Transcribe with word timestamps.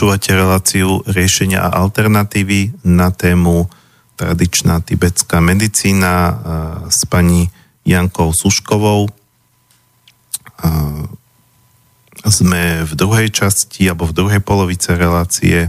Počúvate 0.00 0.32
reláciu 0.32 1.04
riešenia 1.12 1.60
a 1.60 1.76
alternatívy 1.76 2.88
na 2.88 3.12
tému 3.12 3.68
tradičná 4.16 4.80
tibetská 4.80 5.44
medicína 5.44 6.40
s 6.88 7.04
pani 7.04 7.52
Jankou 7.84 8.32
Suškovou. 8.32 9.12
Sme 12.24 12.88
v 12.88 12.92
druhej 12.96 13.28
časti 13.28 13.92
alebo 13.92 14.08
v 14.08 14.16
druhej 14.16 14.40
polovice 14.40 14.96
relácie. 14.96 15.68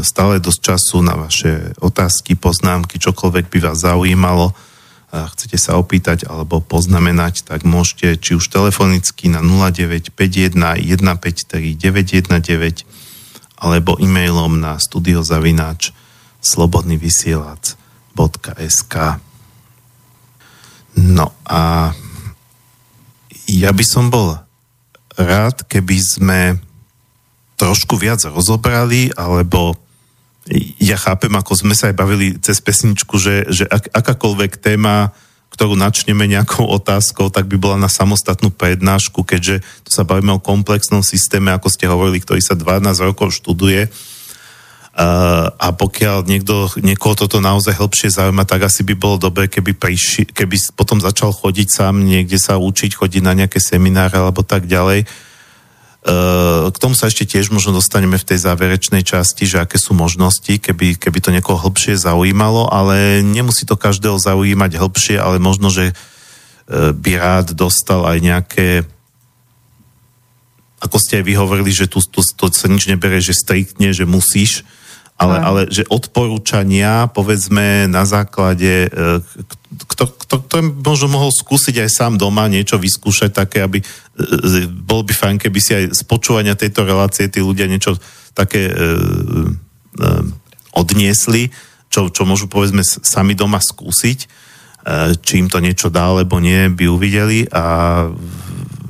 Stále 0.00 0.40
dosť 0.40 0.60
času 0.64 1.04
na 1.04 1.12
vaše 1.12 1.76
otázky, 1.84 2.40
poznámky, 2.40 2.96
čokoľvek 2.96 3.52
by 3.52 3.58
vás 3.60 3.84
zaujímalo 3.84 4.56
chcete 5.12 5.60
sa 5.60 5.76
opýtať 5.76 6.26
alebo 6.26 6.58
poznamenať, 6.64 7.46
tak 7.46 7.62
môžete 7.62 8.18
či 8.18 8.34
už 8.40 8.48
telefonicky 8.48 9.28
na 9.28 9.44
0951 9.44 10.56
153 10.56 11.76
919 11.76 13.03
alebo 13.58 13.98
e-mailom 14.00 14.60
na 14.60 14.78
studiozavináč 14.78 15.92
slobodnyvysielac.sk 16.44 18.94
No 20.94 21.34
a 21.42 21.90
ja 23.50 23.74
by 23.74 23.84
som 23.84 24.14
bol 24.14 24.38
rád, 25.18 25.66
keby 25.66 25.98
sme 25.98 26.54
trošku 27.58 27.98
viac 27.98 28.22
rozobrali, 28.26 29.10
alebo 29.14 29.74
ja 30.78 31.00
chápem, 31.00 31.32
ako 31.32 31.56
sme 31.56 31.74
sa 31.74 31.88
aj 31.88 31.96
bavili 31.96 32.36
cez 32.38 32.60
pesničku, 32.60 33.16
že, 33.16 33.48
že 33.48 33.64
ak, 33.64 33.88
akákoľvek 33.90 34.60
téma, 34.60 35.16
ktorú 35.54 35.78
načneme 35.78 36.26
nejakou 36.26 36.66
otázkou, 36.66 37.30
tak 37.30 37.46
by 37.46 37.56
bola 37.56 37.78
na 37.78 37.86
samostatnú 37.86 38.50
prednášku, 38.50 39.22
keďže 39.22 39.62
tu 39.86 39.90
sa 39.94 40.02
bavíme 40.02 40.34
o 40.34 40.42
komplexnom 40.42 41.06
systéme, 41.06 41.54
ako 41.54 41.70
ste 41.70 41.86
hovorili, 41.86 42.18
ktorý 42.18 42.42
sa 42.42 42.58
12 42.58 42.82
rokov 43.06 43.30
študuje. 43.38 43.86
Uh, 44.94 45.50
a 45.58 45.74
pokiaľ 45.74 46.22
niekto, 46.22 46.70
niekoho 46.78 47.18
toto 47.18 47.42
naozaj 47.42 47.74
hĺbšie 47.74 48.14
zaujíma, 48.14 48.46
tak 48.46 48.70
asi 48.70 48.86
by 48.86 48.94
bolo 48.94 49.18
dobré, 49.18 49.50
keby, 49.50 49.74
priši, 49.74 50.30
keby 50.30 50.54
potom 50.78 51.02
začal 51.02 51.34
chodiť 51.34 51.66
sám 51.66 52.06
niekde 52.06 52.38
sa 52.38 52.62
učiť, 52.62 52.94
chodiť 52.94 53.22
na 53.26 53.34
nejaké 53.34 53.58
semináre 53.58 54.14
alebo 54.14 54.46
tak 54.46 54.70
ďalej 54.70 55.02
Eh, 55.02 55.10
k 56.04 56.76
tomu 56.76 56.92
sa 56.92 57.08
ešte 57.08 57.24
tiež 57.24 57.48
možno 57.48 57.80
dostaneme 57.80 58.20
v 58.20 58.28
tej 58.28 58.44
záverečnej 58.44 59.00
časti, 59.00 59.48
že 59.48 59.64
aké 59.64 59.80
sú 59.80 59.96
možnosti, 59.96 60.60
keby, 60.60 61.00
keby 61.00 61.18
to 61.24 61.32
niekoho 61.32 61.56
hĺbšie 61.56 61.96
zaujímalo, 61.96 62.68
ale 62.68 63.24
nemusí 63.24 63.64
to 63.64 63.80
každého 63.80 64.20
zaujímať 64.20 64.76
hĺbšie, 64.76 65.16
ale 65.16 65.40
možno, 65.40 65.72
že 65.72 65.96
eh, 65.96 66.92
by 66.92 67.12
rád 67.16 67.56
dostal 67.56 68.04
aj 68.04 68.18
nejaké 68.20 68.68
ako 70.84 71.00
ste 71.00 71.24
aj 71.24 71.24
vyhovorili, 71.24 71.72
že 71.72 71.88
tu, 71.88 72.04
tu 72.04 72.20
to 72.20 72.52
sa 72.52 72.68
nič 72.68 72.84
nebere, 72.92 73.16
že 73.16 73.32
striktne, 73.32 73.96
že 73.96 74.04
musíš, 74.04 74.68
ale, 75.14 75.36
ale 75.38 75.60
že 75.70 75.86
odporúčania, 75.86 77.06
povedzme, 77.06 77.86
na 77.86 78.02
základe, 78.02 78.90
e, 78.90 79.22
kto, 79.86 80.04
kto, 80.10 80.34
kto 80.42 80.56
možno 80.82 81.06
mohol 81.06 81.30
skúsiť 81.30 81.86
aj 81.86 81.90
sám 81.90 82.12
doma 82.18 82.50
niečo 82.50 82.82
vyskúšať 82.82 83.30
také, 83.30 83.62
aby 83.62 83.78
e, 83.78 83.84
e, 83.86 84.66
bol 84.66 85.06
by 85.06 85.14
fajn, 85.14 85.36
keby 85.38 85.58
si 85.62 85.70
aj 85.70 85.84
z 85.94 86.02
počúvania 86.10 86.58
tejto 86.58 86.82
relácie 86.82 87.30
tí 87.30 87.38
ľudia 87.38 87.70
niečo 87.70 87.94
také 88.34 88.66
e, 88.66 88.74
e, 88.74 90.08
odniesli, 90.74 91.54
čo, 91.86 92.10
čo 92.10 92.26
môžu 92.26 92.50
povedzme 92.50 92.82
sami 92.82 93.38
doma 93.38 93.62
skúsiť, 93.62 94.18
e, 94.18 94.26
či 95.22 95.38
im 95.38 95.46
to 95.46 95.62
niečo 95.62 95.94
dá, 95.94 96.10
alebo 96.10 96.42
nie, 96.42 96.66
by 96.74 96.90
uvideli. 96.90 97.46
A 97.54 97.64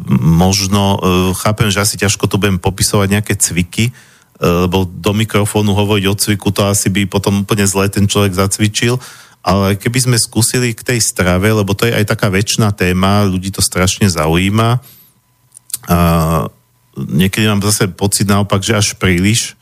možno, 0.08 0.96
e, 0.96 0.98
chápem, 1.36 1.68
že 1.68 1.84
asi 1.84 2.00
ťažko 2.00 2.32
to 2.32 2.40
budem 2.40 2.56
popisovať 2.56 3.08
nejaké 3.12 3.36
cviky, 3.36 3.92
lebo 4.40 4.82
do 4.84 5.12
mikrofónu 5.14 5.74
hovoriť 5.74 6.04
o 6.10 6.14
cviku, 6.18 6.50
to 6.50 6.66
asi 6.66 6.90
by 6.90 7.06
potom 7.06 7.46
úplne 7.46 7.62
zle 7.66 7.86
ten 7.86 8.10
človek 8.10 8.34
zacvičil, 8.34 8.98
ale 9.44 9.76
keby 9.76 9.98
sme 10.00 10.16
skúsili 10.16 10.72
k 10.72 10.82
tej 10.82 11.00
strave, 11.04 11.52
lebo 11.52 11.76
to 11.76 11.84
je 11.84 11.92
aj 11.92 12.16
taká 12.16 12.32
väčšiná 12.32 12.72
téma, 12.72 13.28
ľudí 13.28 13.52
to 13.52 13.60
strašne 13.60 14.08
zaujíma. 14.08 14.80
A 15.84 15.98
niekedy 16.96 17.44
mám 17.44 17.60
zase 17.60 17.92
pocit 17.92 18.24
naopak, 18.24 18.64
že 18.64 18.72
až 18.72 18.88
príliš. 18.96 19.52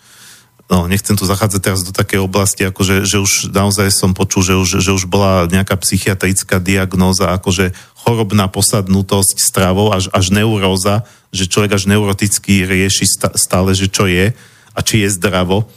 No, 0.71 0.89
nechcem 0.89 1.19
tu 1.19 1.27
zachádzať 1.29 1.61
teraz 1.61 1.81
do 1.85 1.93
takej 1.93 2.23
oblasti, 2.23 2.65
akože, 2.65 3.05
že 3.05 3.21
už 3.21 3.53
naozaj 3.53 3.93
som 3.93 4.17
počul, 4.17 4.41
že 4.41 4.55
už, 4.57 4.71
že 4.81 4.95
už 4.95 5.05
bola 5.05 5.45
nejaká 5.51 5.77
psychiatrická 5.77 6.63
diagnóza, 6.63 7.35
akože 7.35 7.77
chorobná 7.93 8.49
posadnutosť 8.49 9.37
stravou, 9.37 9.93
až, 9.93 10.09
až 10.15 10.33
neuróza, 10.33 11.05
že 11.29 11.51
človek 11.51 11.77
až 11.77 11.91
neuroticky 11.91 12.65
rieši 12.65 13.05
stále, 13.37 13.77
že 13.77 13.91
čo 13.91 14.09
je 14.09 14.33
a 14.73 14.81
či 14.81 15.05
je 15.05 15.09
zdravo. 15.13 15.69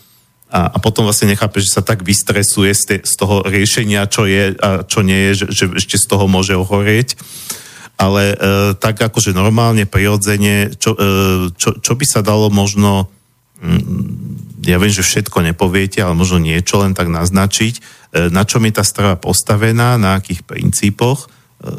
A, 0.52 0.72
a 0.72 0.78
potom 0.78 1.04
vlastne 1.04 1.34
nechápe, 1.34 1.60
že 1.60 1.74
sa 1.74 1.82
tak 1.82 2.06
vystresuje 2.06 2.72
z, 2.72 2.84
te, 2.86 2.96
z 3.04 3.14
toho 3.18 3.44
riešenia, 3.44 4.08
čo 4.08 4.30
je 4.30 4.54
a 4.56 4.86
čo 4.86 5.02
nie 5.04 5.32
je, 5.32 5.46
že, 5.46 5.46
že 5.52 5.64
ešte 5.76 5.98
z 6.00 6.06
toho 6.06 6.30
môže 6.30 6.56
ohorieť. 6.56 7.18
Ale 7.96 8.36
e, 8.36 8.38
tak 8.76 9.00
akože 9.00 9.32
normálne, 9.32 9.88
prirodzene, 9.88 10.76
čo, 10.76 10.96
e, 10.96 11.52
čo, 11.56 11.80
čo 11.80 11.94
by 11.96 12.06
sa 12.06 12.22
dalo 12.22 12.52
možno, 12.52 13.08
mm, 13.64 14.68
ja 14.68 14.82
viem, 14.82 14.92
že 14.92 15.06
všetko 15.06 15.46
nepoviete, 15.46 16.02
ale 16.02 16.18
možno 16.18 16.42
niečo 16.42 16.82
len 16.82 16.94
tak 16.94 17.08
naznačiť, 17.08 17.74
e, 17.78 17.82
na 18.30 18.44
čom 18.44 18.66
je 18.68 18.74
tá 18.76 18.84
strava 18.84 19.16
postavená, 19.16 19.96
na 19.96 20.20
akých 20.20 20.44
princípoch 20.44 21.26
e, 21.26 21.28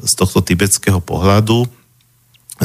z 0.06 0.12
tohto 0.16 0.40
tibetského 0.42 0.98
pohľadu 1.04 1.64
e, 1.64 1.68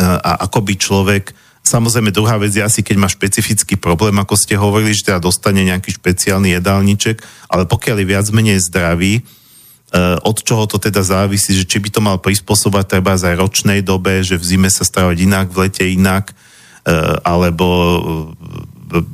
a 0.02 0.48
ako 0.50 0.60
by 0.66 0.74
človek 0.80 1.24
Samozrejme, 1.62 2.10
druhá 2.10 2.42
vec 2.42 2.58
je 2.58 2.66
asi, 2.66 2.82
keď 2.82 2.98
má 2.98 3.06
špecifický 3.06 3.78
problém, 3.78 4.18
ako 4.18 4.34
ste 4.34 4.58
hovorili, 4.58 4.98
že 4.98 5.14
teda 5.14 5.22
dostane 5.22 5.62
nejaký 5.62 5.94
špeciálny 5.94 6.58
jedálniček, 6.58 7.22
ale 7.54 7.70
pokiaľ 7.70 8.02
je 8.02 8.10
viac 8.10 8.28
menej 8.34 8.60
zdravý, 8.66 9.22
eh, 9.22 10.18
od 10.26 10.38
čoho 10.42 10.66
to 10.66 10.82
teda 10.82 11.06
závisí, 11.06 11.54
že 11.54 11.70
či 11.70 11.78
by 11.78 11.90
to 11.94 12.02
mal 12.02 12.18
prispôsobať 12.18 12.98
treba 12.98 13.14
aj 13.14 13.38
ročnej 13.38 13.86
dobe, 13.86 14.26
že 14.26 14.42
v 14.42 14.44
zime 14.44 14.70
sa 14.74 14.82
stávať 14.82 15.22
inak, 15.22 15.54
v 15.54 15.70
lete 15.70 15.86
inak, 15.86 16.34
eh, 16.34 17.22
alebo 17.22 17.68
eh, 18.98 19.06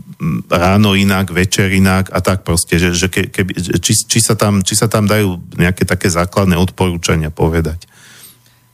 ráno 0.50 0.98
inak, 0.98 1.30
večer 1.30 1.70
inak 1.70 2.10
a 2.10 2.24
tak 2.24 2.42
proste, 2.42 2.82
že, 2.82 2.96
že 2.98 3.08
keby, 3.12 3.54
či, 3.78 3.94
či, 3.94 4.20
sa 4.24 4.34
tam, 4.34 4.66
či 4.66 4.74
sa 4.74 4.90
tam 4.90 5.06
dajú 5.06 5.38
nejaké 5.60 5.86
také 5.86 6.10
základné 6.10 6.58
odporúčania 6.58 7.30
povedať. 7.30 7.86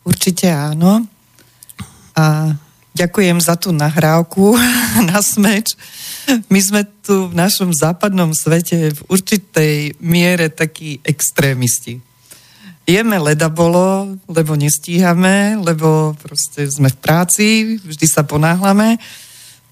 Určite 0.07 0.47
áno. 0.51 1.03
A 2.15 2.55
Ďakujem 2.94 3.42
za 3.42 3.57
tú 3.57 3.74
nahrávku 3.74 4.54
na 5.10 5.18
smeč. 5.25 5.74
My 6.45 6.62
sme 6.62 6.81
tu 7.01 7.28
v 7.28 7.34
našom 7.34 7.74
západnom 7.74 8.31
svete 8.38 8.94
v 8.94 9.00
určitej 9.10 9.98
miere 9.98 10.54
takí 10.54 11.01
extrémisti. 11.01 12.00
Jeme 12.86 13.18
ledabolo, 13.18 14.13
lebo 14.30 14.54
nestíhame, 14.54 15.57
lebo 15.57 16.13
proste 16.19 16.69
sme 16.69 16.92
v 16.92 16.98
práci, 17.00 17.48
vždy 17.81 18.06
sa 18.06 18.28
ponáhlame. 18.28 19.01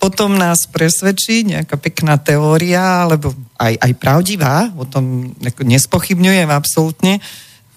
Potom 0.02 0.34
nás 0.34 0.66
presvedčí 0.66 1.46
nejaká 1.46 1.78
pekná 1.78 2.18
teória, 2.18 3.06
alebo 3.06 3.38
aj, 3.62 3.78
aj 3.78 3.92
pravdivá, 4.02 4.74
o 4.74 4.88
tom 4.88 5.36
nespochybňujem 5.62 6.50
absolútne, 6.50 7.22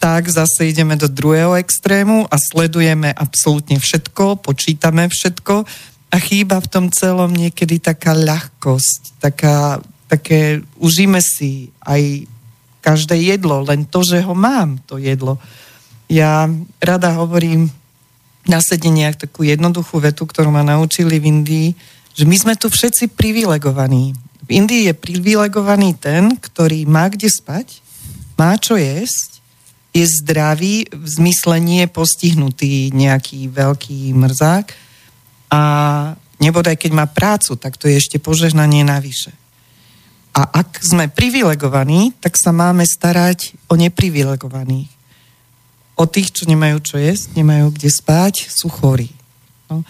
tak 0.04 0.28
zase 0.28 0.68
ideme 0.68 1.00
do 1.00 1.08
druhého 1.08 1.56
extrému 1.56 2.28
a 2.28 2.36
sledujeme 2.36 3.08
absolútne 3.16 3.80
všetko, 3.80 4.36
počítame 4.44 5.08
všetko 5.08 5.64
a 6.12 6.16
chýba 6.20 6.60
v 6.60 6.68
tom 6.68 6.92
celom 6.92 7.32
niekedy 7.32 7.80
taká 7.80 8.12
ľahkosť, 8.12 9.16
taká, 9.16 9.80
také, 10.04 10.60
užíme 10.76 11.24
si 11.24 11.72
aj 11.80 12.28
každé 12.84 13.16
jedlo, 13.16 13.64
len 13.64 13.88
to, 13.88 14.04
že 14.04 14.20
ho 14.20 14.36
mám, 14.36 14.76
to 14.84 15.00
jedlo. 15.00 15.40
Ja 16.12 16.52
rada 16.84 17.16
hovorím 17.16 17.72
na 18.44 18.60
sedeniach 18.60 19.24
takú 19.24 19.40
jednoduchú 19.40 20.04
vetu, 20.04 20.28
ktorú 20.28 20.52
ma 20.52 20.60
naučili 20.60 21.16
v 21.16 21.32
Indii, 21.32 21.68
že 22.12 22.28
my 22.28 22.36
sme 22.36 22.54
tu 22.60 22.68
všetci 22.68 23.16
privilegovaní. 23.16 24.12
V 24.44 24.50
Indii 24.52 24.84
je 24.84 25.00
privilegovaný 25.00 25.96
ten, 25.96 26.36
ktorý 26.36 26.84
má 26.84 27.08
kde 27.08 27.32
spať, 27.32 27.80
má 28.36 28.52
čo 28.60 28.76
jesť 28.76 29.33
je 29.94 30.06
zdravý, 30.10 30.90
v 30.90 31.06
zmysle 31.06 31.62
nie 31.62 31.86
je 31.86 31.94
postihnutý 31.94 32.90
nejaký 32.90 33.46
veľký 33.46 34.10
mrzák 34.10 34.66
a 35.54 35.60
nebodaj 36.42 36.74
keď 36.74 36.90
má 36.90 37.06
prácu, 37.06 37.54
tak 37.54 37.78
to 37.78 37.86
je 37.86 38.02
ešte 38.02 38.18
požehnanie 38.18 38.82
navyše. 38.82 39.30
A 40.34 40.66
ak 40.66 40.82
sme 40.82 41.06
privilegovaní, 41.06 42.10
tak 42.18 42.34
sa 42.34 42.50
máme 42.50 42.82
starať 42.82 43.54
o 43.70 43.78
neprivilegovaných. 43.78 44.90
O 45.94 46.10
tých, 46.10 46.34
čo 46.34 46.50
nemajú 46.50 46.82
čo 46.82 46.98
jesť, 46.98 47.38
nemajú 47.38 47.70
kde 47.70 47.86
spať, 47.86 48.50
sú 48.50 48.66
chorí. 48.66 49.14
No. 49.70 49.86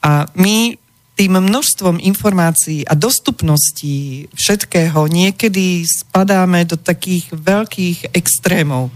A 0.00 0.24
my 0.40 0.80
tým 1.14 1.36
množstvom 1.36 2.00
informácií 2.00 2.88
a 2.88 2.96
dostupností 2.96 4.26
všetkého 4.32 5.04
niekedy 5.04 5.84
spadáme 5.84 6.64
do 6.64 6.80
takých 6.80 7.28
veľkých 7.30 8.16
extrémov 8.16 8.88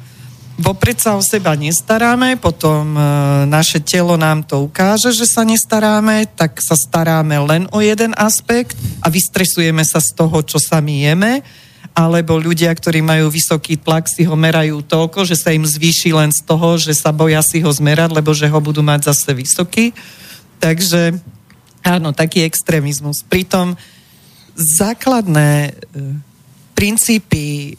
vopred 0.58 0.98
sa 0.98 1.14
o 1.14 1.22
seba 1.22 1.54
nestaráme, 1.54 2.34
potom 2.42 2.98
e, 2.98 3.00
naše 3.46 3.78
telo 3.78 4.18
nám 4.18 4.42
to 4.42 4.66
ukáže, 4.66 5.14
že 5.14 5.24
sa 5.30 5.46
nestaráme, 5.46 6.26
tak 6.34 6.58
sa 6.58 6.74
staráme 6.74 7.38
len 7.46 7.70
o 7.70 7.78
jeden 7.78 8.10
aspekt 8.18 8.74
a 8.98 9.06
vystresujeme 9.06 9.86
sa 9.86 10.02
z 10.02 10.18
toho, 10.18 10.42
čo 10.42 10.58
sami 10.58 11.06
jeme, 11.06 11.46
alebo 11.94 12.38
ľudia, 12.38 12.74
ktorí 12.74 13.02
majú 13.02 13.30
vysoký 13.30 13.78
tlak, 13.78 14.10
si 14.10 14.26
ho 14.26 14.34
merajú 14.34 14.82
toľko, 14.82 15.26
že 15.26 15.38
sa 15.38 15.54
im 15.54 15.62
zvýši 15.62 16.10
len 16.10 16.34
z 16.34 16.42
toho, 16.42 16.74
že 16.74 16.94
sa 16.94 17.14
boja 17.14 17.42
si 17.42 17.62
ho 17.62 17.70
zmerať, 17.70 18.10
lebo 18.14 18.34
že 18.34 18.50
ho 18.50 18.58
budú 18.58 18.82
mať 18.82 19.14
zase 19.14 19.30
vysoký. 19.34 19.94
Takže 20.58 21.14
áno, 21.86 22.10
taký 22.10 22.42
extrémizmus. 22.42 23.22
Pritom 23.26 23.78
základné 24.58 25.50
e, 25.50 25.72
princípy 26.74 27.78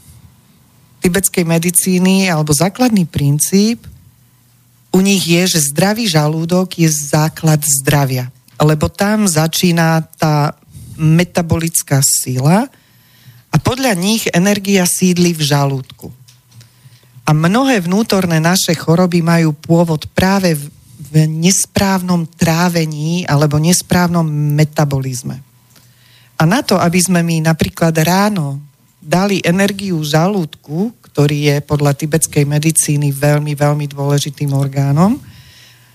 tibetskej 1.00 1.48
medicíny 1.48 2.28
alebo 2.28 2.52
základný 2.52 3.08
princíp 3.08 3.84
u 4.90 5.00
nich 5.06 5.26
je, 5.30 5.58
že 5.58 5.70
zdravý 5.70 6.10
žalúdok 6.10 6.82
je 6.82 6.90
základ 6.90 7.62
zdravia. 7.62 8.34
Lebo 8.60 8.90
tam 8.90 9.30
začína 9.30 10.04
tá 10.18 10.58
metabolická 11.00 12.02
sila 12.04 12.68
a 13.50 13.56
podľa 13.62 13.96
nich 13.96 14.28
energia 14.34 14.84
sídli 14.84 15.32
v 15.32 15.42
žalúdku. 15.46 16.12
A 17.24 17.32
mnohé 17.32 17.86
vnútorné 17.86 18.42
naše 18.42 18.74
choroby 18.74 19.22
majú 19.22 19.54
pôvod 19.54 20.10
práve 20.18 20.58
v, 20.58 20.64
v 21.14 21.30
nesprávnom 21.30 22.26
trávení 22.26 23.24
alebo 23.30 23.62
nesprávnom 23.62 24.26
metabolizme. 24.58 25.38
A 26.40 26.42
na 26.50 26.66
to, 26.66 26.82
aby 26.82 26.98
sme 26.98 27.22
my 27.22 27.46
napríklad 27.46 27.94
ráno 28.02 28.58
dali 29.00 29.40
energiu 29.42 30.04
žalúdku, 30.04 30.92
ktorý 31.02 31.56
je 31.56 31.58
podľa 31.64 31.96
tibetskej 31.96 32.44
medicíny 32.44 33.16
veľmi, 33.16 33.56
veľmi 33.56 33.88
dôležitým 33.88 34.52
orgánom. 34.52 35.16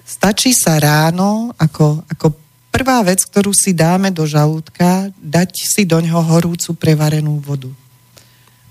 Stačí 0.04 0.52
sa 0.52 0.76
ráno 0.80 1.52
ako, 1.56 2.04
ako 2.08 2.26
prvá 2.72 3.04
vec, 3.04 3.24
ktorú 3.24 3.52
si 3.52 3.76
dáme 3.76 4.12
do 4.12 4.24
žalúdka, 4.24 5.12
dať 5.16 5.52
si 5.54 5.84
do 5.84 6.00
ňoho 6.00 6.22
horúcu 6.36 6.76
prevarenú 6.76 7.40
vodu. 7.40 7.70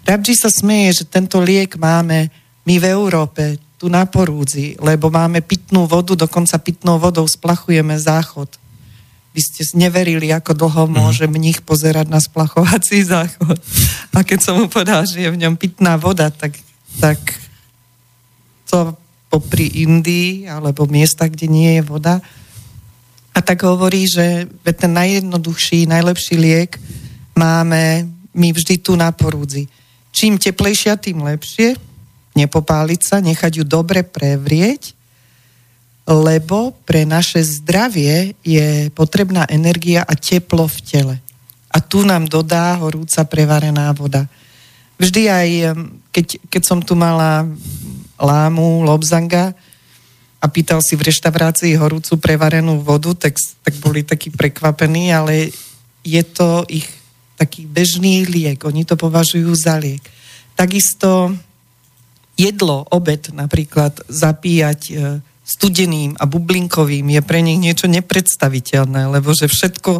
Rabji 0.04 0.36
sa 0.36 0.52
smeje, 0.52 1.02
že 1.02 1.06
tento 1.08 1.40
liek 1.40 1.80
máme 1.80 2.28
my 2.68 2.76
v 2.78 2.86
Európe, 2.92 3.58
tu 3.80 3.92
na 3.92 4.08
Porúdzi, 4.08 4.80
lebo 4.80 5.12
máme 5.12 5.44
pitnú 5.44 5.84
vodu, 5.84 6.16
dokonca 6.16 6.56
pitnou 6.60 6.96
vodou 6.96 7.28
splachujeme 7.28 7.96
záchod 8.00 8.63
by 9.34 9.42
ste 9.42 9.66
neverili, 9.74 10.30
ako 10.30 10.54
dlho 10.54 10.84
mhm. 10.86 10.94
môže 10.94 11.26
mních 11.26 11.66
pozerať 11.66 12.08
na 12.08 12.22
splachovací 12.22 13.02
záchod. 13.02 13.58
A 14.14 14.22
keď 14.22 14.40
som 14.40 14.62
mu 14.62 14.70
povedal, 14.70 15.04
že 15.10 15.26
je 15.26 15.34
v 15.34 15.42
ňom 15.42 15.58
pitná 15.58 15.98
voda, 15.98 16.30
tak, 16.30 16.54
tak 17.02 17.18
to 18.70 18.94
popri 19.34 19.82
Indii 19.82 20.46
alebo 20.46 20.86
miestach, 20.86 21.34
kde 21.34 21.50
nie 21.50 21.82
je 21.82 21.84
voda. 21.84 22.22
A 23.34 23.42
tak 23.42 23.66
hovorí, 23.66 24.06
že 24.06 24.46
ten 24.78 24.94
najjednoduchší, 24.94 25.90
najlepší 25.90 26.38
liek 26.38 26.78
máme 27.34 28.06
my 28.38 28.50
vždy 28.54 28.78
tu 28.78 28.94
na 28.94 29.10
porúdzi. 29.10 29.66
Čím 30.14 30.38
teplejšia, 30.38 31.02
tým 31.02 31.26
lepšie. 31.26 31.74
Nepopáliť 32.38 33.02
sa, 33.02 33.18
nechať 33.26 33.62
ju 33.62 33.66
dobre 33.66 34.06
prevrieť 34.06 34.94
lebo 36.04 36.76
pre 36.84 37.08
naše 37.08 37.40
zdravie 37.44 38.36
je 38.44 38.92
potrebná 38.92 39.48
energia 39.48 40.04
a 40.04 40.14
teplo 40.20 40.68
v 40.68 40.80
tele. 40.84 41.16
A 41.72 41.80
tu 41.80 42.04
nám 42.04 42.28
dodá 42.28 42.76
horúca 42.78 43.24
prevarená 43.24 43.90
voda. 43.96 44.28
Vždy 45.00 45.22
aj, 45.26 45.50
keď, 46.14 46.28
keď 46.52 46.62
som 46.64 46.80
tu 46.84 46.94
mala 46.94 47.48
lámu, 48.20 48.84
lobzanga 48.86 49.56
a 50.44 50.46
pýtal 50.52 50.84
si 50.84 51.00
v 51.00 51.08
reštaurácii 51.08 51.80
horúcu 51.80 52.20
prevarenú 52.20 52.84
vodu, 52.84 53.16
tak, 53.16 53.40
tak 53.64 53.74
boli 53.80 54.04
takí 54.04 54.30
prekvapení, 54.30 55.10
ale 55.16 55.56
je 56.04 56.24
to 56.24 56.68
ich 56.68 56.86
taký 57.40 57.66
bežný 57.66 58.28
liek. 58.28 58.60
Oni 58.68 58.84
to 58.84 59.00
považujú 59.00 59.50
za 59.56 59.80
liek. 59.80 60.04
Takisto 60.54 61.34
jedlo, 62.38 62.86
obed 62.92 63.34
napríklad 63.34 64.04
zapíjať 64.06 64.82
e, 64.88 64.94
studeným 65.44 66.16
a 66.16 66.24
bublinkovým 66.24 67.20
je 67.20 67.22
pre 67.22 67.44
nich 67.44 67.60
niečo 67.60 67.92
nepredstaviteľné, 67.92 69.12
lebo 69.12 69.36
že 69.36 69.52
všetko, 69.52 70.00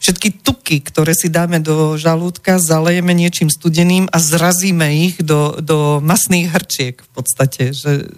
všetky 0.00 0.40
tuky, 0.40 0.80
ktoré 0.80 1.12
si 1.12 1.28
dáme 1.28 1.60
do 1.60 2.00
žalúdka, 2.00 2.56
zalejeme 2.56 3.12
niečím 3.12 3.52
studeným 3.52 4.08
a 4.08 4.16
zrazíme 4.16 4.88
ich 5.04 5.20
do, 5.20 5.60
do 5.60 6.00
masných 6.00 6.48
hrčiek 6.48 6.96
v 6.96 7.10
podstate. 7.12 7.76
Že 7.76 8.08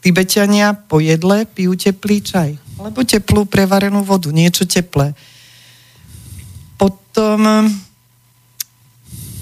Tibetania 0.00 0.72
po 0.72 1.04
jedle 1.04 1.44
pijú 1.44 1.76
teplý 1.76 2.24
čaj 2.24 2.50
alebo 2.78 3.02
teplú 3.02 3.44
prevarenú 3.44 4.06
vodu, 4.06 4.30
niečo 4.30 4.62
teplé. 4.62 5.12
Potom 6.78 7.66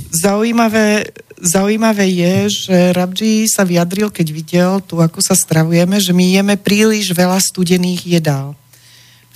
zaujímavé 0.09 1.13
Zaujímavé 1.37 2.09
je, 2.09 2.35
že 2.65 2.77
Rabji 2.97 3.45
sa 3.45 3.69
vyjadril, 3.69 4.09
keď 4.09 4.27
videl 4.33 4.73
tu, 4.81 5.05
ako 5.05 5.21
sa 5.21 5.37
stravujeme, 5.37 6.01
že 6.01 6.17
my 6.17 6.25
jeme 6.33 6.57
príliš 6.57 7.13
veľa 7.13 7.37
studených 7.37 8.09
jedál. 8.09 8.57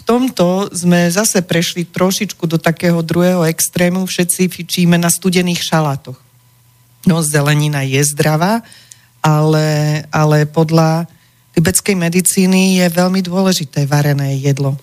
V 0.00 0.02
tomto 0.08 0.72
sme 0.72 1.12
zase 1.12 1.44
prešli 1.44 1.84
trošičku 1.84 2.48
do 2.48 2.56
takého 2.56 3.04
druhého 3.04 3.44
extrému, 3.44 4.08
všetci 4.08 4.48
fičíme 4.48 4.96
na 4.96 5.12
studených 5.12 5.60
šalátoch. 5.60 6.16
No, 7.04 7.20
zelenina 7.20 7.84
je 7.84 8.00
zdravá, 8.00 8.64
ale, 9.20 10.00
ale 10.08 10.48
podľa 10.48 11.04
tibetskej 11.52 12.00
medicíny 12.00 12.80
je 12.80 12.86
veľmi 12.88 13.20
dôležité 13.20 13.84
varené 13.84 14.40
jedlo. 14.40 14.80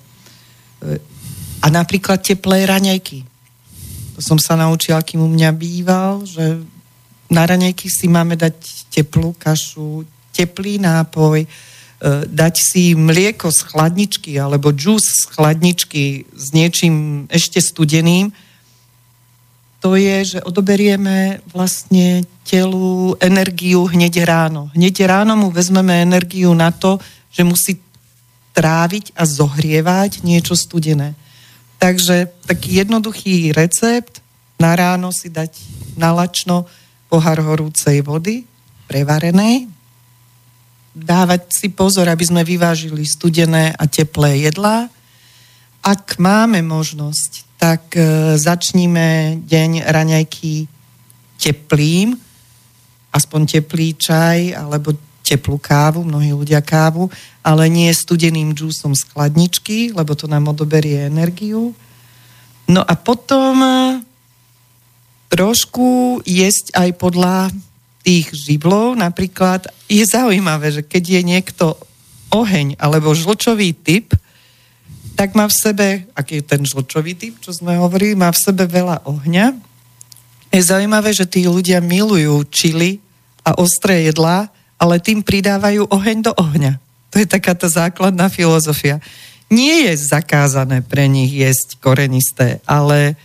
A 1.61 1.67
napríklad 1.73 2.21
teplé 2.21 2.69
raňajky. 2.69 3.25
To 4.17 4.19
som 4.21 4.37
sa 4.37 4.53
naučila, 4.53 5.01
kým 5.01 5.25
u 5.25 5.29
mňa 5.29 5.49
býval, 5.57 6.21
že 6.29 6.61
na 7.27 7.43
raňajky 7.43 7.87
si 7.91 8.07
máme 8.07 8.39
dať 8.39 8.55
teplú 8.91 9.35
kašu, 9.35 10.07
teplý 10.31 10.79
nápoj, 10.79 11.43
e, 11.43 11.47
dať 12.27 12.55
si 12.55 12.95
mlieko 12.95 13.51
z 13.51 13.59
chladničky 13.67 14.39
alebo 14.39 14.71
džús 14.71 15.03
z 15.03 15.23
chladničky 15.35 16.29
s 16.31 16.55
niečím 16.55 17.27
ešte 17.27 17.59
studeným, 17.59 18.31
to 19.77 19.93
je, 19.93 20.37
že 20.37 20.39
odoberieme 20.41 21.39
vlastne 21.53 22.25
telu 22.41 23.13
energiu 23.21 23.85
hneď 23.85 24.25
ráno. 24.25 24.73
Hneď 24.73 25.05
ráno 25.05 25.37
mu 25.37 25.47
vezmeme 25.53 26.01
energiu 26.01 26.49
na 26.57 26.73
to, 26.73 26.97
že 27.29 27.45
musí 27.45 27.77
tráviť 28.57 29.13
a 29.13 29.23
zohrievať 29.29 30.25
niečo 30.25 30.57
studené. 30.57 31.13
Takže 31.77 32.33
taký 32.49 32.81
jednoduchý 32.81 33.53
recept 33.53 34.25
na 34.57 34.73
ráno 34.73 35.13
si 35.13 35.29
dať 35.29 35.53
na 35.93 36.09
lačno 36.09 36.65
pohár 37.07 37.39
horúcej 37.39 38.03
vody, 38.03 38.43
prevarenej, 38.87 39.67
dávať 40.97 41.51
si 41.51 41.67
pozor, 41.69 42.09
aby 42.09 42.23
sme 42.25 42.41
vyvážili 42.41 43.05
studené 43.05 43.75
a 43.75 43.83
teplé 43.85 44.49
jedlá. 44.49 44.89
Ak 45.85 46.17
máme 46.17 46.63
možnosť, 46.65 47.31
tak 47.57 47.93
e, 47.93 48.35
začníme 48.37 49.39
deň 49.45 49.85
raňajky 49.85 50.65
teplým, 51.37 52.17
aspoň 53.13 53.41
teplý 53.61 53.93
čaj 53.97 54.57
alebo 54.57 54.97
teplú 55.27 55.59
kávu, 55.59 56.07
mnohí 56.07 56.31
ľudia 56.31 56.63
kávu, 56.63 57.11
ale 57.43 57.67
nie 57.67 57.91
studeným 57.91 58.55
džúsom 58.55 58.95
z 58.95 59.03
chladničky, 59.11 59.91
lebo 59.91 60.15
to 60.15 60.25
nám 60.25 60.49
odoberie 60.49 61.03
energiu. 61.03 61.75
No 62.67 62.83
a 62.83 62.93
potom 62.95 63.59
trošku 65.27 66.21
jesť 66.23 66.75
aj 66.75 66.89
podľa 66.95 67.51
tých 68.03 68.31
živlov. 68.31 68.95
Napríklad 68.95 69.67
je 69.91 70.03
zaujímavé, 70.07 70.71
že 70.71 70.81
keď 70.83 71.03
je 71.19 71.21
niekto 71.23 71.65
oheň 72.31 72.79
alebo 72.79 73.15
žlčový 73.15 73.75
typ, 73.75 74.15
tak 75.17 75.33
má 75.33 75.49
v 75.49 75.57
sebe, 75.57 75.87
aký 76.13 76.39
je 76.39 76.45
ten 76.45 76.61
žlčový 76.61 77.17
typ, 77.17 77.41
čo 77.41 77.49
sme 77.49 77.75
hovorili, 77.75 78.13
má 78.13 78.29
v 78.29 78.37
sebe 78.37 78.69
veľa 78.69 79.03
ohňa. 79.03 79.57
Je 80.53 80.61
zaujímavé, 80.61 81.11
že 81.11 81.27
tí 81.27 81.49
ľudia 81.49 81.81
milujú 81.81 82.45
čili 82.53 83.01
a 83.41 83.57
ostré 83.57 84.07
jedlá, 84.07 84.47
ale 84.77 85.01
tým 85.01 85.25
pridávajú 85.25 85.89
oheň 85.89 86.17
do 86.21 86.31
ohňa. 86.37 86.77
To 87.11 87.15
je 87.17 87.27
taká 87.27 87.57
tá 87.57 87.65
základná 87.65 88.29
filozofia. 88.29 89.01
Nie 89.49 89.89
je 89.89 90.05
zakázané 90.11 90.85
pre 90.85 91.09
nich 91.09 91.33
jesť 91.33 91.81
korenisté, 91.81 92.61
ale 92.67 93.17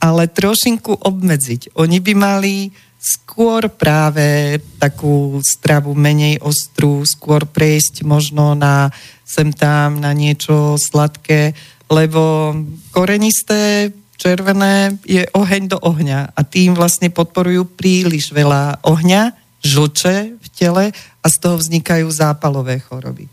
ale 0.00 0.32
trošinku 0.32 1.04
obmedziť. 1.04 1.76
Oni 1.76 2.00
by 2.00 2.12
mali 2.16 2.72
skôr 3.00 3.68
práve 3.72 4.60
takú 4.76 5.40
stravu 5.40 5.96
menej 5.96 6.40
ostrú, 6.44 7.04
skôr 7.08 7.48
prejsť 7.48 8.04
možno 8.04 8.52
na 8.52 8.92
sem 9.24 9.54
tam, 9.54 10.02
na 10.02 10.12
niečo 10.12 10.76
sladké, 10.76 11.56
lebo 11.88 12.52
korenisté 12.92 13.94
červené 14.20 15.00
je 15.08 15.24
oheň 15.32 15.72
do 15.72 15.78
ohňa 15.80 16.36
a 16.36 16.40
tým 16.44 16.76
vlastne 16.76 17.08
podporujú 17.08 17.64
príliš 17.72 18.36
veľa 18.36 18.84
ohňa, 18.84 19.32
žlče 19.64 20.16
v 20.36 20.46
tele 20.52 20.84
a 20.92 21.26
z 21.28 21.36
toho 21.40 21.56
vznikajú 21.56 22.04
zápalové 22.12 22.84
choroby. 22.84 23.24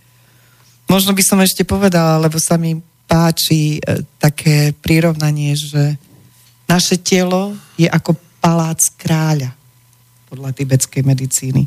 Možno 0.88 1.12
by 1.12 1.24
som 1.24 1.44
ešte 1.44 1.68
povedala, 1.68 2.24
lebo 2.24 2.40
sa 2.40 2.56
mi 2.56 2.80
páči 3.08 3.80
e, 3.80 4.04
také 4.20 4.72
prirovnanie, 4.72 5.56
že 5.60 6.00
naše 6.68 7.00
telo 7.00 7.56
je 7.80 7.88
ako 7.88 8.14
palác 8.44 8.80
kráľa 9.00 9.56
podľa 10.28 10.52
tibetskej 10.52 11.08
medicíny. 11.08 11.64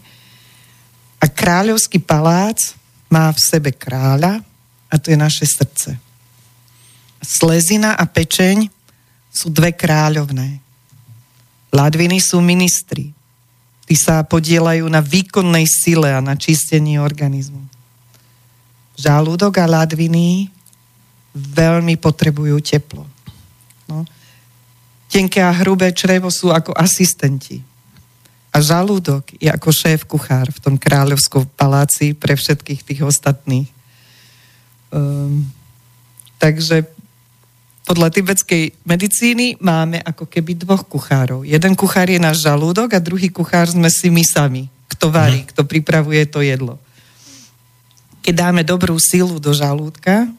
A 1.20 1.26
kráľovský 1.28 2.00
palác 2.00 2.76
má 3.08 3.32
v 3.32 3.40
sebe 3.40 3.72
kráľa 3.72 4.44
a 4.92 4.94
to 5.00 5.10
je 5.10 5.18
naše 5.18 5.48
srdce. 5.48 5.96
Slezina 7.20 7.96
a 7.96 8.04
pečeň 8.04 8.68
sú 9.32 9.48
dve 9.48 9.72
kráľovné. 9.72 10.60
Ladviny 11.72 12.20
sú 12.20 12.40
ministri. 12.44 13.12
Tí 13.84 13.94
sa 13.98 14.22
podielajú 14.22 14.86
na 14.86 15.02
výkonnej 15.02 15.66
sile 15.66 16.14
a 16.14 16.22
na 16.22 16.38
čistení 16.38 17.02
organizmu. 17.02 17.60
Žalúdok 18.94 19.58
a 19.58 19.66
ladviny 19.66 20.46
veľmi 21.34 21.98
potrebujú 21.98 22.58
teplo. 22.62 23.09
Tenké 25.20 25.44
a 25.44 25.52
hrubé 25.52 25.92
črevo 25.92 26.32
sú 26.32 26.48
ako 26.48 26.72
asistenti. 26.72 27.60
A 28.56 28.64
žalúdok 28.64 29.36
je 29.36 29.52
ako 29.52 29.68
šéf 29.68 30.08
kuchár 30.08 30.48
v 30.48 30.56
tom 30.64 30.80
kráľovskom 30.80 31.44
paláci 31.60 32.16
pre 32.16 32.40
všetkých 32.40 32.80
tých 32.80 33.04
ostatných. 33.04 33.68
Um, 34.88 35.44
takže 36.40 36.88
podľa 37.84 38.08
tibetskej 38.16 38.72
medicíny 38.80 39.60
máme 39.60 40.00
ako 40.00 40.24
keby 40.24 40.56
dvoch 40.56 40.88
kuchárov. 40.88 41.44
Jeden 41.44 41.76
kuchár 41.76 42.08
je 42.08 42.16
náš 42.16 42.40
žalúdok 42.40 42.96
a 42.96 43.04
druhý 43.04 43.28
kuchár 43.28 43.68
sme 43.68 43.92
si 43.92 44.08
my 44.08 44.24
sami, 44.24 44.72
kto 44.88 45.12
varí, 45.12 45.44
mhm. 45.44 45.48
kto 45.52 45.68
pripravuje 45.68 46.24
to 46.32 46.40
jedlo. 46.40 46.80
Keď 48.24 48.32
dáme 48.40 48.64
dobrú 48.64 48.96
silu 48.96 49.36
do 49.36 49.52
žalúdka, 49.52 50.32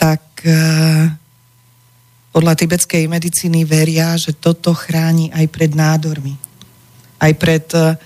tak 0.00 0.24
uh, 0.48 1.12
podľa 2.30 2.54
tibetskej 2.54 3.10
medicíny 3.10 3.66
veria, 3.66 4.14
že 4.14 4.34
toto 4.34 4.70
chráni 4.74 5.34
aj 5.34 5.46
pred 5.50 5.74
nádormi. 5.74 6.38
Aj 7.18 7.32
pred, 7.34 7.66
uh, 7.74 7.98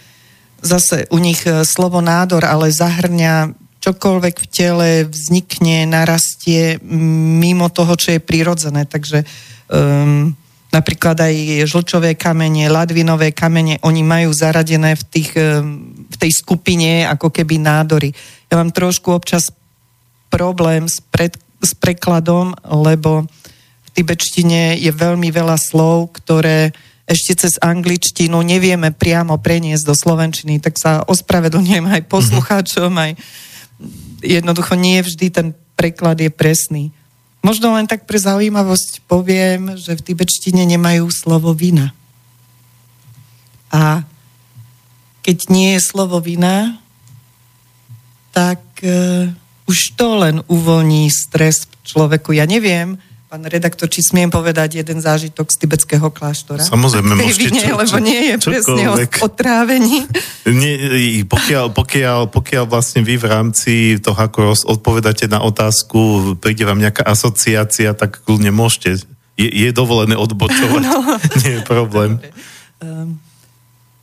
zase 0.64 1.04
u 1.12 1.21
nich 1.21 1.45
uh, 1.45 1.61
slovo 1.62 2.00
nádor, 2.00 2.45
ale 2.49 2.73
zahrňa 2.73 3.52
čokoľvek 3.85 4.35
v 4.40 4.47
tele 4.49 4.90
vznikne, 5.04 5.85
narastie 5.85 6.81
mimo 7.40 7.69
toho, 7.69 7.93
čo 8.00 8.16
je 8.16 8.21
prirodzené. 8.25 8.88
Takže 8.88 9.28
um, 9.69 10.33
napríklad 10.73 11.21
aj 11.21 11.69
žlčové 11.69 12.16
kamene, 12.16 12.73
ladvinové 12.73 13.37
kamene, 13.37 13.76
oni 13.85 14.00
majú 14.00 14.33
zaradené 14.33 14.97
v, 14.97 15.04
tých, 15.04 15.37
um, 15.37 15.85
v 16.09 16.16
tej 16.16 16.33
skupine 16.33 17.04
ako 17.12 17.28
keby 17.28 17.61
nádory. 17.61 18.16
Ja 18.49 18.57
mám 18.57 18.73
trošku 18.73 19.12
občas 19.12 19.52
problém 20.33 20.88
s 20.88 21.04
pred, 21.12 21.37
s 21.61 21.76
prekladom, 21.76 22.57
lebo 22.64 23.28
v 23.28 23.28
tibetštine 23.94 24.76
je 24.76 24.90
veľmi 24.90 25.30
veľa 25.30 25.56
slov, 25.56 26.18
ktoré 26.18 26.74
ešte 27.04 27.46
cez 27.46 27.54
angličtinu 27.60 28.40
nevieme 28.40 28.90
priamo 28.90 29.36
preniesť 29.36 29.84
do 29.84 29.94
slovenčiny, 29.94 30.58
tak 30.58 30.80
sa 30.80 31.04
ospravedlňujem 31.04 31.86
aj 31.86 32.08
poslucháčom, 32.08 32.90
aj 32.96 33.12
jednoducho 34.24 34.74
nie 34.74 35.04
vždy 35.04 35.26
ten 35.28 35.48
preklad 35.76 36.16
je 36.18 36.32
presný. 36.32 36.90
Možno 37.44 37.76
len 37.76 37.84
tak 37.84 38.08
pre 38.08 38.16
zaujímavosť 38.16 39.04
poviem, 39.04 39.76
že 39.76 40.00
v 40.00 40.04
tibetštine 40.12 40.64
nemajú 40.64 41.04
slovo 41.12 41.52
vina. 41.52 41.92
A 43.68 44.08
keď 45.20 45.52
nie 45.52 45.76
je 45.76 45.84
slovo 45.84 46.24
vina, 46.24 46.80
tak 48.32 48.64
uh, 48.80 49.28
už 49.68 49.92
to 49.92 50.08
len 50.24 50.40
uvoľní 50.48 51.12
stres 51.12 51.68
človeku. 51.84 52.32
Ja 52.32 52.48
neviem, 52.48 52.96
pán 53.35 53.50
redaktor, 53.50 53.91
či 53.91 53.99
smiem 53.99 54.31
povedať 54.31 54.79
jeden 54.79 55.03
zážitok 55.03 55.50
z 55.50 55.67
tibetského 55.67 56.07
kláštora? 56.07 56.62
Samozrejme, 56.62 57.19
môžete. 57.19 57.50
Vine, 57.50 57.67
čo, 57.67 57.75
lebo 57.75 57.99
nie 57.99 58.21
je 58.31 58.35
presne 58.38 58.83
o, 58.87 58.95
o 58.95 59.29
trávení. 59.35 60.07
Nie, 60.47 60.75
pokiaľ, 61.26 61.75
pokiaľ, 61.75 62.31
pokiaľ 62.31 62.64
vlastne 62.71 63.03
vy 63.03 63.19
v 63.19 63.26
rámci 63.26 63.99
toho, 63.99 64.14
ako 64.14 64.55
odpovedáte 64.79 65.26
na 65.26 65.43
otázku, 65.43 66.38
príde 66.38 66.62
vám 66.62 66.79
nejaká 66.79 67.03
asociácia, 67.03 67.91
tak 67.99 68.23
kľudne 68.23 68.55
môžete. 68.55 69.03
Je, 69.35 69.50
je 69.50 69.69
dovolené 69.75 70.14
odbočovať. 70.14 70.87
No. 70.87 71.03
nie 71.43 71.59
je 71.59 71.62
problém. 71.67 72.23
Um, 72.79 73.19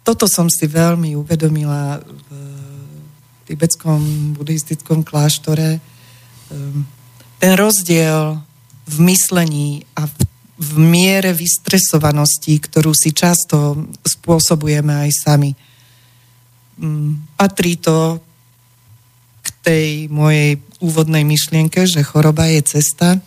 toto 0.04 0.28
som 0.28 0.52
si 0.52 0.68
veľmi 0.68 1.16
uvedomila 1.16 2.04
v 2.04 2.30
tibetskom 3.48 4.36
buddhistickom 4.36 5.08
kláštore, 5.08 5.80
ehm, 6.52 6.84
ten 7.40 7.56
rozdiel 7.56 8.51
v 8.88 8.98
myslení 9.08 9.86
a 9.98 10.06
v, 10.08 10.16
v 10.58 10.72
miere 10.78 11.32
vystresovanosti, 11.34 12.58
ktorú 12.62 12.94
si 12.94 13.14
často 13.14 13.88
spôsobujeme 14.06 15.08
aj 15.08 15.12
sami. 15.14 15.52
Mm, 16.82 17.38
patrí 17.38 17.78
to 17.78 18.22
k 19.42 19.48
tej 19.62 19.88
mojej 20.10 20.58
úvodnej 20.82 21.26
myšlienke, 21.26 21.86
že 21.86 22.06
choroba 22.06 22.50
je 22.50 22.62
cesta. 22.66 23.22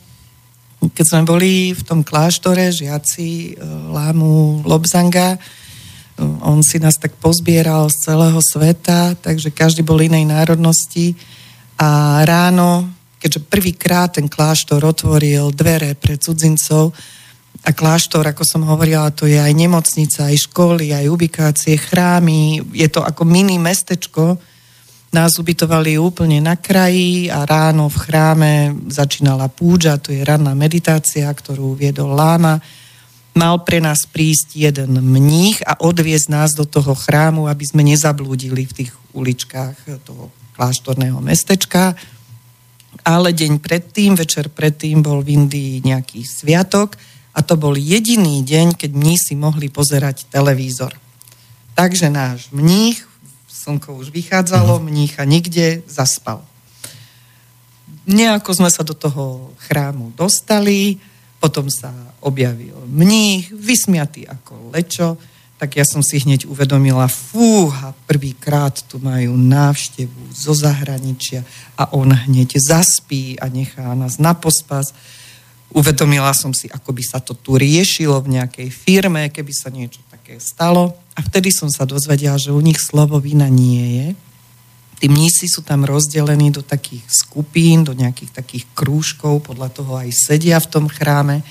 Keď 0.82 1.06
sme 1.06 1.22
boli 1.24 1.72
v 1.72 1.82
tom 1.86 2.04
kláštore, 2.04 2.74
žiaci 2.74 3.54
e, 3.54 3.62
Lámu 3.94 4.66
Lobzanga, 4.66 5.38
on 6.18 6.62
si 6.62 6.78
nás 6.78 6.94
tak 6.94 7.18
pozbieral 7.18 7.90
z 7.90 8.06
celého 8.06 8.38
sveta, 8.38 9.18
takže 9.18 9.50
každý 9.50 9.82
bol 9.82 9.98
inej 9.98 10.30
národnosti. 10.30 11.18
A 11.74 12.22
ráno, 12.22 12.86
keďže 13.24 13.40
prvýkrát 13.48 14.20
ten 14.20 14.28
kláštor 14.28 14.84
otvoril 14.84 15.48
dvere 15.56 15.96
pre 15.96 16.20
cudzincov, 16.20 16.92
a 17.64 17.72
kláštor, 17.72 18.28
ako 18.28 18.44
som 18.44 18.62
hovorila, 18.68 19.08
to 19.08 19.24
je 19.24 19.40
aj 19.40 19.48
nemocnica, 19.56 20.28
aj 20.28 20.36
školy, 20.52 20.92
aj 20.92 21.08
ubikácie, 21.08 21.80
chrámy, 21.80 22.60
je 22.76 22.84
to 22.92 23.00
ako 23.00 23.24
mini 23.24 23.56
mestečko. 23.56 24.36
Nás 25.16 25.40
ubytovali 25.40 25.96
úplne 25.96 26.44
na 26.44 26.60
kraji 26.60 27.32
a 27.32 27.48
ráno 27.48 27.88
v 27.88 27.96
chráme 28.04 28.52
začínala 28.92 29.48
púža, 29.48 29.96
to 29.96 30.12
je 30.12 30.20
ranná 30.20 30.52
meditácia, 30.52 31.24
ktorú 31.24 31.72
viedol 31.72 32.12
láma 32.12 32.60
mal 33.34 33.66
pre 33.66 33.82
nás 33.82 34.06
prísť 34.06 34.54
jeden 34.54 34.94
mních 35.02 35.58
a 35.66 35.82
odviezť 35.82 36.30
nás 36.30 36.50
do 36.54 36.62
toho 36.62 36.94
chrámu, 36.94 37.50
aby 37.50 37.66
sme 37.66 37.82
nezablúdili 37.82 38.62
v 38.70 38.76
tých 38.82 38.92
uličkách 39.10 40.06
toho 40.06 40.30
kláštorného 40.54 41.18
mestečka. 41.18 41.98
Ale 43.04 43.36
deň 43.36 43.60
predtým, 43.60 44.16
večer 44.16 44.48
predtým 44.48 45.04
bol 45.04 45.20
v 45.20 45.36
Indii 45.36 45.84
nejaký 45.84 46.24
sviatok 46.24 46.96
a 47.36 47.44
to 47.44 47.54
bol 47.60 47.76
jediný 47.76 48.40
deň, 48.40 48.80
keď 48.80 48.90
mní 48.96 49.20
si 49.20 49.36
mohli 49.36 49.68
pozerať 49.68 50.24
televízor. 50.32 50.96
Takže 51.76 52.08
náš 52.08 52.48
mních, 52.54 53.04
slnko 53.50 54.00
už 54.00 54.08
vychádzalo, 54.08 54.80
mhm. 54.80 54.84
mnícha 54.88 55.22
nikde, 55.24 55.82
zaspal. 55.84 56.40
Nejako 58.04 58.52
sme 58.52 58.68
sa 58.68 58.84
do 58.84 58.92
toho 58.92 59.56
chrámu 59.64 60.12
dostali, 60.12 61.00
potom 61.40 61.68
sa 61.68 61.92
objavil 62.24 62.76
mních, 62.88 63.52
vysmiatý 63.52 64.28
ako 64.28 64.72
lečo, 64.72 65.20
tak 65.54 65.78
ja 65.78 65.86
som 65.86 66.02
si 66.02 66.18
hneď 66.18 66.50
uvedomila, 66.50 67.06
fúha, 67.06 67.94
prvýkrát 68.10 68.74
tu 68.84 68.98
majú 68.98 69.38
návštevu 69.38 70.34
zo 70.34 70.52
zahraničia 70.52 71.46
a 71.78 71.94
on 71.94 72.10
hneď 72.10 72.58
zaspí 72.58 73.38
a 73.38 73.46
nechá 73.46 73.94
nás 73.94 74.18
na 74.18 74.34
pospas. 74.34 74.90
Uvedomila 75.70 76.34
som 76.34 76.50
si, 76.50 76.66
ako 76.70 76.90
by 76.94 77.02
sa 77.02 77.18
to 77.22 77.34
tu 77.38 77.54
riešilo 77.54 78.18
v 78.22 78.38
nejakej 78.38 78.68
firme, 78.70 79.30
keby 79.30 79.52
sa 79.54 79.70
niečo 79.70 80.02
také 80.10 80.42
stalo. 80.42 80.94
A 81.14 81.22
vtedy 81.22 81.54
som 81.54 81.70
sa 81.70 81.86
dozvedela, 81.86 82.38
že 82.38 82.54
u 82.54 82.58
nich 82.58 82.78
slovo 82.78 83.18
vina 83.22 83.46
nie 83.46 83.86
je, 84.02 84.06
Tí 85.04 85.12
mnísi 85.12 85.50
sú 85.52 85.60
tam 85.60 85.84
rozdelení 85.84 86.48
do 86.54 86.62
takých 86.62 87.04
skupín, 87.10 87.84
do 87.84 87.92
nejakých 87.92 88.40
takých 88.40 88.64
krúžkov, 88.72 89.44
podľa 89.44 89.68
toho 89.68 90.00
aj 90.00 90.08
sedia 90.14 90.56
v 90.62 90.70
tom 90.70 90.88
chráme. 90.88 91.44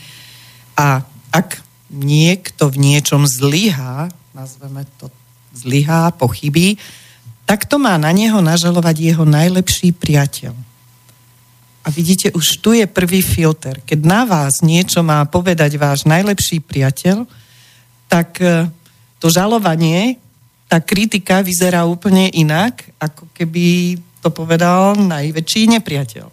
A 0.73 1.05
ak 1.29 1.61
niekto 1.93 2.73
v 2.73 2.81
niečom 2.81 3.29
zlyhá, 3.29 4.09
nazveme 4.33 4.83
to 4.97 5.13
zlyhá, 5.53 6.09
pochybí, 6.17 6.81
tak 7.45 7.69
to 7.69 7.77
má 7.77 7.93
na 8.01 8.09
neho 8.09 8.41
nažalovať 8.41 9.13
jeho 9.13 9.25
najlepší 9.29 9.93
priateľ. 9.93 10.57
A 11.83 11.87
vidíte, 11.91 12.31
už 12.31 12.63
tu 12.63 12.71
je 12.73 12.87
prvý 12.87 13.19
filter. 13.19 13.83
Keď 13.83 13.99
na 14.07 14.23
vás 14.23 14.63
niečo 14.63 15.03
má 15.03 15.21
povedať 15.27 15.75
váš 15.75 16.07
najlepší 16.07 16.63
priateľ, 16.63 17.27
tak 18.07 18.39
e, 18.39 18.71
to 19.19 19.27
žalovanie 19.27 20.15
tá 20.71 20.79
kritika 20.79 21.43
vyzerá 21.43 21.83
úplne 21.83 22.31
inak, 22.31 22.87
ako 22.97 23.29
keby 23.35 23.99
to 24.23 24.31
povedal 24.31 24.95
najväčší 24.95 25.75
nepriateľ. 25.77 26.25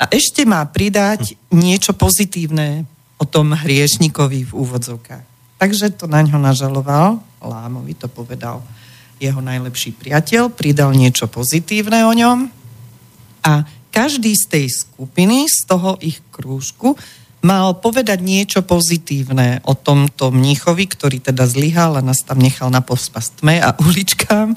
A 0.00 0.04
ešte 0.10 0.42
má 0.48 0.64
pridať 0.66 1.36
niečo 1.52 1.92
pozitívne 1.94 2.88
o 3.18 3.24
tom 3.24 3.54
hriešnikovi 3.54 4.50
v 4.50 4.52
úvodzovkách. 4.52 5.24
Takže 5.58 5.94
to 5.94 6.10
na 6.10 6.20
ňo 6.20 6.36
nažaloval, 6.36 7.22
Lámovi 7.40 7.94
to 7.94 8.10
povedal 8.10 8.60
jeho 9.22 9.38
najlepší 9.38 9.94
priateľ, 9.94 10.50
pridal 10.50 10.90
niečo 10.92 11.30
pozitívne 11.30 12.04
o 12.04 12.12
ňom 12.12 12.50
a 13.46 13.64
každý 13.94 14.34
z 14.34 14.44
tej 14.50 14.66
skupiny, 14.74 15.46
z 15.46 15.70
toho 15.70 15.94
ich 16.02 16.18
krúžku, 16.34 16.98
mal 17.44 17.76
povedať 17.78 18.24
niečo 18.24 18.64
pozitívne 18.64 19.62
o 19.68 19.76
tomto 19.76 20.32
mníchovi, 20.34 20.88
ktorý 20.88 21.22
teda 21.22 21.46
zlyhal 21.46 22.00
a 22.00 22.02
nás 22.02 22.24
tam 22.24 22.40
nechal 22.40 22.72
na 22.72 22.80
pospas 22.80 23.30
tme 23.38 23.60
a 23.62 23.76
uličkám. 23.86 24.56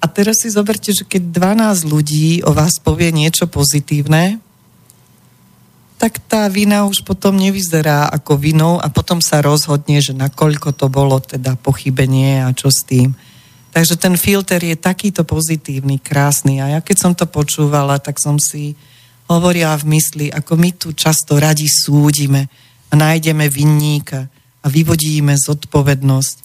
A 0.00 0.04
teraz 0.08 0.40
si 0.40 0.48
zoberte, 0.48 0.96
že 0.96 1.04
keď 1.04 1.28
12 1.28 1.84
ľudí 1.84 2.40
o 2.46 2.56
vás 2.56 2.80
povie 2.80 3.12
niečo 3.12 3.44
pozitívne, 3.44 4.40
tak 6.00 6.16
tá 6.24 6.48
vina 6.48 6.88
už 6.88 7.04
potom 7.04 7.36
nevyzerá 7.36 8.08
ako 8.08 8.40
vinou 8.40 8.80
a 8.80 8.88
potom 8.88 9.20
sa 9.20 9.44
rozhodne, 9.44 10.00
že 10.00 10.16
nakoľko 10.16 10.72
to 10.72 10.88
bolo 10.88 11.20
teda 11.20 11.60
pochybenie 11.60 12.40
a 12.40 12.56
čo 12.56 12.72
s 12.72 12.88
tým. 12.88 13.12
Takže 13.70 14.00
ten 14.00 14.16
filter 14.16 14.64
je 14.64 14.80
takýto 14.80 15.28
pozitívny, 15.28 16.00
krásny. 16.00 16.56
A 16.64 16.72
ja 16.72 16.80
keď 16.80 16.96
som 16.96 17.12
to 17.12 17.28
počúvala, 17.28 18.00
tak 18.00 18.16
som 18.16 18.40
si 18.40 18.72
hovorila 19.28 19.76
v 19.76 20.00
mysli, 20.00 20.26
ako 20.32 20.52
my 20.56 20.70
tu 20.72 20.96
často 20.96 21.36
radi 21.36 21.68
súdime 21.68 22.48
a 22.88 22.96
nájdeme 22.96 23.52
vinníka 23.52 24.24
a 24.64 24.66
vyvodíme 24.72 25.36
zodpovednosť. 25.36 26.36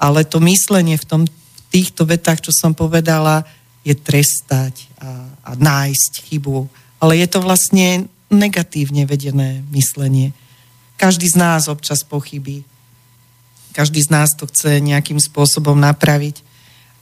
Ale 0.00 0.24
to 0.24 0.40
myslenie 0.40 0.96
v, 0.96 1.04
tom, 1.04 1.22
v 1.28 1.60
týchto 1.68 2.08
vetách, 2.08 2.48
čo 2.48 2.52
som 2.56 2.72
povedala, 2.72 3.44
je 3.84 3.92
trestať 3.92 4.88
a, 4.96 5.28
a 5.44 5.50
nájsť 5.52 6.32
chybu. 6.32 6.64
Ale 6.96 7.20
je 7.20 7.28
to 7.28 7.44
vlastne 7.44 8.08
negatívne 8.32 9.04
vedené 9.04 9.62
myslenie. 9.70 10.32
Každý 10.96 11.28
z 11.28 11.36
nás 11.36 11.68
občas 11.68 12.02
pochybí. 12.02 12.64
Každý 13.72 14.04
z 14.04 14.12
nás 14.12 14.32
to 14.36 14.48
chce 14.48 14.80
nejakým 14.80 15.20
spôsobom 15.20 15.76
napraviť. 15.76 16.44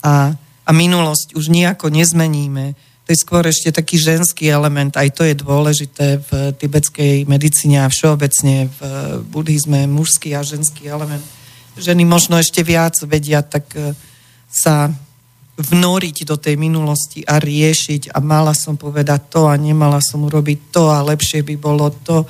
A, 0.02 0.34
a 0.38 0.70
minulosť 0.70 1.34
už 1.38 1.50
nejako 1.50 1.90
nezmeníme. 1.90 2.74
To 3.04 3.08
je 3.10 3.18
skôr 3.26 3.42
ešte 3.42 3.74
taký 3.74 3.98
ženský 3.98 4.54
element, 4.54 4.94
aj 4.94 5.10
to 5.10 5.26
je 5.26 5.34
dôležité 5.34 6.22
v 6.30 6.54
tibetskej 6.54 7.26
medicíne 7.26 7.82
a 7.82 7.90
všeobecne 7.90 8.70
v 8.70 8.80
buddhizme, 9.26 9.90
mužský 9.90 10.30
a 10.38 10.46
ženský 10.46 10.86
element. 10.86 11.26
Ženy 11.74 12.06
možno 12.06 12.38
ešte 12.38 12.62
viac 12.62 12.94
vedia 13.02 13.42
tak 13.42 13.66
e, 13.74 13.98
sa 14.46 14.94
vnoriť 15.60 16.24
do 16.24 16.40
tej 16.40 16.56
minulosti 16.56 17.20
a 17.28 17.36
riešiť 17.36 18.16
a 18.16 18.18
mala 18.24 18.56
som 18.56 18.80
povedať 18.80 19.28
to 19.28 19.46
a 19.46 19.54
nemala 19.60 20.00
som 20.00 20.24
urobiť 20.24 20.72
to 20.72 20.88
a 20.88 21.04
lepšie 21.04 21.44
by 21.44 21.54
bolo 21.60 21.92
to. 21.92 22.24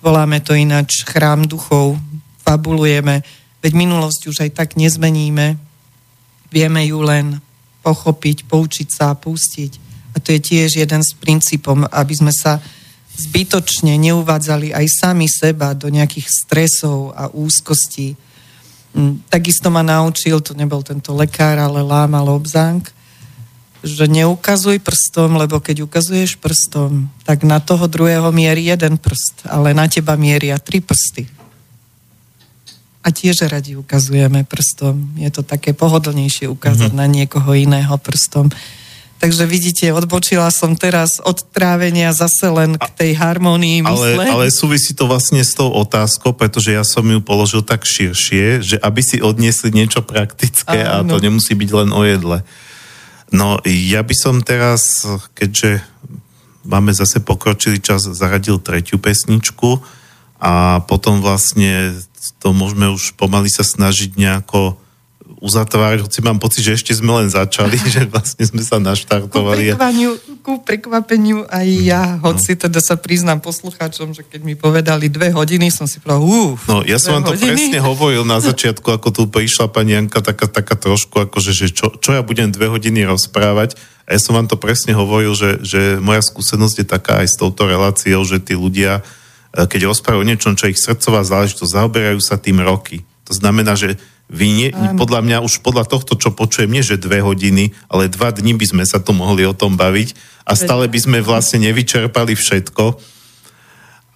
Voláme 0.00 0.40
to 0.40 0.56
ináč 0.56 1.04
chrám 1.04 1.44
duchov, 1.44 2.00
fabulujeme, 2.42 3.22
veď 3.62 3.72
minulosť 3.76 4.20
už 4.26 4.36
aj 4.48 4.50
tak 4.56 4.68
nezmeníme, 4.74 5.60
vieme 6.50 6.82
ju 6.88 6.98
len 7.04 7.38
pochopiť, 7.84 8.48
poučiť 8.48 8.88
sa 8.88 9.12
a 9.12 9.18
pustiť. 9.18 9.92
A 10.12 10.20
to 10.20 10.34
je 10.34 10.40
tiež 10.40 10.80
jeden 10.80 11.02
z 11.04 11.12
princípom, 11.16 11.86
aby 11.88 12.14
sme 12.16 12.32
sa 12.34 12.60
zbytočne 13.12 13.92
neuvádzali 14.00 14.72
aj 14.72 14.86
sami 14.88 15.28
seba 15.28 15.76
do 15.76 15.92
nejakých 15.92 16.28
stresov 16.28 17.12
a 17.12 17.28
úzkostí, 17.28 18.16
takisto 19.28 19.72
ma 19.72 19.80
naučil, 19.80 20.40
to 20.44 20.52
nebol 20.52 20.84
tento 20.84 21.16
lekár, 21.16 21.56
ale 21.56 21.80
Láma 21.80 22.20
Lobzang, 22.20 22.84
že 23.82 24.06
neukazuj 24.06 24.78
prstom, 24.78 25.34
lebo 25.34 25.58
keď 25.58 25.82
ukazuješ 25.82 26.38
prstom, 26.38 27.10
tak 27.26 27.42
na 27.42 27.58
toho 27.58 27.90
druhého 27.90 28.30
mierí 28.30 28.70
jeden 28.70 28.94
prst, 28.94 29.50
ale 29.50 29.74
na 29.74 29.90
teba 29.90 30.14
mieria 30.14 30.54
tri 30.62 30.78
prsty. 30.78 31.26
A 33.02 33.10
tiež 33.10 33.50
radi 33.50 33.74
ukazujeme 33.74 34.46
prstom. 34.46 35.18
Je 35.18 35.26
to 35.34 35.42
také 35.42 35.74
pohodlnejšie 35.74 36.46
ukázať 36.46 36.94
mm-hmm. 36.94 37.02
na 37.02 37.06
niekoho 37.10 37.50
iného 37.50 37.94
prstom. 37.98 38.46
Takže 39.22 39.46
vidíte, 39.46 39.94
odbočila 39.94 40.50
som 40.50 40.74
teraz 40.74 41.22
od 41.22 41.46
trávenia 41.54 42.10
zase 42.10 42.50
len 42.50 42.74
k 42.74 42.86
tej 42.90 43.10
harmonii 43.14 43.86
mysle. 43.86 44.18
Ale, 44.18 44.26
ale 44.26 44.44
súvisí 44.50 44.98
to 44.98 45.06
vlastne 45.06 45.38
s 45.38 45.54
tou 45.54 45.70
otázkou, 45.70 46.34
pretože 46.34 46.74
ja 46.74 46.82
som 46.82 47.06
ju 47.06 47.22
položil 47.22 47.62
tak 47.62 47.86
širšie, 47.86 48.58
že 48.66 48.76
aby 48.82 48.98
si 48.98 49.22
odniesli 49.22 49.70
niečo 49.70 50.02
praktické 50.02 50.82
Áno. 50.82 51.06
a 51.06 51.14
to 51.14 51.22
nemusí 51.22 51.54
byť 51.54 51.70
len 51.70 51.94
o 51.94 52.02
jedle. 52.02 52.42
No 53.30 53.62
ja 53.62 54.02
by 54.02 54.14
som 54.18 54.42
teraz, 54.42 55.06
keďže 55.38 55.86
máme 56.66 56.90
zase 56.90 57.22
pokročilý 57.22 57.78
čas, 57.78 58.02
zaradil 58.02 58.58
tretiu 58.58 58.98
pesničku 58.98 59.78
a 60.42 60.82
potom 60.82 61.22
vlastne 61.22 61.94
to 62.42 62.50
môžeme 62.50 62.90
už 62.90 63.14
pomaly 63.14 63.46
sa 63.46 63.62
snažiť 63.62 64.18
nejako 64.18 64.81
uzatvárať, 65.42 66.06
hoci 66.06 66.22
mám 66.22 66.38
pocit, 66.38 66.62
že 66.62 66.78
ešte 66.78 66.94
sme 66.94 67.18
len 67.18 67.26
začali, 67.26 67.74
že 67.94 68.06
vlastne 68.06 68.46
sme 68.46 68.62
sa 68.62 68.78
naštartovali. 68.78 69.74
Ku 69.74 70.32
ku 70.42 70.58
prekvapeniu 70.58 71.46
aj 71.46 71.68
ja, 71.86 72.18
no. 72.18 72.34
hoci 72.34 72.58
teda 72.58 72.82
sa 72.82 72.98
priznám 72.98 73.38
poslucháčom, 73.38 74.10
že 74.10 74.26
keď 74.26 74.40
mi 74.42 74.54
povedali 74.58 75.06
dve 75.06 75.30
hodiny, 75.30 75.70
som 75.70 75.86
si 75.86 76.02
povedal, 76.02 76.22
uf, 76.26 76.66
No, 76.66 76.82
ja 76.82 76.98
som 76.98 77.14
vám 77.18 77.30
to 77.30 77.34
hodiny? 77.38 77.54
presne 77.54 77.78
hovoril 77.90 78.26
na 78.26 78.42
začiatku, 78.42 78.86
ako 78.90 79.08
tu 79.14 79.22
prišla 79.30 79.70
pani 79.70 79.94
Janka, 79.94 80.18
taká, 80.18 80.50
taká 80.50 80.74
trošku, 80.74 81.30
akože, 81.30 81.50
že 81.54 81.66
čo, 81.70 81.94
čo 81.94 82.14
ja 82.14 82.26
budem 82.26 82.50
dve 82.50 82.66
hodiny 82.70 83.06
rozprávať. 83.06 83.78
A 84.02 84.18
ja 84.18 84.20
som 84.22 84.34
vám 84.34 84.50
to 84.50 84.58
presne 84.58 84.98
hovoril, 84.98 85.30
že, 85.38 85.62
že 85.62 86.02
moja 86.02 86.26
skúsenosť 86.26 86.76
je 86.82 86.86
taká 86.90 87.22
aj 87.22 87.28
s 87.30 87.38
touto 87.38 87.70
reláciou, 87.70 88.26
že 88.26 88.42
tí 88.42 88.58
ľudia, 88.58 88.98
eh, 88.98 89.66
keď 89.66 89.94
rozprávajú 89.94 90.22
o 90.22 90.28
niečom, 90.28 90.58
čo 90.58 90.66
ich 90.66 90.82
srdcová 90.82 91.22
záležitosť, 91.22 91.70
zaoberajú 91.70 92.18
sa 92.18 92.34
tým 92.34 92.58
roky. 92.58 93.06
To 93.30 93.32
znamená, 93.38 93.78
že 93.78 93.94
vy 94.32 94.48
nie, 94.48 94.68
podľa 94.96 95.20
mňa 95.20 95.38
už 95.44 95.60
podľa 95.60 95.84
tohto, 95.84 96.16
čo 96.16 96.32
počujem, 96.32 96.72
nie 96.72 96.80
že 96.80 96.96
dve 96.96 97.20
hodiny, 97.20 97.76
ale 97.92 98.08
dva 98.08 98.32
dní 98.32 98.56
by 98.56 98.64
sme 98.64 98.84
sa 98.88 98.96
tu 98.96 99.12
mohli 99.12 99.44
o 99.44 99.52
tom 99.52 99.76
baviť 99.76 100.16
a 100.48 100.56
stále 100.56 100.88
by 100.88 100.98
sme 100.98 101.18
vlastne 101.20 101.60
nevyčerpali 101.68 102.32
všetko. 102.32 102.96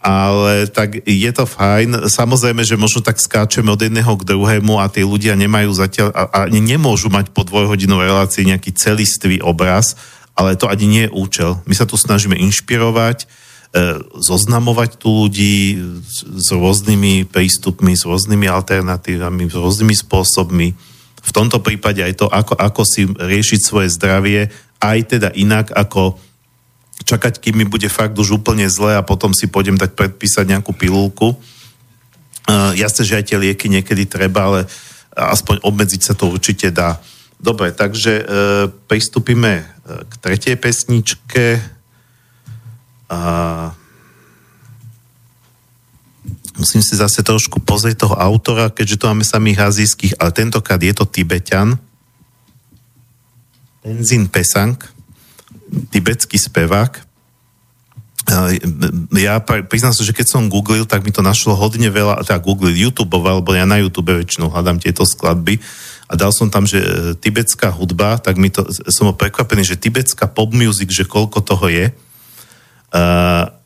Ale 0.06 0.70
tak 0.70 1.02
je 1.02 1.30
to 1.34 1.50
fajn. 1.50 2.06
Samozrejme, 2.06 2.62
že 2.62 2.78
možno 2.78 3.02
tak 3.02 3.18
skáčeme 3.18 3.74
od 3.74 3.82
jedného 3.82 4.14
k 4.14 4.22
druhému 4.22 4.78
a 4.78 4.86
tí 4.86 5.02
ľudia 5.02 5.34
nemajú 5.34 5.74
zatiaľ 5.74 6.14
a, 6.14 6.22
a 6.30 6.40
nemôžu 6.46 7.10
mať 7.10 7.34
po 7.34 7.42
dvojhodinovej 7.42 8.14
relácii 8.14 8.46
nejaký 8.46 8.70
celistvý 8.70 9.42
obraz, 9.42 9.98
ale 10.38 10.54
to 10.54 10.70
ani 10.70 10.86
nie 10.86 11.04
je 11.10 11.14
účel. 11.16 11.50
My 11.66 11.74
sa 11.74 11.90
tu 11.90 11.98
snažíme 11.98 12.38
inšpirovať, 12.38 13.26
zoznamovať 14.16 14.90
tu 14.96 15.08
ľudí 15.12 15.76
s 16.08 16.48
rôznymi 16.48 17.28
prístupmi, 17.28 17.92
s 17.92 18.08
rôznymi 18.08 18.48
alternatívami, 18.48 19.52
s 19.52 19.56
rôznymi 19.56 19.94
spôsobmi. 20.00 20.68
V 21.26 21.30
tomto 21.34 21.60
prípade 21.60 22.00
aj 22.00 22.14
to, 22.22 22.26
ako, 22.30 22.56
ako 22.56 22.82
si 22.88 23.04
riešiť 23.04 23.60
svoje 23.60 23.92
zdravie, 23.92 24.48
aj 24.80 24.98
teda 25.18 25.28
inak, 25.36 25.74
ako 25.76 26.16
čakať, 27.04 27.38
kým 27.42 27.60
mi 27.60 27.66
bude 27.68 27.90
fakt 27.92 28.16
už 28.16 28.40
úplne 28.40 28.64
zle 28.72 28.96
a 28.96 29.04
potom 29.04 29.36
si 29.36 29.50
pôjdem 29.50 29.76
dať 29.76 29.92
predpísať 29.92 30.48
nejakú 30.48 30.72
pilulku. 30.72 31.36
Uh, 32.46 32.72
jasne, 32.78 33.04
že 33.04 33.18
aj 33.18 33.24
tie 33.28 33.38
lieky 33.42 33.66
niekedy 33.68 34.06
treba, 34.06 34.48
ale 34.48 34.60
aspoň 35.12 35.60
obmedziť 35.66 36.00
sa 36.00 36.14
to 36.14 36.30
určite 36.30 36.72
dá. 36.72 36.96
Dobre, 37.36 37.76
takže 37.76 38.12
uh, 38.22 38.26
pristúpime 38.88 39.68
k 39.84 40.12
tretej 40.18 40.56
pesničke. 40.56 41.75
A 43.06 43.20
musím 46.58 46.82
si 46.82 46.98
zase 46.98 47.22
trošku 47.22 47.62
pozrieť 47.62 48.08
toho 48.08 48.16
autora, 48.18 48.72
keďže 48.72 48.98
tu 48.98 49.04
máme 49.06 49.22
samých 49.22 49.62
azijských, 49.62 50.18
ale 50.18 50.34
tentokrát 50.34 50.80
je 50.82 50.92
to 50.96 51.06
Tibetan. 51.06 51.78
Tenzin 53.86 54.26
Pesang, 54.26 54.74
tibetský 55.94 56.42
spevák. 56.42 57.06
Ja 59.14 59.38
priznám 59.46 59.94
sa, 59.94 60.02
že 60.02 60.10
keď 60.10 60.26
som 60.26 60.50
googlil, 60.50 60.82
tak 60.82 61.06
mi 61.06 61.14
to 61.14 61.22
našlo 61.22 61.54
hodne 61.54 61.86
veľa, 61.86 62.26
teda 62.26 62.42
googlil 62.42 62.74
YouTube, 62.74 63.14
alebo 63.14 63.54
ja 63.54 63.62
na 63.62 63.78
YouTube 63.78 64.10
väčšinou 64.10 64.50
hľadám 64.50 64.82
tieto 64.82 65.06
skladby 65.06 65.62
a 66.10 66.12
dal 66.18 66.34
som 66.34 66.50
tam, 66.50 66.66
že 66.66 66.78
e, 66.82 66.88
tibetská 67.18 67.70
hudba, 67.70 68.18
tak 68.18 68.38
mi 68.38 68.50
to, 68.50 68.66
som 68.90 69.10
prekvapený, 69.14 69.62
že 69.66 69.78
tibetská 69.78 70.30
pop 70.30 70.50
music, 70.54 70.90
že 70.90 71.06
koľko 71.06 71.42
toho 71.42 71.66
je 71.70 71.90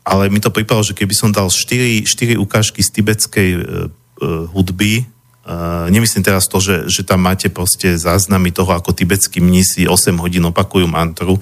ale 0.01 0.23
mi 0.33 0.41
to 0.41 0.49
pripadalo, 0.49 0.83
že 0.83 0.97
keby 0.97 1.13
som 1.13 1.29
dal 1.29 1.47
4, 1.47 2.03
4 2.03 2.35
ukážky 2.41 2.81
z 2.81 2.89
tibetskej 2.89 3.49
uh, 3.53 3.61
uh, 3.61 4.49
hudby, 4.49 5.05
uh, 5.45 5.87
nemyslím 5.93 6.25
teraz 6.25 6.49
to, 6.49 6.57
že, 6.57 6.89
že 6.89 7.05
tam 7.05 7.21
máte 7.21 7.53
proste 7.53 7.93
záznamy 7.95 8.49
toho, 8.49 8.73
ako 8.73 8.97
tibetskí 8.97 9.39
mnisi 9.39 9.85
8 9.85 10.17
hodín 10.17 10.43
opakujú 10.49 10.89
mantru, 10.89 11.37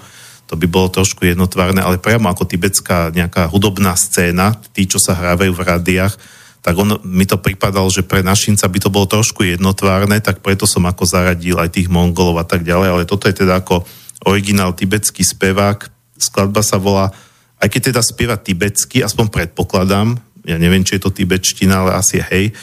to 0.49 0.57
by 0.57 0.65
bolo 0.65 0.89
trošku 0.89 1.29
jednotvárne, 1.29 1.77
ale 1.77 2.01
priamo 2.01 2.25
ako 2.25 2.49
tibetská 2.49 3.13
nejaká 3.13 3.45
hudobná 3.47 3.93
scéna, 3.93 4.57
tí, 4.73 4.89
čo 4.89 4.97
sa 4.97 5.13
hrávajú 5.13 5.53
v 5.53 5.61
rádiách, 5.61 6.17
tak 6.59 6.75
on, 6.75 6.99
mi 7.05 7.23
to 7.23 7.39
pripadalo, 7.39 7.87
že 7.87 8.03
pre 8.03 8.25
našinca 8.25 8.67
by 8.67 8.79
to 8.81 8.89
bolo 8.91 9.07
trošku 9.07 9.45
jednotvárne, 9.45 10.19
tak 10.19 10.43
preto 10.43 10.67
som 10.67 10.83
ako 10.89 11.05
zaradil 11.05 11.55
aj 11.61 11.77
tých 11.77 11.87
mongolov 11.87 12.41
a 12.41 12.45
tak 12.49 12.65
ďalej, 12.65 12.89
ale 12.91 13.03
toto 13.07 13.29
je 13.29 13.45
teda 13.45 13.61
ako 13.61 13.85
originál 14.27 14.75
tibetský 14.75 15.23
spevák, 15.23 15.87
skladba 16.19 16.59
sa 16.59 16.75
volá 16.75 17.15
aj 17.59 17.67
keď 17.67 17.81
teda 17.91 18.01
spieva 18.01 18.35
tibetsky, 18.39 19.03
aspoň 19.03 19.27
predpokladám, 19.29 20.15
ja 20.47 20.55
neviem, 20.55 20.81
či 20.87 20.97
je 20.97 21.03
to 21.03 21.11
tibetština, 21.11 21.85
ale 21.85 21.91
asi 21.99 22.23
hej, 22.23 22.49
e, 22.49 22.53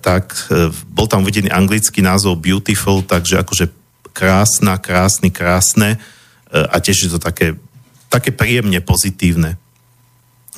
tak 0.00 0.32
e, 0.48 0.72
bol 0.88 1.04
tam 1.04 1.22
uvedený 1.22 1.52
anglický 1.52 2.00
názov 2.00 2.40
Beautiful, 2.40 3.04
takže 3.04 3.44
akože 3.44 3.68
krásna, 4.16 4.80
krásny, 4.80 5.30
krásne 5.30 6.00
a 6.48 6.80
tiež 6.80 7.06
je 7.06 7.10
to 7.12 7.20
také, 7.22 7.54
také 8.10 8.34
príjemne 8.34 8.80
pozitívne. 8.82 9.60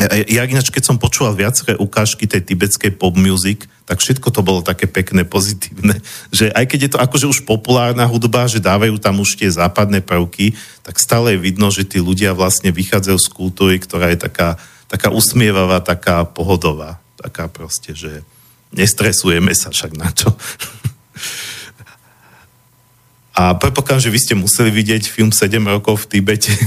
Ja 0.08 0.48
ináč, 0.48 0.72
keď 0.72 0.88
som 0.88 0.96
počúval 0.96 1.36
viaceré 1.36 1.76
ukážky 1.76 2.24
tej 2.24 2.40
tibetskej 2.40 2.96
pop 2.96 3.12
music, 3.20 3.68
tak 3.84 4.00
všetko 4.00 4.32
to 4.32 4.40
bolo 4.40 4.64
také 4.64 4.88
pekné, 4.88 5.28
pozitívne, 5.28 6.00
že 6.36 6.48
aj 6.56 6.64
keď 6.64 6.78
je 6.80 6.90
to 6.96 6.98
akože 7.04 7.26
už 7.28 7.40
populárna 7.44 8.08
hudba, 8.08 8.48
že 8.48 8.64
dávajú 8.64 8.96
tam 8.96 9.20
už 9.20 9.36
tie 9.36 9.52
západné 9.52 10.00
prvky, 10.00 10.56
tak 10.80 10.96
stále 10.96 11.36
je 11.36 11.44
vidno, 11.44 11.68
že 11.68 11.84
tí 11.84 12.00
ľudia 12.00 12.32
vlastne 12.32 12.72
vychádzajú 12.72 13.18
z 13.20 13.28
kultúry, 13.28 13.76
ktorá 13.76 14.08
je 14.16 14.24
taká, 14.24 14.56
taká 14.88 15.12
usmievavá, 15.12 15.84
taká 15.84 16.24
pohodová, 16.24 16.96
taká 17.20 17.52
proste, 17.52 17.92
že 17.92 18.24
nestresujeme 18.72 19.52
sa 19.52 19.68
však 19.68 19.92
na 20.00 20.08
čo. 20.16 20.32
A 23.40 23.56
predpokladám, 23.56 24.04
že 24.04 24.12
vy 24.12 24.20
ste 24.20 24.34
museli 24.36 24.68
vidieť 24.68 25.08
film 25.08 25.32
7 25.32 25.64
rokov 25.64 26.04
v 26.04 26.08
Tibete. 26.16 26.52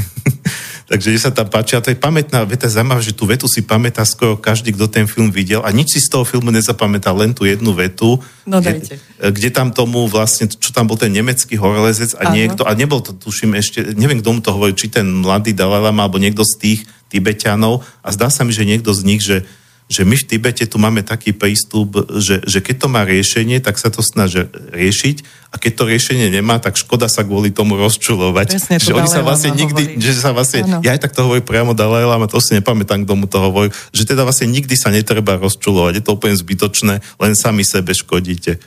Takže 0.94 1.10
že 1.10 1.26
sa 1.26 1.34
tam 1.34 1.50
páči, 1.50 1.74
a 1.74 1.82
to 1.82 1.90
je 1.90 1.98
pamätná 1.98 2.46
veta, 2.46 2.70
zaujímavé, 2.70 3.02
že 3.02 3.18
tú 3.18 3.26
vetu 3.26 3.50
si 3.50 3.66
pamätá 3.66 4.06
skoro 4.06 4.38
každý, 4.38 4.78
kto 4.78 4.86
ten 4.86 5.10
film 5.10 5.34
videl. 5.34 5.66
A 5.66 5.74
nič 5.74 5.98
si 5.98 5.98
z 5.98 6.06
toho 6.06 6.22
filmu 6.22 6.54
nezapamätá, 6.54 7.10
len 7.10 7.34
tú 7.34 7.50
jednu 7.50 7.74
vetu, 7.74 8.22
no, 8.46 8.62
kde, 8.62 9.02
kde 9.18 9.50
tam 9.50 9.74
tomu 9.74 10.06
vlastne, 10.06 10.46
čo 10.46 10.70
tam 10.70 10.86
bol 10.86 10.94
ten 10.94 11.10
nemecký 11.10 11.58
horolezec 11.58 12.14
a 12.22 12.30
Aha. 12.30 12.38
niekto, 12.38 12.62
a 12.70 12.78
nebol 12.78 13.02
to, 13.02 13.10
tuším 13.10 13.58
ešte, 13.58 13.98
neviem, 13.98 14.22
kto 14.22 14.38
mu 14.38 14.42
to 14.46 14.54
hovorí, 14.54 14.78
či 14.78 14.94
ten 14.94 15.10
mladý 15.26 15.58
Dalalama, 15.58 16.06
alebo 16.06 16.22
niekto 16.22 16.46
z 16.46 16.54
tých 16.62 16.80
Tibetanov 17.10 17.82
a 18.06 18.14
zdá 18.14 18.30
sa 18.30 18.46
mi, 18.46 18.54
že 18.54 18.62
niekto 18.62 18.94
z 18.94 19.02
nich, 19.02 19.26
že 19.26 19.50
že 19.94 20.02
my 20.10 20.18
v 20.18 20.26
Tibete 20.26 20.66
tu 20.66 20.82
máme 20.82 21.06
taký 21.06 21.38
prístup, 21.38 22.10
že, 22.18 22.42
že 22.42 22.66
keď 22.66 22.76
to 22.82 22.88
má 22.90 23.06
riešenie, 23.06 23.62
tak 23.62 23.78
sa 23.78 23.94
to 23.94 24.02
snaží 24.02 24.50
riešiť 24.74 25.46
a 25.54 25.62
keď 25.62 25.72
to 25.78 25.84
riešenie 25.86 26.34
nemá, 26.34 26.58
tak 26.58 26.74
škoda 26.74 27.06
sa 27.06 27.22
kvôli 27.22 27.54
tomu 27.54 27.78
rozčulovať. 27.78 28.58
Presne, 28.58 28.82
že 28.82 28.90
oni 28.90 29.06
sa 29.06 29.22
vlastne 29.22 29.54
nikdy, 29.54 29.94
hovorí. 29.94 30.02
že 30.02 30.18
sa 30.18 30.34
vlastne, 30.34 30.66
ano. 30.66 30.82
ja 30.82 30.98
aj 30.98 31.06
tak 31.06 31.14
to 31.14 31.30
hovorím 31.30 31.46
priamo 31.46 31.78
Dalai 31.78 32.10
Lama, 32.10 32.26
to 32.26 32.42
si 32.42 32.58
nepamätám, 32.58 33.06
kto 33.06 33.14
mu 33.14 33.30
to 33.30 33.38
hovorí, 33.38 33.70
že 33.94 34.10
teda 34.10 34.26
vlastne 34.26 34.50
nikdy 34.50 34.74
sa 34.74 34.90
netreba 34.90 35.38
rozčulovať, 35.38 36.02
je 36.02 36.04
to 36.10 36.18
úplne 36.18 36.34
zbytočné, 36.34 37.06
len 37.22 37.32
sami 37.38 37.62
sebe 37.62 37.94
škodíte. 37.94 38.58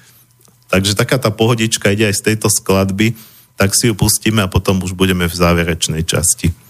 Takže 0.70 0.94
taká 0.94 1.18
tá 1.18 1.34
pohodička 1.34 1.90
ide 1.90 2.06
aj 2.06 2.22
z 2.22 2.24
tejto 2.30 2.46
skladby, 2.46 3.18
tak 3.58 3.74
si 3.74 3.90
ju 3.90 3.98
pustíme 3.98 4.46
a 4.46 4.52
potom 4.52 4.78
už 4.78 4.94
budeme 4.94 5.26
v 5.26 5.34
záverečnej 5.34 6.06
časti. 6.06 6.65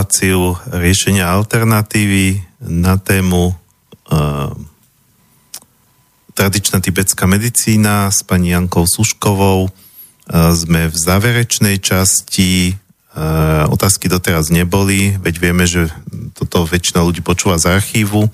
Reláciu 0.00 0.56
riešenia 0.72 1.28
alternatívy 1.28 2.40
na 2.72 2.96
tému 2.96 3.52
uh, 3.52 4.48
tradičná 6.32 6.80
tibetská 6.80 7.28
medicína 7.28 8.08
s 8.08 8.24
pani 8.24 8.56
Jankou 8.56 8.88
Suškovou. 8.88 9.68
Uh, 9.68 10.56
sme 10.56 10.88
v 10.88 10.96
záverečnej 10.96 11.84
časti. 11.84 12.80
Uh, 13.12 13.68
otázky 13.68 14.08
doteraz 14.08 14.48
neboli, 14.48 15.20
veď 15.20 15.34
vieme, 15.36 15.68
že 15.68 15.92
toto 16.32 16.64
väčšina 16.64 17.04
ľudí 17.04 17.20
počúva 17.20 17.60
z 17.60 17.68
archívu, 17.68 18.24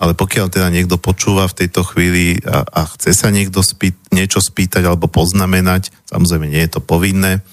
ale 0.00 0.16
pokiaľ 0.16 0.48
teda 0.48 0.72
niekto 0.72 0.96
počúva 0.96 1.44
v 1.52 1.56
tejto 1.60 1.84
chvíli 1.84 2.40
a, 2.48 2.64
a 2.64 2.88
chce 2.96 3.12
sa 3.12 3.28
niekto 3.28 3.60
spýt, 3.60 4.08
niečo 4.08 4.40
spýtať 4.40 4.88
alebo 4.88 5.04
poznamenať, 5.04 5.92
samozrejme 6.08 6.48
nie 6.48 6.64
je 6.64 6.72
to 6.72 6.80
povinné, 6.80 7.44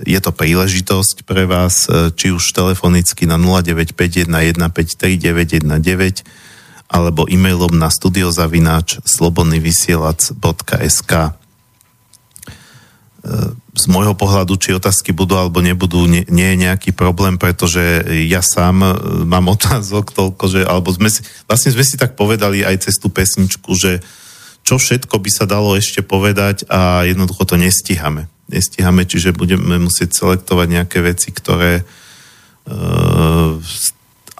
je 0.00 0.16
to 0.24 0.32
príležitosť 0.32 1.28
pre 1.28 1.44
vás, 1.44 1.84
e, 1.84 2.08
či 2.16 2.32
už 2.32 2.56
telefonicky 2.56 3.28
na 3.28 3.36
0951153919 3.36 6.24
alebo 6.92 7.24
e-mailom 7.24 7.72
na 7.76 7.88
studiozavináč 7.88 9.00
slobodnyvysielac.sk 9.04 11.12
e, 11.12 11.30
z 13.72 13.88
môjho 13.88 14.12
pohľadu, 14.16 14.56
či 14.60 14.76
otázky 14.76 15.16
budú 15.16 15.36
alebo 15.36 15.60
nebudú, 15.64 16.06
nie, 16.08 16.24
nie 16.28 16.52
je 16.52 16.56
nejaký 16.68 16.92
problém, 16.92 17.36
pretože 17.36 18.04
ja 18.28 18.40
sám 18.40 18.80
e, 18.80 18.96
mám 19.28 19.48
otázok 19.56 20.16
toľko, 20.16 20.44
že, 20.48 20.64
alebo 20.64 20.88
sme 20.88 21.12
si, 21.12 21.20
vlastne 21.44 21.68
sme 21.68 21.84
si 21.84 22.00
tak 22.00 22.16
povedali 22.16 22.64
aj 22.64 22.88
cez 22.88 22.96
tú 22.96 23.12
pesničku, 23.12 23.76
že 23.76 24.00
čo 24.62 24.78
všetko 24.80 25.20
by 25.20 25.28
sa 25.28 25.44
dalo 25.44 25.76
ešte 25.76 26.00
povedať 26.00 26.64
a 26.72 27.04
jednoducho 27.04 27.44
to 27.44 27.60
nestíhame 27.60 28.31
nestíhame, 28.52 29.08
čiže 29.08 29.34
budeme 29.34 29.80
musieť 29.80 30.12
selektovať 30.12 30.66
nejaké 30.68 30.98
veci, 31.00 31.32
ktoré 31.32 31.82
uh, 32.68 33.56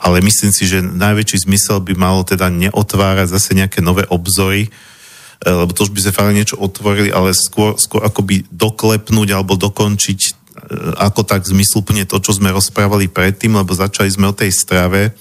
ale 0.03 0.18
myslím 0.27 0.51
si, 0.51 0.66
že 0.66 0.83
najväčší 0.83 1.46
zmysel 1.46 1.79
by 1.79 1.94
malo 1.94 2.27
teda 2.27 2.51
neotvárať 2.51 3.31
zase 3.31 3.55
nejaké 3.55 3.81
nové 3.81 4.05
obzory, 4.07 4.68
uh, 4.68 5.64
lebo 5.64 5.72
to 5.72 5.88
už 5.88 5.94
by 5.96 6.01
sa 6.05 6.12
fakt 6.12 6.37
niečo 6.37 6.61
otvorili, 6.61 7.09
ale 7.09 7.33
skôr, 7.33 7.81
skôr 7.81 8.05
akoby 8.05 8.44
doklepnúť 8.53 9.29
alebo 9.33 9.57
dokončiť 9.57 10.20
uh, 10.22 10.33
ako 11.09 11.25
tak 11.25 11.48
zmysluplne 11.48 12.05
to, 12.05 12.20
čo 12.20 12.37
sme 12.37 12.53
rozprávali 12.53 13.09
predtým, 13.09 13.57
lebo 13.57 13.72
začali 13.72 14.12
sme 14.12 14.29
o 14.29 14.37
tej 14.37 14.53
strave 14.53 15.16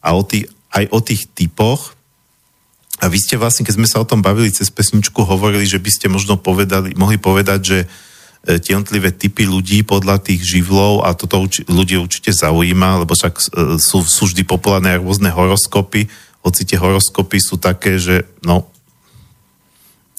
a 0.00 0.16
o 0.16 0.24
tých, 0.24 0.48
aj 0.72 0.84
o 0.88 0.98
tých 1.04 1.28
typoch, 1.36 1.94
a 3.02 3.10
vy 3.10 3.18
ste 3.18 3.34
vlastne, 3.34 3.66
keď 3.66 3.74
sme 3.74 3.90
sa 3.90 3.98
o 3.98 4.06
tom 4.06 4.22
bavili 4.22 4.54
cez 4.54 4.70
pesničku, 4.70 5.26
hovorili, 5.26 5.66
že 5.66 5.82
by 5.82 5.90
ste 5.90 6.06
možno 6.06 6.38
povedali, 6.38 6.94
mohli 6.94 7.18
povedať, 7.18 7.60
že 7.60 7.78
tie 8.42 8.74
jednotlivé 8.74 9.14
typy 9.14 9.46
ľudí 9.46 9.86
podľa 9.86 10.18
tých 10.18 10.42
živlov 10.42 11.06
a 11.06 11.14
toto 11.14 11.46
uči, 11.46 11.62
ľudí 11.70 11.94
určite 11.94 12.34
zaujíma, 12.34 13.06
lebo 13.06 13.14
však 13.14 13.34
e, 13.38 13.42
sú, 13.78 14.02
sú 14.02 14.26
vždy 14.26 14.42
populárne 14.42 14.98
rôzne 14.98 15.30
horoskopy, 15.30 16.10
hoci 16.42 16.62
tie 16.66 16.74
horoskopy 16.74 17.38
sú 17.38 17.62
také, 17.62 18.02
že 18.02 18.26
no, 18.42 18.66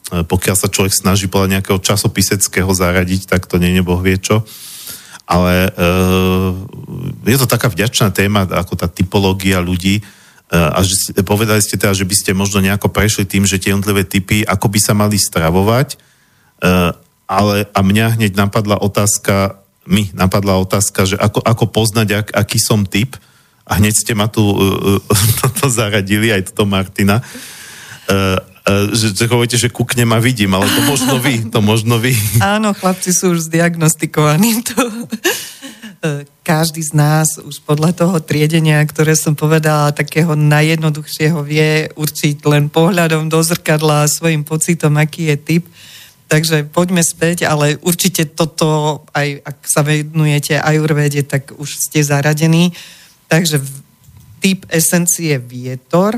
e, 0.08 0.24
pokiaľ 0.24 0.56
sa 0.56 0.72
človek 0.72 0.96
snaží 0.96 1.28
podľa 1.28 1.60
nejakého 1.60 1.84
časopiseckého 1.84 2.72
zaradiť, 2.72 3.28
tak 3.28 3.44
to 3.44 3.60
nie 3.60 3.76
je 3.76 3.84
boh 3.84 4.00
vie 4.00 4.16
čo. 4.16 4.48
Ale 5.28 5.68
e, 5.68 5.80
je 7.28 7.38
to 7.44 7.48
taká 7.48 7.68
vďačná 7.68 8.08
téma, 8.16 8.48
ako 8.48 8.80
tá 8.80 8.88
typológia 8.88 9.60
ľudí, 9.60 10.00
a 10.54 10.86
že 10.86 11.18
povedali 11.26 11.66
ste 11.66 11.82
teda, 11.82 11.98
že 11.98 12.06
by 12.06 12.14
ste 12.14 12.38
možno 12.38 12.62
nejako 12.62 12.94
prešli 12.94 13.26
tým, 13.26 13.42
že 13.42 13.58
tie 13.58 13.74
jednotlivé 13.74 14.06
typy, 14.06 14.46
ako 14.46 14.70
by 14.70 14.78
sa 14.78 14.94
mali 14.94 15.18
stravovať, 15.18 15.98
ale 17.34 17.56
a 17.74 17.80
mňa 17.82 18.20
hneď 18.20 18.34
napadla 18.38 18.78
otázka, 18.78 19.60
mi 19.90 20.14
napadla 20.14 20.62
otázka, 20.62 21.04
že 21.10 21.16
ako, 21.20 21.44
ako 21.44 21.66
poznať, 21.70 22.08
ak, 22.24 22.28
aký 22.34 22.60
som 22.62 22.88
typ 22.88 23.18
a 23.64 23.80
hneď 23.80 23.94
ste 23.96 24.14
ma 24.16 24.28
tu 24.28 24.44
uh, 24.54 25.00
uh, 25.00 25.52
to 25.60 25.68
zaradili, 25.68 26.32
aj 26.32 26.54
toto 26.54 26.70
Martina. 26.70 27.20
Uh, 28.08 28.38
uh, 28.68 28.92
že, 28.92 29.16
že 29.16 29.26
hovoríte, 29.28 29.58
že 29.60 29.72
kukne 29.72 30.04
ma 30.04 30.20
vidím, 30.20 30.54
ale 30.56 30.68
to 30.68 30.82
možno 30.88 31.16
vy, 31.20 31.48
to 31.48 31.60
možno 31.64 32.00
vy. 32.00 32.16
Áno, 32.56 32.76
chlapci 32.76 33.16
sú 33.16 33.36
už 33.36 33.48
zdiagnostikovaní. 33.52 34.64
To, 34.76 34.82
každý 36.44 36.84
z 36.84 36.92
nás 36.92 37.40
už 37.40 37.64
podľa 37.64 37.96
toho 37.96 38.20
triedenia, 38.20 38.84
ktoré 38.84 39.16
som 39.16 39.40
povedala, 39.40 39.96
takého 39.96 40.36
najjednoduchšieho 40.36 41.40
vie 41.48 41.88
určiť 41.96 42.44
len 42.44 42.68
pohľadom 42.68 43.32
do 43.32 43.40
zrkadla 43.40 44.04
a 44.04 44.12
svojim 44.12 44.44
pocitom, 44.44 45.00
aký 45.00 45.32
je 45.32 45.38
typ. 45.40 45.64
Takže 46.34 46.66
poďme 46.66 47.06
späť, 47.06 47.46
ale 47.46 47.78
určite 47.86 48.26
toto, 48.26 49.06
aj 49.14 49.38
ak 49.46 49.58
sa 49.70 49.86
venujete 49.86 50.58
ajurvede, 50.58 51.22
tak 51.22 51.54
už 51.54 51.78
ste 51.78 52.02
zaradení. 52.02 52.74
Takže 53.30 53.62
typ 54.42 54.66
esencie 54.74 55.38
vietor, 55.38 56.18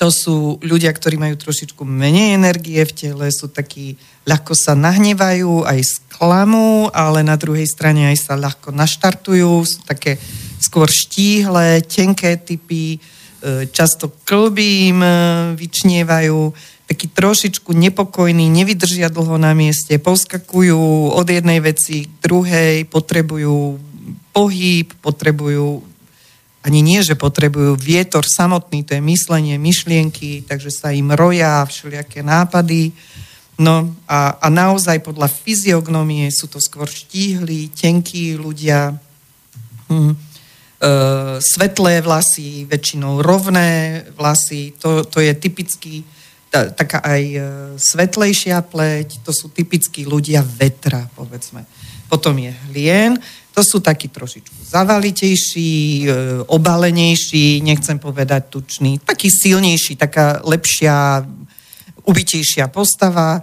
to 0.00 0.08
sú 0.08 0.56
ľudia, 0.64 0.88
ktorí 0.96 1.20
majú 1.20 1.36
trošičku 1.36 1.84
menej 1.84 2.40
energie 2.40 2.80
v 2.80 2.96
tele, 2.96 3.28
sú 3.28 3.52
takí, 3.52 4.00
ľahko 4.24 4.56
sa 4.56 4.72
nahnevajú, 4.72 5.68
aj 5.68 5.78
sklamú, 5.84 6.88
ale 6.96 7.20
na 7.20 7.36
druhej 7.36 7.68
strane 7.68 8.08
aj 8.08 8.16
sa 8.16 8.34
ľahko 8.40 8.72
naštartujú, 8.72 9.60
sú 9.68 9.84
také 9.84 10.16
skôr 10.56 10.88
štíhle, 10.88 11.84
tenké 11.84 12.40
typy, 12.40 12.96
e, 12.96 13.68
často 13.68 14.08
klbím 14.24 15.04
e, 15.04 15.12
vyčnievajú, 15.52 16.40
taký 16.92 17.08
trošičku 17.08 17.72
nepokojní, 17.72 18.52
nevydržia 18.52 19.08
dlho 19.08 19.40
na 19.40 19.56
mieste, 19.56 19.96
poskakujú 19.96 21.08
od 21.16 21.24
jednej 21.24 21.64
veci 21.64 22.04
k 22.04 22.12
druhej, 22.20 22.84
potrebujú 22.84 23.80
pohyb, 24.36 24.92
potrebujú 25.00 25.80
ani 26.62 26.84
nie, 26.84 27.00
že 27.00 27.16
potrebujú 27.18 27.74
vietor 27.80 28.22
samotný, 28.22 28.84
to 28.84 28.94
je 28.94 29.02
myslenie, 29.02 29.56
myšlienky, 29.56 30.44
takže 30.44 30.70
sa 30.70 30.92
im 30.92 31.10
roja 31.10 31.64
všelijaké 31.64 32.22
nápady. 32.22 32.94
No 33.56 33.90
a, 34.06 34.36
a 34.38 34.46
naozaj 34.52 35.02
podľa 35.02 35.32
fyziognomie 35.32 36.28
sú 36.28 36.46
to 36.46 36.60
skôr 36.60 36.86
štíhli, 36.86 37.72
tenkí 37.72 38.38
ľudia, 38.38 38.94
hm, 39.90 40.12
e, 40.12 40.16
svetlé 41.42 42.04
vlasy, 42.04 42.68
väčšinou 42.68 43.24
rovné 43.24 44.04
vlasy, 44.14 44.76
to, 44.78 45.02
to 45.02 45.18
je 45.18 45.32
typický 45.34 46.06
taká 46.52 47.00
aj 47.00 47.22
e, 47.24 47.40
svetlejšia 47.80 48.60
pleť, 48.68 49.24
to 49.24 49.32
sú 49.32 49.48
typickí 49.48 50.04
ľudia 50.04 50.44
vetra, 50.44 51.08
povedzme. 51.16 51.64
Potom 52.12 52.36
je 52.36 52.52
hlien, 52.68 53.16
to 53.56 53.64
sú 53.64 53.80
takí 53.80 54.12
trošičku 54.12 54.68
zavalitejší, 54.68 55.72
e, 56.04 56.06
obalenejší, 56.44 57.64
nechcem 57.64 57.96
povedať 57.96 58.52
tučný, 58.52 59.00
taký 59.00 59.32
silnejší, 59.32 59.96
taká 59.96 60.44
lepšia, 60.44 61.24
ubitejšia 62.04 62.68
postava, 62.68 63.40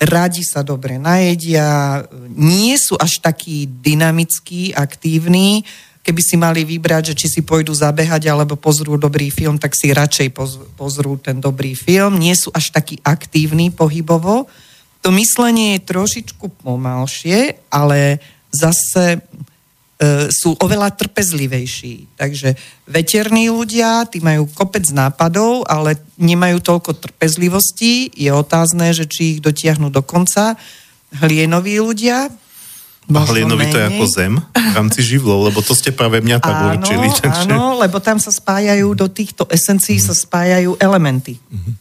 radi 0.00 0.44
sa 0.44 0.60
dobre 0.60 0.96
najedia, 0.96 2.04
nie 2.32 2.76
sú 2.76 2.96
až 2.96 3.20
takí 3.20 3.68
dynamickí, 3.68 4.72
aktívni, 4.72 5.64
keby 6.06 6.22
si 6.22 6.38
mali 6.38 6.62
vybrať, 6.62 7.10
že 7.10 7.18
či 7.18 7.26
si 7.26 7.40
pôjdu 7.42 7.74
zabehať 7.74 8.30
alebo 8.30 8.54
pozrú 8.54 8.94
dobrý 8.94 9.34
film, 9.34 9.58
tak 9.58 9.74
si 9.74 9.90
radšej 9.90 10.30
pozrú 10.78 11.18
ten 11.18 11.42
dobrý 11.42 11.74
film. 11.74 12.22
Nie 12.22 12.38
sú 12.38 12.54
až 12.54 12.70
takí 12.70 13.02
aktívni 13.02 13.74
pohybovo. 13.74 14.46
To 15.02 15.10
myslenie 15.10 15.74
je 15.74 15.86
trošičku 15.90 16.62
pomalšie, 16.62 17.58
ale 17.74 18.22
zase 18.54 19.18
sú 20.28 20.52
oveľa 20.60 20.92
trpezlivejší. 20.92 22.20
Takže 22.20 22.52
veterní 22.84 23.48
ľudia, 23.48 24.04
tí 24.04 24.20
majú 24.20 24.44
kopec 24.52 24.84
nápadov, 24.92 25.64
ale 25.66 25.96
nemajú 26.20 26.60
toľko 26.60 27.00
trpezlivosti. 27.00 28.12
Je 28.12 28.28
otázne, 28.28 28.92
že 28.92 29.08
či 29.08 29.36
ich 29.36 29.40
dotiahnu 29.40 29.88
do 29.88 30.04
konca. 30.04 30.52
Hlienoví 31.16 31.80
ľudia, 31.80 32.28
a 33.06 33.22
hlienový 33.30 33.70
to 33.70 33.78
je 33.78 33.86
ako 33.86 34.04
zem 34.10 34.34
v 34.38 34.74
rámci 34.74 35.00
živlov, 35.06 35.50
lebo 35.52 35.62
to 35.62 35.78
ste 35.78 35.94
práve 35.94 36.18
mňa 36.18 36.38
tak 36.42 36.56
áno, 36.58 36.66
určili. 36.74 37.06
Takže... 37.14 37.50
Áno, 37.54 37.78
lebo 37.78 38.02
tam 38.02 38.18
sa 38.18 38.34
spájajú, 38.34 38.98
do 38.98 39.06
týchto 39.06 39.46
esencií 39.46 40.02
mm. 40.02 40.04
sa 40.10 40.14
spájajú 40.14 40.74
elementy. 40.82 41.38
Mm-hmm. 41.38 41.74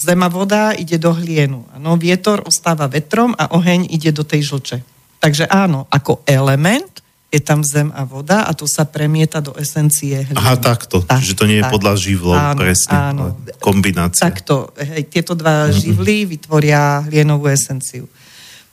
Zem 0.00 0.20
a 0.24 0.28
voda 0.32 0.72
ide 0.72 0.96
do 0.96 1.12
hlienu. 1.12 1.68
Áno, 1.76 2.00
vietor 2.00 2.40
ostáva 2.48 2.88
vetrom 2.88 3.36
a 3.36 3.52
oheň 3.52 3.92
ide 3.92 4.08
do 4.16 4.24
tej 4.24 4.48
žlče. 4.48 4.80
Takže 5.20 5.44
áno, 5.52 5.84
ako 5.92 6.24
element 6.24 7.04
je 7.28 7.38
tam 7.44 7.60
zem 7.60 7.92
a 7.92 8.08
voda 8.08 8.48
a 8.48 8.56
to 8.56 8.64
sa 8.64 8.88
premieta 8.88 9.44
do 9.44 9.52
esencie 9.60 10.24
hlienu. 10.24 10.40
Aha, 10.40 10.56
takto. 10.56 11.04
Tak, 11.04 11.20
Čiže 11.20 11.36
to 11.36 11.44
nie 11.44 11.60
je 11.60 11.66
tak. 11.68 11.72
podľa 11.76 11.94
živlov, 12.00 12.40
áno, 12.40 12.58
presne. 12.58 12.96
Áno. 12.96 13.24
Kombinácia. 13.60 14.24
Takto. 14.24 14.72
Hej, 14.80 15.12
tieto 15.12 15.36
dva 15.36 15.68
mm-hmm. 15.68 15.76
živly 15.76 16.16
vytvoria 16.24 17.04
hlienovú 17.04 17.52
esenciu. 17.52 18.08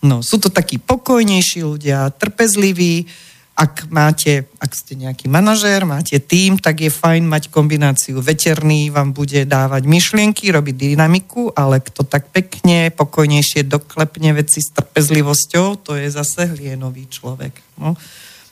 No, 0.02 0.22
sú 0.22 0.38
to 0.38 0.54
takí 0.54 0.78
pokojnejší 0.78 1.66
ľudia, 1.66 2.14
trpezliví. 2.14 3.10
Ak 3.58 3.90
máte, 3.90 4.46
ak 4.62 4.70
ste 4.78 4.94
nejaký 4.94 5.26
manažér, 5.26 5.82
máte 5.82 6.22
tým, 6.22 6.62
tak 6.62 6.78
je 6.78 6.94
fajn 6.94 7.26
mať 7.26 7.50
kombináciu. 7.50 8.22
Veterný 8.22 8.94
vám 8.94 9.18
bude 9.18 9.50
dávať 9.50 9.90
myšlienky, 9.90 10.54
robiť 10.54 10.94
dynamiku, 10.94 11.50
ale 11.58 11.82
kto 11.82 12.06
tak 12.06 12.30
pekne, 12.30 12.94
pokojnejšie 12.94 13.66
doklepne 13.66 14.38
veci 14.38 14.62
s 14.62 14.70
trpezlivosťou, 14.78 15.82
to 15.82 15.98
je 15.98 16.06
zase 16.06 16.54
hlienový 16.54 17.10
človek. 17.10 17.58
No, 17.82 17.98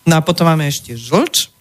no 0.09 0.13
a 0.17 0.25
potom 0.25 0.49
máme 0.49 0.65
ešte 0.65 0.97
žlč, 0.97 1.53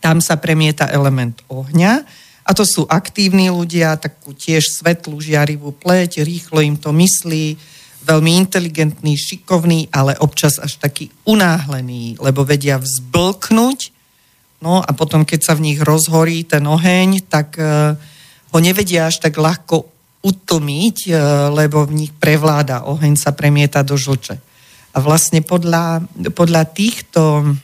tam 0.00 0.24
sa 0.24 0.40
premieta 0.40 0.88
element 0.88 1.44
ohňa, 1.52 2.08
a 2.42 2.50
to 2.56 2.64
sú 2.66 2.88
aktívni 2.88 3.52
ľudia, 3.52 4.00
takú 4.00 4.34
tiež 4.34 4.80
svetlú, 4.80 5.20
žiarivú 5.22 5.70
pleť, 5.76 6.24
rýchlo 6.26 6.58
im 6.64 6.74
to 6.74 6.90
myslí, 6.90 7.54
veľmi 8.02 8.32
inteligentný, 8.42 9.14
šikovný, 9.14 9.88
ale 9.94 10.18
občas 10.18 10.58
až 10.58 10.78
taký 10.78 11.08
unáhlený, 11.22 12.18
lebo 12.18 12.42
vedia 12.42 12.78
vzblknúť, 12.82 13.94
no 14.62 14.82
a 14.82 14.90
potom, 14.94 15.22
keď 15.22 15.40
sa 15.42 15.54
v 15.54 15.72
nich 15.72 15.78
rozhorí 15.78 16.42
ten 16.42 16.62
oheň, 16.66 17.26
tak 17.26 17.58
uh, 17.58 17.94
ho 18.52 18.58
nevedia 18.58 19.06
až 19.06 19.22
tak 19.22 19.38
ľahko 19.38 19.86
utlmiť, 20.22 20.98
uh, 21.08 21.16
lebo 21.54 21.86
v 21.86 22.06
nich 22.06 22.12
prevláda, 22.14 22.86
oheň 22.86 23.14
sa 23.18 23.34
premieta 23.34 23.86
do 23.86 23.94
žlče. 23.94 24.38
A 24.92 24.98
vlastne 25.00 25.40
podľa, 25.40 26.04
podľa 26.36 26.68
týchto 26.68 27.56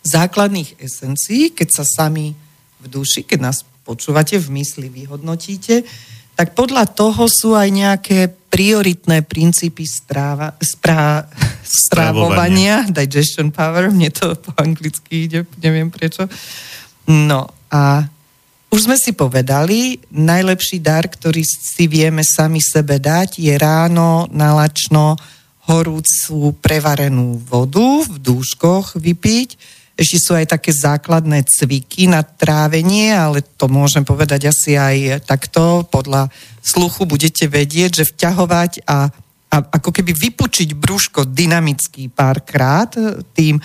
základných 0.00 0.80
esencií, 0.80 1.52
keď 1.52 1.68
sa 1.68 1.84
sami 1.84 2.32
v 2.80 2.86
duši, 2.88 3.28
keď 3.28 3.38
nás 3.44 3.58
počúvate 3.84 4.40
v 4.40 4.48
mysli, 4.56 4.88
vyhodnotíte, 4.88 5.84
tak 6.32 6.56
podľa 6.56 6.88
toho 6.88 7.28
sú 7.28 7.52
aj 7.52 7.68
nejaké 7.68 8.39
prioritné 8.50 9.22
princípy 9.22 9.86
stráva, 9.86 10.58
sprá, 10.58 11.24
strávovania, 11.62 12.90
digestion 12.90 13.54
power, 13.54 13.94
mne 13.94 14.10
to 14.10 14.34
po 14.34 14.50
anglicky 14.58 15.30
ide, 15.30 15.46
neviem 15.62 15.88
prečo. 15.88 16.26
No 17.06 17.46
a 17.70 18.04
už 18.70 18.86
sme 18.86 18.98
si 18.98 19.14
povedali, 19.14 19.98
najlepší 20.14 20.78
dar, 20.82 21.06
ktorý 21.06 21.42
si 21.42 21.90
vieme 21.90 22.22
sami 22.22 22.62
sebe 22.62 22.98
dať, 23.02 23.38
je 23.42 23.54
ráno 23.58 24.30
nalačno 24.30 25.18
horúcu 25.70 26.54
prevarenú 26.58 27.38
vodu 27.46 28.02
v 28.06 28.14
dúškoch 28.18 28.98
vypiť, 28.98 29.79
ešte 30.00 30.16
sú 30.16 30.32
aj 30.32 30.56
také 30.56 30.72
základné 30.72 31.44
cviky 31.44 32.08
na 32.08 32.24
trávenie, 32.24 33.12
ale 33.12 33.44
to 33.44 33.68
môžem 33.68 34.00
povedať 34.00 34.48
asi 34.48 34.72
aj 34.72 35.28
takto. 35.28 35.84
Podľa 35.84 36.32
sluchu 36.64 37.04
budete 37.04 37.44
vedieť, 37.44 38.00
že 38.00 38.08
vťahovať 38.08 38.88
a, 38.88 39.12
a 39.52 39.56
ako 39.60 39.92
keby 39.92 40.16
vypučiť 40.16 40.72
brúško 40.72 41.28
dynamicky 41.28 42.08
párkrát, 42.08 42.88
tým, 43.36 43.60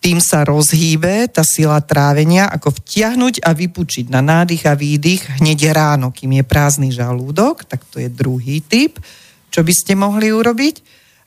tým 0.00 0.18
sa 0.24 0.48
rozhýbe 0.48 1.28
tá 1.28 1.44
sila 1.44 1.84
trávenia, 1.84 2.48
ako 2.48 2.80
vtiahnuť 2.80 3.44
a 3.44 3.52
vypučiť 3.52 4.08
na 4.08 4.24
nádych 4.24 4.64
a 4.64 4.72
výdych 4.72 5.36
hneď 5.44 5.68
ráno, 5.76 6.16
kým 6.16 6.40
je 6.40 6.44
prázdny 6.48 6.96
žalúdok, 6.96 7.68
tak 7.68 7.84
to 7.92 8.00
je 8.00 8.08
druhý 8.08 8.64
typ, 8.64 8.96
čo 9.52 9.60
by 9.60 9.72
ste 9.76 10.00
mohli 10.00 10.32
urobiť. 10.32 10.80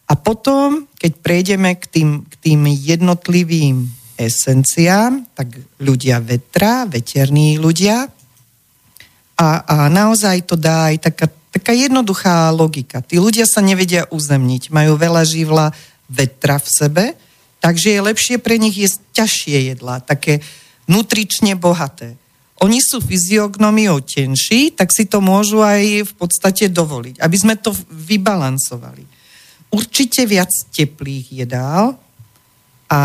A 0.09 0.17
potom, 0.17 0.89
keď 0.97 1.11
prejdeme 1.21 1.77
k 1.77 1.85
tým, 1.85 2.09
k 2.25 2.33
tým 2.41 2.65
jednotlivým 2.73 4.06
esencia, 4.17 5.13
tak 5.37 5.61
ľudia 5.77 6.17
vetra, 6.19 6.89
veterní 6.89 7.61
ľudia. 7.61 8.09
A, 9.37 9.47
a 9.63 9.75
naozaj 9.93 10.49
to 10.49 10.57
dá 10.57 10.89
aj 10.89 11.05
taká, 11.05 11.29
taká 11.53 11.73
jednoduchá 11.77 12.49
logika. 12.49 13.05
Tí 13.05 13.21
ľudia 13.21 13.45
sa 13.45 13.61
nevedia 13.61 14.09
uzemniť, 14.09 14.73
majú 14.73 14.97
veľa 14.97 15.23
živla 15.23 15.69
vetra 16.09 16.57
v 16.57 16.67
sebe, 16.67 17.05
takže 17.61 17.93
je 17.93 18.01
lepšie 18.01 18.35
pre 18.41 18.57
nich 18.57 18.73
jesť 18.73 18.99
ťažšie 19.13 19.57
jedlá, 19.77 20.01
také 20.01 20.41
nutrične 20.89 21.53
bohaté. 21.53 22.17
Oni 22.57 22.81
sú 22.81 22.97
fyziognomiou 22.97 24.01
tenší, 24.01 24.73
tak 24.73 24.89
si 24.89 25.05
to 25.05 25.21
môžu 25.21 25.61
aj 25.61 26.09
v 26.09 26.13
podstate 26.17 26.73
dovoliť, 26.73 27.21
aby 27.21 27.37
sme 27.37 27.53
to 27.53 27.69
vybalancovali. 27.93 29.05
Určite 29.69 30.25
viac 30.25 30.49
teplých 30.73 31.45
jedál 31.45 32.01
a 32.89 33.01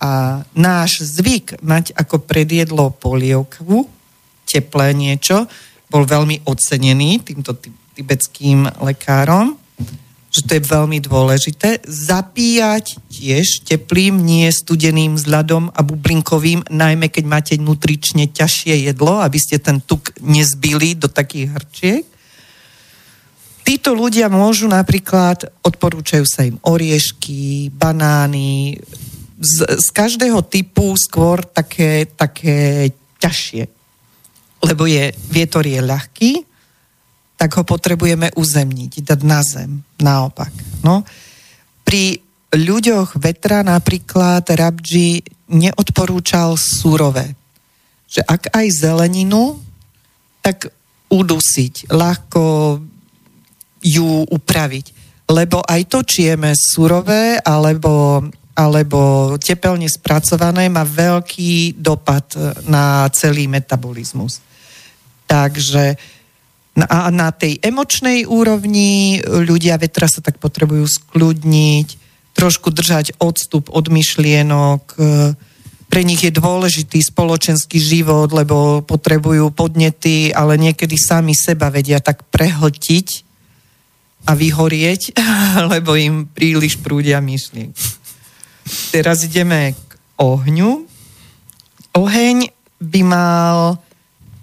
a 0.00 0.42
náš 0.56 1.04
zvyk 1.04 1.60
mať 1.60 1.92
ako 1.92 2.24
predjedlo 2.24 2.96
polievku, 2.96 3.84
teplé 4.48 4.96
niečo, 4.96 5.44
bol 5.92 6.08
veľmi 6.08 6.48
ocenený 6.48 7.20
týmto 7.20 7.52
tibetským 7.94 8.64
lekárom, 8.80 9.60
že 10.30 10.46
to 10.46 10.56
je 10.56 10.62
veľmi 10.62 11.02
dôležité. 11.02 11.82
Zapíjať 11.84 13.02
tiež 13.10 13.66
teplým, 13.66 14.22
nie 14.22 14.46
studeným 14.48 15.18
s 15.18 15.26
ľadom 15.26 15.74
a 15.74 15.80
bublinkovým, 15.82 16.64
najmä 16.70 17.10
keď 17.10 17.24
máte 17.26 17.54
nutrične 17.58 18.30
ťažšie 18.30 18.88
jedlo, 18.88 19.18
aby 19.18 19.38
ste 19.42 19.58
ten 19.58 19.82
tuk 19.82 20.14
nezbili 20.22 20.94
do 20.94 21.10
takých 21.10 21.50
hrčiek. 21.50 22.04
Títo 23.66 23.92
ľudia 23.94 24.30
môžu 24.30 24.70
napríklad, 24.70 25.50
odporúčajú 25.66 26.26
sa 26.26 26.46
im 26.46 26.58
oriešky, 26.62 27.70
banány, 27.74 28.78
z, 29.40 29.80
z 29.80 29.88
každého 29.96 30.44
typu 30.44 30.92
skôr 31.00 31.40
také, 31.40 32.04
také 32.04 32.92
ťažšie. 33.16 33.64
Lebo 34.60 34.84
je, 34.84 35.16
vietor 35.32 35.64
je 35.64 35.80
ľahký, 35.80 36.32
tak 37.40 37.56
ho 37.56 37.64
potrebujeme 37.64 38.28
uzemniť, 38.36 39.00
dať 39.00 39.20
na 39.24 39.40
zem, 39.40 39.80
naopak. 39.96 40.52
No. 40.84 41.08
Pri 41.88 42.20
ľuďoch 42.52 43.16
vetra 43.16 43.64
napríklad 43.64 44.44
Rabji 44.44 45.24
neodporúčal 45.48 46.60
surové. 46.60 47.32
Že 48.12 48.20
ak 48.28 48.42
aj 48.52 48.66
zeleninu, 48.76 49.56
tak 50.44 50.68
udusiť, 51.08 51.88
ľahko 51.88 52.44
ju 53.80 54.10
upraviť. 54.28 54.86
Lebo 55.32 55.64
aj 55.64 55.80
to, 55.88 56.04
či 56.04 56.28
jeme 56.28 56.52
surové 56.52 57.40
alebo 57.40 58.20
alebo 58.60 59.34
tepelne 59.40 59.88
spracované 59.88 60.68
má 60.68 60.84
veľký 60.84 61.80
dopad 61.80 62.36
na 62.68 63.08
celý 63.08 63.48
metabolizmus. 63.48 64.44
Takže 65.24 65.96
a 66.76 67.10
na 67.10 67.34
tej 67.34 67.58
emočnej 67.58 68.30
úrovni 68.30 69.18
ľudia 69.26 69.74
vetra 69.80 70.06
sa 70.06 70.22
tak 70.22 70.38
potrebujú 70.38 70.86
skľudniť, 70.86 71.88
trošku 72.36 72.70
držať 72.70 73.18
odstup 73.18 73.68
od 73.74 73.90
myšlienok. 73.90 74.82
Pre 75.90 76.02
nich 76.06 76.22
je 76.22 76.30
dôležitý 76.30 77.02
spoločenský 77.02 77.82
život, 77.82 78.30
lebo 78.30 78.86
potrebujú 78.86 79.50
podnety, 79.50 80.30
ale 80.30 80.54
niekedy 80.54 80.94
sami 80.94 81.34
seba 81.34 81.68
vedia 81.74 81.98
tak 81.98 82.22
prehltiť 82.30 83.26
a 84.30 84.38
vyhorieť, 84.38 85.18
lebo 85.74 85.98
im 85.98 86.30
príliš 86.30 86.78
prúdia 86.78 87.18
myšlienky. 87.18 87.99
Teraz 88.90 89.24
ideme 89.24 89.72
k 89.74 89.90
ohňu. 90.20 90.86
Oheň 91.96 92.50
by 92.80 93.00
mal 93.02 93.80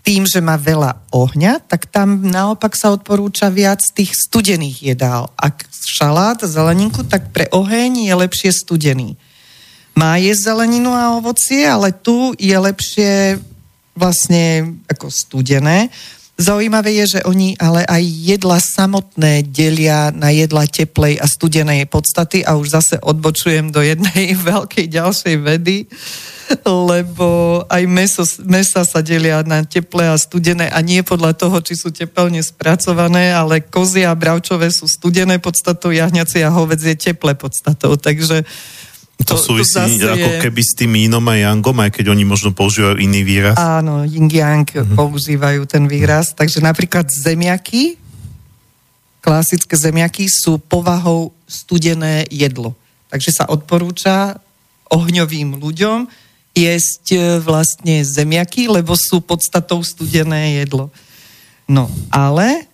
tým, 0.08 0.24
že 0.24 0.40
má 0.40 0.56
veľa 0.56 1.04
ohňa, 1.12 1.68
tak 1.68 1.92
tam 1.92 2.24
naopak 2.24 2.80
sa 2.80 2.96
odporúča 2.96 3.52
viac 3.52 3.84
tých 3.92 4.16
studených 4.16 4.96
jedál. 4.96 5.36
Ak 5.36 5.68
šalát, 5.84 6.40
zeleninku, 6.40 7.04
tak 7.04 7.36
pre 7.36 7.52
oheň 7.52 8.08
je 8.08 8.14
lepšie 8.16 8.52
studený. 8.56 9.20
Má 10.00 10.16
je 10.16 10.32
zeleninu 10.32 10.96
a 10.96 11.20
ovocie, 11.20 11.68
ale 11.68 11.92
tu 11.92 12.32
je 12.40 12.56
lepšie 12.56 13.36
vlastne 13.98 14.78
ako 14.88 15.12
studené. 15.12 15.92
Zaujímavé 16.38 16.94
je, 17.02 17.18
že 17.18 17.26
oni 17.26 17.58
ale 17.58 17.82
aj 17.82 18.04
jedla 18.06 18.62
samotné 18.62 19.42
delia 19.50 20.14
na 20.14 20.30
jedla 20.30 20.70
teplej 20.70 21.18
a 21.18 21.26
studenej 21.26 21.90
podstaty 21.90 22.46
a 22.46 22.54
už 22.54 22.78
zase 22.78 22.96
odbočujem 23.02 23.74
do 23.74 23.82
jednej 23.82 24.38
veľkej 24.54 24.86
ďalšej 24.86 25.36
vedy, 25.42 25.90
lebo 26.62 27.62
aj 27.66 27.84
meso, 27.90 28.22
mesa 28.46 28.86
sa 28.86 29.02
delia 29.02 29.42
na 29.42 29.66
teplé 29.66 30.14
a 30.14 30.22
studené 30.22 30.70
a 30.70 30.78
nie 30.86 31.02
podľa 31.02 31.34
toho, 31.34 31.58
či 31.66 31.74
sú 31.74 31.90
tepelne 31.90 32.46
spracované, 32.46 33.34
ale 33.34 33.66
kozy 33.66 34.06
a 34.06 34.14
bravčové 34.14 34.70
sú 34.70 34.86
studené 34.86 35.42
podstatou, 35.42 35.90
jahňacie 35.90 36.46
a 36.46 36.54
hovedzie 36.54 36.94
teplé 36.94 37.34
podstatou. 37.34 37.98
Takže 37.98 38.46
to, 39.18 39.34
to 39.34 39.36
súvisí 39.42 39.98
to 39.98 40.14
ako 40.14 40.30
je... 40.38 40.40
keby 40.46 40.62
s 40.62 40.72
tým 40.78 40.94
inom 41.10 41.26
a 41.26 41.36
yangom, 41.42 41.74
aj 41.82 41.90
keď 41.90 42.14
oni 42.14 42.22
možno 42.22 42.54
používajú 42.54 43.02
iný 43.02 43.26
výraz. 43.26 43.58
Áno, 43.58 44.06
yin 44.06 44.30
yang 44.30 44.62
mm-hmm. 44.62 44.94
používajú 44.94 45.66
ten 45.66 45.90
výraz. 45.90 46.38
Takže 46.38 46.62
napríklad 46.62 47.10
zemiaky, 47.10 47.98
klasické 49.18 49.74
zemiaky 49.74 50.30
sú 50.30 50.62
povahou 50.62 51.34
studené 51.50 52.30
jedlo. 52.30 52.78
Takže 53.10 53.42
sa 53.42 53.46
odporúča 53.50 54.38
ohňovým 54.94 55.58
ľuďom 55.58 56.06
jesť 56.54 57.06
e, 57.14 57.20
vlastne 57.42 58.06
zemiaky, 58.06 58.70
lebo 58.70 58.94
sú 58.98 59.22
podstatou 59.22 59.82
studené 59.82 60.62
jedlo. 60.62 60.94
No, 61.66 61.90
ale 62.14 62.70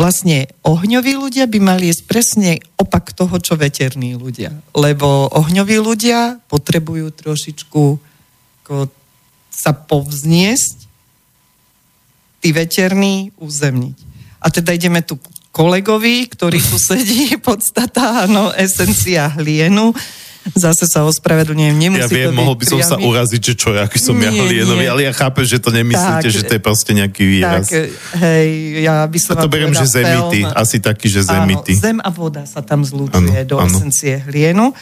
vlastne 0.00 0.48
ohňoví 0.64 1.20
ľudia 1.20 1.44
by 1.44 1.60
mali 1.60 1.92
jesť 1.92 2.08
presne 2.08 2.50
opak 2.80 3.12
toho, 3.12 3.36
čo 3.36 3.60
veterní 3.60 4.16
ľudia. 4.16 4.56
Lebo 4.72 5.28
ohňoví 5.28 5.76
ľudia 5.76 6.40
potrebujú 6.48 7.12
trošičku 7.12 8.00
sa 9.50 9.74
povzniesť, 9.74 10.88
tí 12.40 12.56
veterní 12.56 13.36
uzemniť. 13.36 13.96
A 14.40 14.48
teda 14.48 14.72
ideme 14.72 15.04
tu 15.04 15.20
kolegovi, 15.52 16.24
ktorý 16.30 16.56
tu 16.56 16.80
sedí, 16.80 17.36
podstata, 17.44 18.24
áno, 18.24 18.48
esencia 18.56 19.28
hlienu 19.36 19.92
Zase 20.40 20.88
sa 20.88 21.04
ospravedlňujem, 21.04 21.76
nemusí 21.76 22.00
Ja 22.00 22.08
viem, 22.08 22.32
mohol 22.32 22.56
by 22.56 22.64
som 22.64 22.80
sa 22.80 22.96
uraziť, 22.96 23.40
že 23.44 23.54
čo, 23.60 23.76
aký 23.76 24.00
som 24.00 24.16
nie, 24.16 24.24
ja 24.24 24.44
Lienový, 24.48 24.88
ale 24.88 25.04
ja 25.04 25.12
chápem, 25.12 25.44
že 25.44 25.60
to 25.60 25.68
nemyslíte, 25.68 26.28
tak, 26.28 26.32
že 26.32 26.40
to 26.48 26.52
je 26.56 26.62
proste 26.64 26.96
nejaký 26.96 27.22
výraz. 27.28 27.68
Tak, 27.68 27.92
hej, 28.24 28.48
ja 28.80 29.04
by 29.04 29.18
som 29.20 29.36
A 29.36 29.44
to 29.44 29.52
beriem, 29.52 29.76
že 29.76 29.84
zemity, 29.84 30.40
asi 30.48 30.80
taký, 30.80 31.12
že 31.12 31.28
zemity. 31.28 31.76
Áno, 31.76 31.84
zem 31.84 31.98
a 32.00 32.08
voda 32.08 32.48
sa 32.48 32.64
tam 32.64 32.80
zlúčuje 32.80 33.44
do 33.44 33.60
ano. 33.60 33.68
esencie 33.68 34.16
hlienu. 34.32 34.72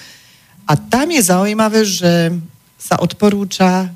A 0.63 0.79
tam 0.79 1.11
je 1.11 1.23
zaujímavé, 1.27 1.83
že 1.83 2.39
sa 2.79 3.03
odporúča, 3.03 3.91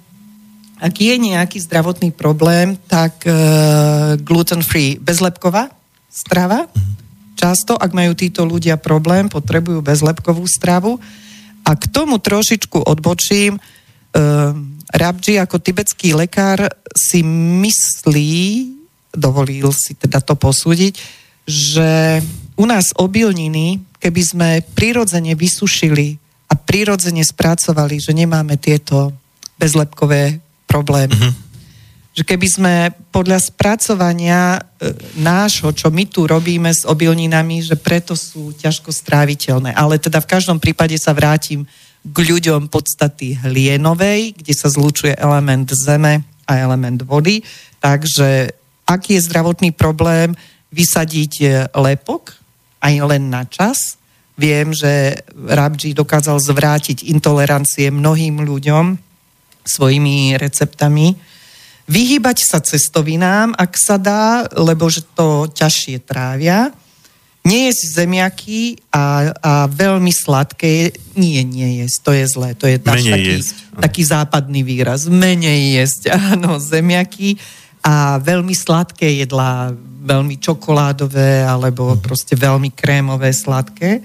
ak 0.82 0.94
je 0.98 1.14
nejaký 1.14 1.62
zdravotný 1.62 2.10
problém, 2.10 2.74
tak 2.90 3.22
uh, 3.22 4.18
gluten-free, 4.18 4.98
bezlepková 4.98 5.70
strava. 6.10 6.66
Mhm. 6.74 6.90
Často, 7.38 7.78
ak 7.78 7.94
majú 7.94 8.18
títo 8.18 8.42
ľudia 8.42 8.82
problém, 8.82 9.30
potrebujú 9.30 9.78
bezlepkovú 9.78 10.42
stravu 10.50 10.98
a 11.62 11.70
k 11.78 11.84
tomu 11.90 12.18
trošičku 12.18 12.82
odbočím. 12.82 13.58
Uh, 14.12 14.52
Rabji 14.92 15.40
ako 15.40 15.56
tibetský 15.56 16.12
lekár 16.12 16.68
si 16.92 17.24
myslí, 17.64 18.68
dovolil 19.16 19.72
si 19.72 19.96
teda 19.96 20.20
to 20.20 20.36
posúdiť, 20.36 21.00
že 21.48 22.20
u 22.60 22.64
nás 22.68 22.92
obilniny, 23.00 23.80
keby 23.96 24.22
sme 24.22 24.48
prirodzene 24.76 25.32
vysušili 25.32 26.20
a 26.46 26.54
prirodzene 26.54 27.24
spracovali, 27.24 27.96
že 27.96 28.12
nemáme 28.12 28.60
tieto 28.60 29.16
bezlepkové 29.56 30.44
problémy. 30.68 31.16
Mm-hmm 31.16 31.51
že 32.12 32.28
keby 32.28 32.46
sme 32.48 32.74
podľa 33.08 33.40
spracovania 33.40 34.60
e, 34.60 34.92
nášho, 35.16 35.72
čo 35.72 35.88
my 35.88 36.04
tu 36.04 36.28
robíme 36.28 36.68
s 36.68 36.84
obilninami, 36.84 37.64
že 37.64 37.80
preto 37.80 38.12
sú 38.12 38.52
ťažko 38.52 38.92
stráviteľné. 38.92 39.72
Ale 39.72 39.96
teda 39.96 40.20
v 40.20 40.28
každom 40.28 40.60
prípade 40.60 40.92
sa 41.00 41.16
vrátim 41.16 41.64
k 42.04 42.16
ľuďom 42.20 42.68
podstaty 42.68 43.40
hlienovej, 43.40 44.36
kde 44.36 44.52
sa 44.52 44.68
zlučuje 44.68 45.16
element 45.16 45.72
zeme 45.72 46.20
a 46.44 46.52
element 46.60 47.00
vody. 47.00 47.40
Takže 47.80 48.52
aký 48.84 49.16
je 49.16 49.26
zdravotný 49.32 49.72
problém 49.72 50.36
vysadiť 50.68 51.68
lepok 51.72 52.36
aj 52.84 52.94
len 53.08 53.32
na 53.32 53.48
čas. 53.48 53.96
Viem, 54.36 54.74
že 54.74 55.22
Rabji 55.32 55.94
dokázal 55.94 56.42
zvrátiť 56.42 57.08
intolerancie 57.08 57.88
mnohým 57.88 58.42
ľuďom 58.42 58.98
svojimi 59.62 60.34
receptami 60.36 61.31
Vyhýbať 61.90 62.46
sa 62.46 62.58
cestovinám, 62.62 63.58
ak 63.58 63.72
sa 63.74 63.98
dá, 63.98 64.46
lebo 64.54 64.86
že 64.86 65.02
to 65.18 65.50
ťažšie 65.50 66.06
trávia. 66.06 66.70
Nie 67.42 67.74
jesť 67.74 68.06
zemiaky 68.06 68.78
a, 68.94 69.34
a 69.34 69.52
veľmi 69.66 70.14
sladké, 70.14 70.94
nie, 71.18 71.42
nie 71.42 71.82
jesť, 71.82 71.98
to 72.06 72.10
je 72.14 72.24
zlé, 72.30 72.50
to 72.54 72.70
je 72.70 72.78
taký, 72.78 73.42
taký 73.82 74.02
západný 74.06 74.62
výraz. 74.62 75.10
Menej 75.10 75.82
jesť, 75.82 76.14
áno, 76.38 76.62
zemiaky 76.62 77.34
a 77.82 78.22
veľmi 78.22 78.54
sladké 78.54 79.26
jedlá, 79.26 79.74
veľmi 80.06 80.38
čokoládové 80.38 81.42
alebo 81.42 81.98
proste 81.98 82.38
veľmi 82.38 82.70
krémové, 82.70 83.34
sladké. 83.34 83.98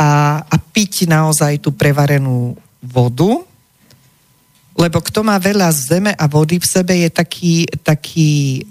A, 0.00 0.40
a 0.40 0.56
piť 0.56 1.04
naozaj 1.04 1.60
tú 1.60 1.76
prevarenú 1.76 2.56
vodu, 2.80 3.44
lebo 4.76 5.00
kto 5.00 5.24
má 5.24 5.40
veľa 5.40 5.72
zeme 5.72 6.12
a 6.12 6.24
vody 6.28 6.60
v 6.60 6.68
sebe 6.68 6.92
je 7.00 7.08
taký, 7.08 7.64
taký 7.80 8.62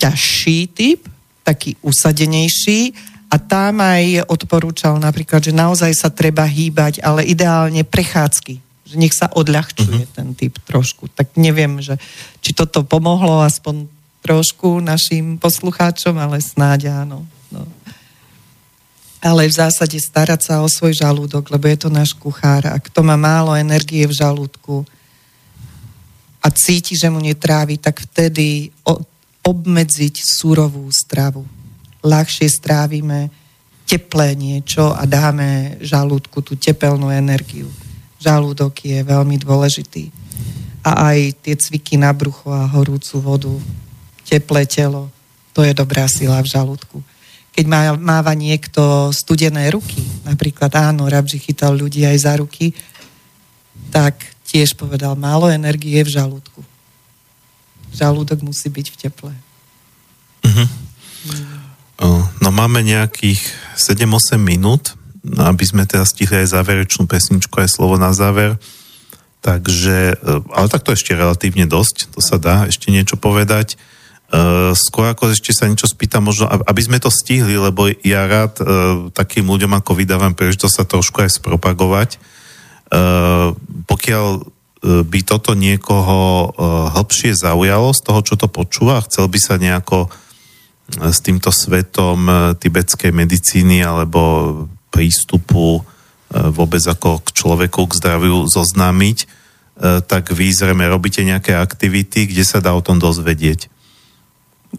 ťažší 0.00 0.60
typ, 0.72 1.04
taký 1.44 1.76
usadenejší 1.84 2.96
a 3.28 3.36
tam 3.36 3.84
aj 3.84 4.24
odporúčal 4.24 4.96
napríklad, 4.96 5.44
že 5.44 5.52
naozaj 5.52 5.92
sa 5.92 6.08
treba 6.08 6.48
hýbať, 6.48 7.04
ale 7.04 7.28
ideálne 7.28 7.84
prechádzky, 7.84 8.54
že 8.88 8.94
nech 8.96 9.12
sa 9.12 9.28
odľahčuje 9.28 10.00
uh-huh. 10.08 10.16
ten 10.16 10.32
typ 10.32 10.56
trošku. 10.64 11.12
Tak 11.12 11.36
neviem, 11.36 11.76
že, 11.84 12.00
či 12.40 12.56
toto 12.56 12.80
pomohlo 12.88 13.44
aspoň 13.44 13.84
trošku 14.24 14.80
našim 14.80 15.36
poslucháčom, 15.36 16.16
ale 16.16 16.40
snáď 16.40 16.88
áno. 17.04 17.28
No. 17.52 17.68
Ale 19.20 19.44
v 19.44 19.56
zásade 19.56 20.00
starať 20.00 20.40
sa 20.48 20.54
o 20.64 20.68
svoj 20.68 20.96
žalúdok, 20.96 21.52
lebo 21.52 21.68
je 21.68 21.78
to 21.84 21.88
náš 21.92 22.16
kuchár. 22.16 22.64
A 22.64 22.80
kto 22.80 23.04
má 23.04 23.18
málo 23.18 23.52
energie 23.52 24.08
v 24.08 24.14
žalúdku, 24.14 24.88
a 26.38 26.48
cíti, 26.54 26.94
že 26.94 27.10
mu 27.10 27.18
netrávi, 27.18 27.82
tak 27.82 28.06
vtedy 28.06 28.70
obmedziť 29.42 30.14
surovú 30.22 30.86
stravu. 30.92 31.42
Ľahšie 32.04 32.46
strávime 32.46 33.32
teplé 33.88 34.36
niečo 34.36 34.92
a 34.92 35.08
dáme 35.08 35.80
žalúdku 35.80 36.44
tú 36.44 36.54
tepelnú 36.54 37.08
energiu. 37.08 37.66
Žalúdok 38.20 38.84
je 38.84 39.00
veľmi 39.00 39.40
dôležitý. 39.40 40.12
A 40.84 41.10
aj 41.12 41.40
tie 41.42 41.54
cviky 41.56 41.96
na 41.96 42.12
brucho 42.12 42.52
a 42.52 42.68
horúcu 42.68 43.16
vodu, 43.18 43.54
teplé 44.28 44.68
telo, 44.68 45.08
to 45.56 45.64
je 45.64 45.72
dobrá 45.72 46.04
sila 46.06 46.38
v 46.44 46.52
žalúdku. 46.52 47.00
Keď 47.50 47.64
má, 47.66 47.96
máva 47.98 48.36
niekto 48.36 49.10
studené 49.10 49.72
ruky, 49.74 49.98
napríklad 50.22 50.70
áno, 50.78 51.08
Rabži 51.08 51.42
chytal 51.42 51.74
ľudí 51.74 52.06
aj 52.06 52.18
za 52.22 52.38
ruky, 52.38 52.70
tak 53.90 54.20
tiež 54.48 54.74
povedal, 54.80 55.12
málo 55.14 55.52
energie 55.52 56.00
v 56.00 56.10
žalúdku. 56.10 56.64
Žalúdok 57.92 58.40
musí 58.40 58.72
byť 58.72 58.86
v 58.88 58.96
teple. 58.96 59.32
Uh-huh. 60.44 60.68
No 62.38 62.48
máme 62.54 62.80
nejakých 62.80 63.44
7-8 63.76 64.40
minút, 64.40 64.96
aby 65.36 65.64
sme 65.68 65.84
teda 65.84 66.08
stihli 66.08 66.46
aj 66.46 66.56
záverečnú 66.56 67.04
pesničku, 67.04 67.52
aj 67.60 67.76
slovo 67.76 68.00
na 68.00 68.14
záver. 68.16 68.56
Takže, 69.44 70.16
e, 70.16 70.32
ale 70.56 70.66
tak 70.72 70.86
to 70.86 70.96
ešte 70.96 71.12
relatívne 71.12 71.68
dosť, 71.68 72.16
to 72.16 72.24
sa 72.24 72.40
dá 72.40 72.64
ešte 72.64 72.88
niečo 72.88 73.20
povedať. 73.20 73.76
Uh, 74.28 74.76
skôr 74.76 75.08
ako 75.08 75.32
ešte 75.32 75.56
sa 75.56 75.64
niečo 75.64 75.88
spýtam, 75.88 76.20
možno, 76.20 76.52
aby 76.52 76.84
sme 76.84 77.00
to 77.00 77.08
stihli, 77.08 77.56
lebo 77.56 77.88
ja 78.04 78.28
rád 78.28 78.60
uh, 78.60 78.68
takým 79.16 79.48
ľuďom 79.48 79.72
ako 79.80 79.96
vydávam 79.96 80.36
príležitosť 80.36 80.74
sa 80.76 80.84
trošku 80.84 81.24
aj 81.24 81.40
spropagovať. 81.40 82.20
Uh, 82.88 83.52
pokiaľ 83.84 84.26
uh, 84.40 85.04
by 85.04 85.20
toto 85.28 85.52
niekoho 85.52 86.48
uh, 86.48 86.88
hĺbšie 86.96 87.36
zaujalo 87.36 87.92
z 87.92 88.00
toho, 88.00 88.20
čo 88.24 88.34
to 88.40 88.48
počúva, 88.48 89.04
chcel 89.04 89.28
by 89.28 89.38
sa 89.40 89.60
nejako 89.60 90.08
s 90.88 91.20
týmto 91.20 91.52
svetom 91.52 92.56
tibetskej 92.56 93.12
medicíny 93.12 93.84
alebo 93.84 94.64
prístupu 94.88 95.84
vôbec 96.32 96.80
ako 96.80 97.20
k 97.20 97.28
človeku, 97.36 97.84
k 97.84 97.98
zdraviu 98.00 98.48
zoznámiť, 98.48 99.28
tak 100.08 100.32
vy 100.32 100.48
zrejme 100.48 100.88
robíte 100.88 101.20
nejaké 101.20 101.52
aktivity, 101.52 102.24
kde 102.24 102.40
sa 102.40 102.64
dá 102.64 102.72
o 102.72 102.80
tom 102.80 102.96
dozvedieť. 102.96 103.68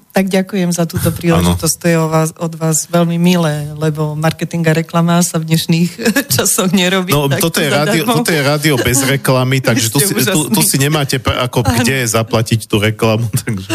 Tak 0.09 0.25
ďakujem 0.25 0.73
za 0.73 0.89
túto 0.89 1.13
príležitosť, 1.13 1.75
to 1.77 1.85
je 1.85 1.97
o 2.01 2.09
vás, 2.09 2.33
od 2.33 2.53
vás 2.57 2.89
veľmi 2.89 3.21
milé, 3.21 3.69
lebo 3.77 4.17
marketing 4.17 4.65
a 4.65 4.73
reklama 4.73 5.21
sa 5.21 5.37
v 5.37 5.53
dnešných 5.53 5.89
časoch 6.35 6.73
nerobí. 6.73 7.13
No 7.13 7.29
toto 7.29 7.61
je, 7.61 7.69
rádio, 7.69 8.03
toto 8.09 8.33
je 8.33 8.41
rádio 8.41 8.75
bez 8.81 9.05
reklamy, 9.05 9.61
takže 9.67 9.93
tu 9.93 10.01
si, 10.01 10.13
tu, 10.17 10.49
tu 10.49 10.61
si 10.65 10.81
nemáte 10.81 11.21
ako 11.21 11.61
kde 11.61 12.09
zaplatiť 12.09 12.65
tú 12.65 12.81
reklamu. 12.81 13.29
Takže. 13.45 13.69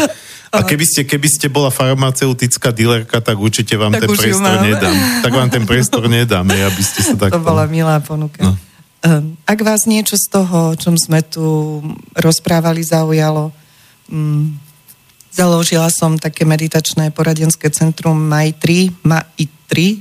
A 0.55 0.63
keby 0.63 0.85
ste, 0.87 1.01
keby 1.03 1.27
ste 1.27 1.51
bola 1.51 1.67
farmaceutická 1.67 2.71
dealerka, 2.71 3.19
tak 3.19 3.35
určite 3.35 3.75
vám 3.75 3.91
tak 3.91 4.07
ten 4.07 4.15
priestor 4.15 4.55
nedám. 4.63 4.95
Tak 5.19 5.31
vám 5.35 5.49
ten 5.51 5.63
priestor 5.67 6.03
nedám, 6.07 6.47
aby 6.47 6.79
ste 6.79 6.99
sa 7.03 7.15
tak... 7.19 7.35
To 7.35 7.43
bola 7.43 7.67
milá 7.67 7.99
ponuka. 7.99 8.39
No. 8.39 8.55
Ehm, 9.05 9.37
ak 9.45 9.59
vás 9.61 9.85
niečo 9.85 10.17
z 10.17 10.31
toho, 10.31 10.73
o 10.73 10.77
čom 10.79 10.97
sme 10.97 11.21
tu 11.21 11.77
rozprávali, 12.17 12.81
zaujalo, 12.81 13.53
mm, 14.09 14.64
založila 15.35 15.91
som 15.91 16.15
také 16.15 16.47
meditačné 16.47 17.11
poradenské 17.11 17.67
centrum 17.67 18.15
Maitri, 18.15 18.95
Maitri 19.03 19.99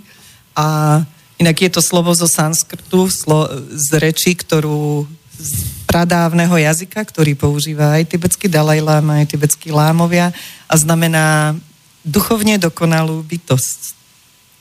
a 0.54 1.02
inak 1.42 1.56
je 1.58 1.70
to 1.74 1.82
slovo 1.82 2.14
zo 2.14 2.30
sanskrtu, 2.30 3.10
slo, 3.10 3.50
z 3.74 3.98
reči, 3.98 4.38
ktorú 4.38 5.10
z 5.34 5.50
pradávneho 5.90 6.54
jazyka, 6.54 7.02
ktorý 7.02 7.34
používa 7.34 7.98
aj 7.98 8.14
tibetský 8.14 8.46
Dalaj 8.46 8.78
Lama, 8.78 9.18
aj 9.18 9.34
tibetský 9.34 9.74
Lámovia 9.74 10.30
a 10.70 10.74
znamená 10.78 11.58
duchovne 12.06 12.54
dokonalú 12.54 13.18
bytosť. 13.26 13.80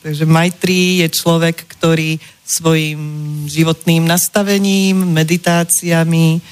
Takže 0.03 0.25
Maitri 0.25 1.05
je 1.05 1.07
človek, 1.13 1.63
ktorý 1.77 2.17
svojim 2.43 3.01
životným 3.47 4.03
nastavením, 4.03 4.99
meditáciami, 5.13 6.43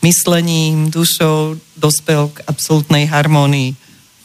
myslením, 0.00 0.88
dušou 0.88 1.56
dospel 1.76 2.32
k 2.32 2.44
absolútnej 2.48 3.04
harmónii. 3.04 3.76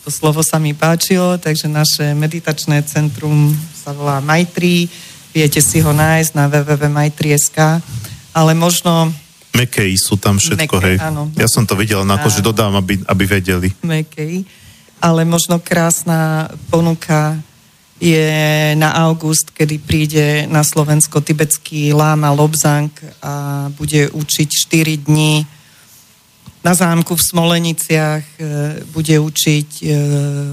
To 0.07 0.09
slovo 0.13 0.45
sa 0.45 0.61
mi 0.61 0.71
páčilo, 0.71 1.35
takže 1.41 1.67
naše 1.67 2.13
meditačné 2.13 2.85
centrum 2.85 3.51
sa 3.73 3.91
volá 3.91 4.21
Maitri. 4.21 4.87
Viete 5.35 5.59
si 5.59 5.81
ho 5.83 5.91
nájsť 5.91 6.31
na 6.37 6.45
www.maitri.sk, 6.47 7.57
ale 8.31 8.51
možno 8.55 9.11
Mekej 9.55 9.95
sú 9.95 10.19
tam 10.19 10.35
všetko, 10.35 10.75
Mekej, 10.77 10.85
hej. 10.85 10.97
Áno. 10.99 11.31
Ja 11.39 11.47
som 11.47 11.63
to 11.63 11.79
videl, 11.79 12.03
na 12.03 12.19
to, 12.19 12.27
že 12.27 12.43
dodám, 12.43 12.75
aby, 12.75 12.99
aby 13.07 13.23
vedeli. 13.23 13.71
Mekej. 13.83 14.43
Ale 14.99 15.23
možno 15.23 15.63
krásna 15.63 16.51
ponuka 16.67 17.39
je 17.95 18.75
na 18.75 18.91
august, 19.07 19.55
kedy 19.55 19.75
príde 19.79 20.27
na 20.51 20.59
Slovensko 20.67 21.23
tibetský 21.23 21.95
láma 21.95 22.35
Lobzang 22.35 22.91
a 23.23 23.67
bude 23.71 24.11
učiť 24.11 24.49
4 24.51 25.07
dní 25.07 25.47
na 26.65 26.73
zámku 26.73 27.13
v 27.13 27.27
Smoleniciach, 27.29 28.25
e, 28.25 28.37
bude 28.89 29.21
učiť 29.21 29.69
e, 29.77 29.85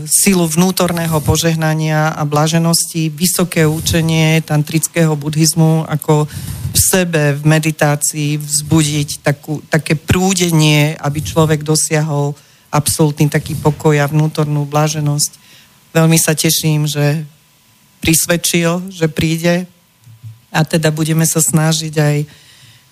silu 0.05 0.45
vnútorného 0.45 1.17
požehnania 1.25 2.13
a 2.13 2.29
blaženosti, 2.29 3.09
vysoké 3.09 3.65
učenie 3.65 4.45
tantrického 4.45 5.17
buddhizmu, 5.17 5.89
ako 5.89 6.29
v 6.73 6.79
sebe 6.79 7.33
v 7.33 7.43
meditácii 7.49 8.37
vzbudiť 8.37 9.25
takú, 9.25 9.65
také 9.73 9.97
prúdenie, 9.97 10.93
aby 11.01 11.25
človek 11.25 11.65
dosiahol 11.65 12.37
absolútny 12.69 13.33
taký 13.33 13.57
pokoj 13.57 13.97
a 13.97 14.05
vnútornú 14.05 14.69
bláženosť. 14.69 15.41
Veľmi 15.97 16.21
sa 16.21 16.37
teším, 16.37 16.85
že 16.85 17.25
prisvedčil, 18.05 18.93
že 18.93 19.09
príde 19.09 19.65
a 20.53 20.61
teda 20.61 20.93
budeme 20.93 21.25
sa 21.25 21.41
snažiť 21.41 21.95
aj 21.97 22.17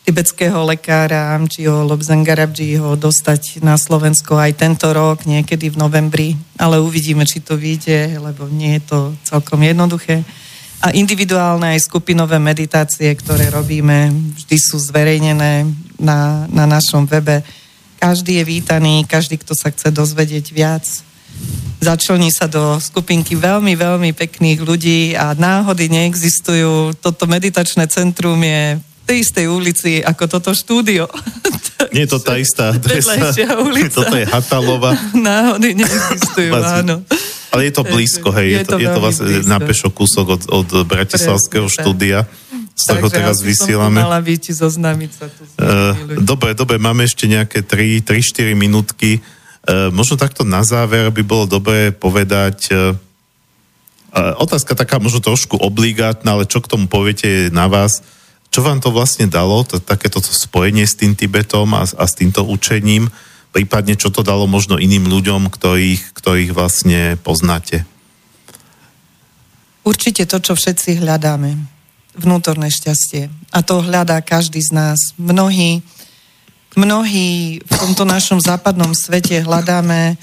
tibetského 0.04 0.64
lekára 0.66 1.36
Amčiho 1.36 1.86
Lobzangarabdžiho 1.86 2.96
dostať 2.96 3.60
na 3.62 3.76
Slovensko 3.76 4.40
aj 4.40 4.58
tento 4.58 4.90
rok, 4.90 5.28
niekedy 5.28 5.70
v 5.70 5.80
novembri, 5.80 6.28
ale 6.56 6.80
uvidíme, 6.80 7.28
či 7.28 7.44
to 7.44 7.54
vyjde, 7.54 8.18
lebo 8.18 8.48
nie 8.48 8.80
je 8.80 8.82
to 8.88 8.98
celkom 9.22 9.60
jednoduché 9.62 10.24
a 10.80 10.96
individuálne 10.96 11.76
aj 11.76 11.84
skupinové 11.84 12.40
meditácie, 12.40 13.12
ktoré 13.12 13.52
robíme, 13.52 14.08
vždy 14.40 14.56
sú 14.56 14.80
zverejnené 14.80 15.68
na, 16.00 16.48
na 16.48 16.64
našom 16.64 17.04
webe. 17.04 17.44
Každý 18.00 18.40
je 18.40 18.44
vítaný, 18.48 19.04
každý, 19.04 19.36
kto 19.36 19.52
sa 19.52 19.68
chce 19.68 19.92
dozvedieť 19.92 20.56
viac. 20.56 20.88
Začlní 21.84 22.32
sa 22.32 22.48
do 22.48 22.80
skupinky 22.80 23.36
veľmi, 23.36 23.76
veľmi 23.76 24.16
pekných 24.16 24.60
ľudí 24.64 25.00
a 25.20 25.36
náhody 25.36 25.92
neexistujú. 25.92 26.96
Toto 26.96 27.28
meditačné 27.28 27.84
centrum 27.92 28.40
je 28.40 28.80
tej 29.10 29.26
istej 29.26 29.46
ulici 29.50 29.92
ako 30.06 30.24
toto 30.30 30.50
štúdio. 30.54 31.10
Nie 31.94 32.06
je 32.06 32.10
to 32.14 32.18
tá 32.22 32.38
istá 32.38 32.70
adresa. 32.70 33.34
Toto 33.98 34.14
je 34.14 34.26
Hatalova. 34.28 34.94
Náhody 35.18 35.74
neexistujú, 35.74 36.54
áno. 36.54 37.02
Ale 37.50 37.66
je 37.66 37.72
to 37.74 37.82
blízko, 37.82 38.30
hej, 38.30 38.46
je, 38.46 38.58
je 38.62 38.66
to, 38.70 38.76
je 38.78 38.86
to 38.86 39.00
vlastne 39.02 39.26
blízko. 39.26 39.50
na 39.50 39.58
pešo 39.58 39.88
kúsok 39.90 40.26
od, 40.38 40.42
od 40.54 40.68
Bratislavského 40.86 41.66
Presne, 41.66 41.82
štúdia, 41.82 42.18
z 42.78 42.82
ktorého 42.86 43.10
teraz 43.10 43.42
vysielame. 43.42 43.98
mala 43.98 44.22
byť 44.22 44.54
zoznámiť 44.54 45.10
sa 45.10 45.26
tu 45.26 45.42
uh, 45.42 46.22
Dobre, 46.22 46.54
dobre, 46.54 46.78
máme 46.78 47.02
ešte 47.02 47.26
nejaké 47.26 47.66
3-4 47.66 48.54
minútky. 48.54 49.18
Uh, 49.66 49.90
možno 49.90 50.14
takto 50.14 50.46
na 50.46 50.62
záver 50.62 51.10
by 51.10 51.22
bolo 51.26 51.50
dobré 51.50 51.90
povedať, 51.90 52.70
uh, 52.70 52.94
otázka 54.38 54.78
taká 54.78 55.02
možno 55.02 55.18
trošku 55.18 55.58
obligátna, 55.58 56.38
ale 56.38 56.46
čo 56.46 56.62
k 56.62 56.70
tomu 56.70 56.86
poviete 56.86 57.50
na 57.50 57.66
vás. 57.66 57.98
Čo 58.50 58.66
vám 58.66 58.82
to 58.82 58.90
vlastne 58.90 59.30
dalo, 59.30 59.62
to, 59.62 59.78
takéto 59.78 60.18
spojenie 60.18 60.82
s 60.82 60.98
tým 60.98 61.14
Tibetom 61.14 61.70
a, 61.74 61.86
a 61.86 62.04
s 62.04 62.12
týmto 62.18 62.42
učením? 62.42 63.06
prípadne 63.50 63.98
čo 63.98 64.14
to 64.14 64.22
dalo 64.22 64.46
možno 64.46 64.78
iným 64.78 65.10
ľuďom, 65.10 65.50
ktorých, 65.50 66.14
ktorých 66.14 66.50
vlastne 66.54 67.18
poznáte? 67.20 67.82
Určite 69.82 70.26
to, 70.26 70.38
čo 70.38 70.54
všetci 70.54 71.02
hľadáme. 71.02 71.58
Vnútorné 72.14 72.70
šťastie. 72.70 73.30
A 73.54 73.62
to 73.62 73.82
hľadá 73.82 74.22
každý 74.22 74.62
z 74.62 74.70
nás. 74.74 74.98
Mnohí, 75.18 75.82
mnohí 76.78 77.58
v 77.62 77.74
tomto 77.74 78.06
našom 78.06 78.38
západnom 78.38 78.94
svete 78.94 79.42
hľadáme 79.42 80.18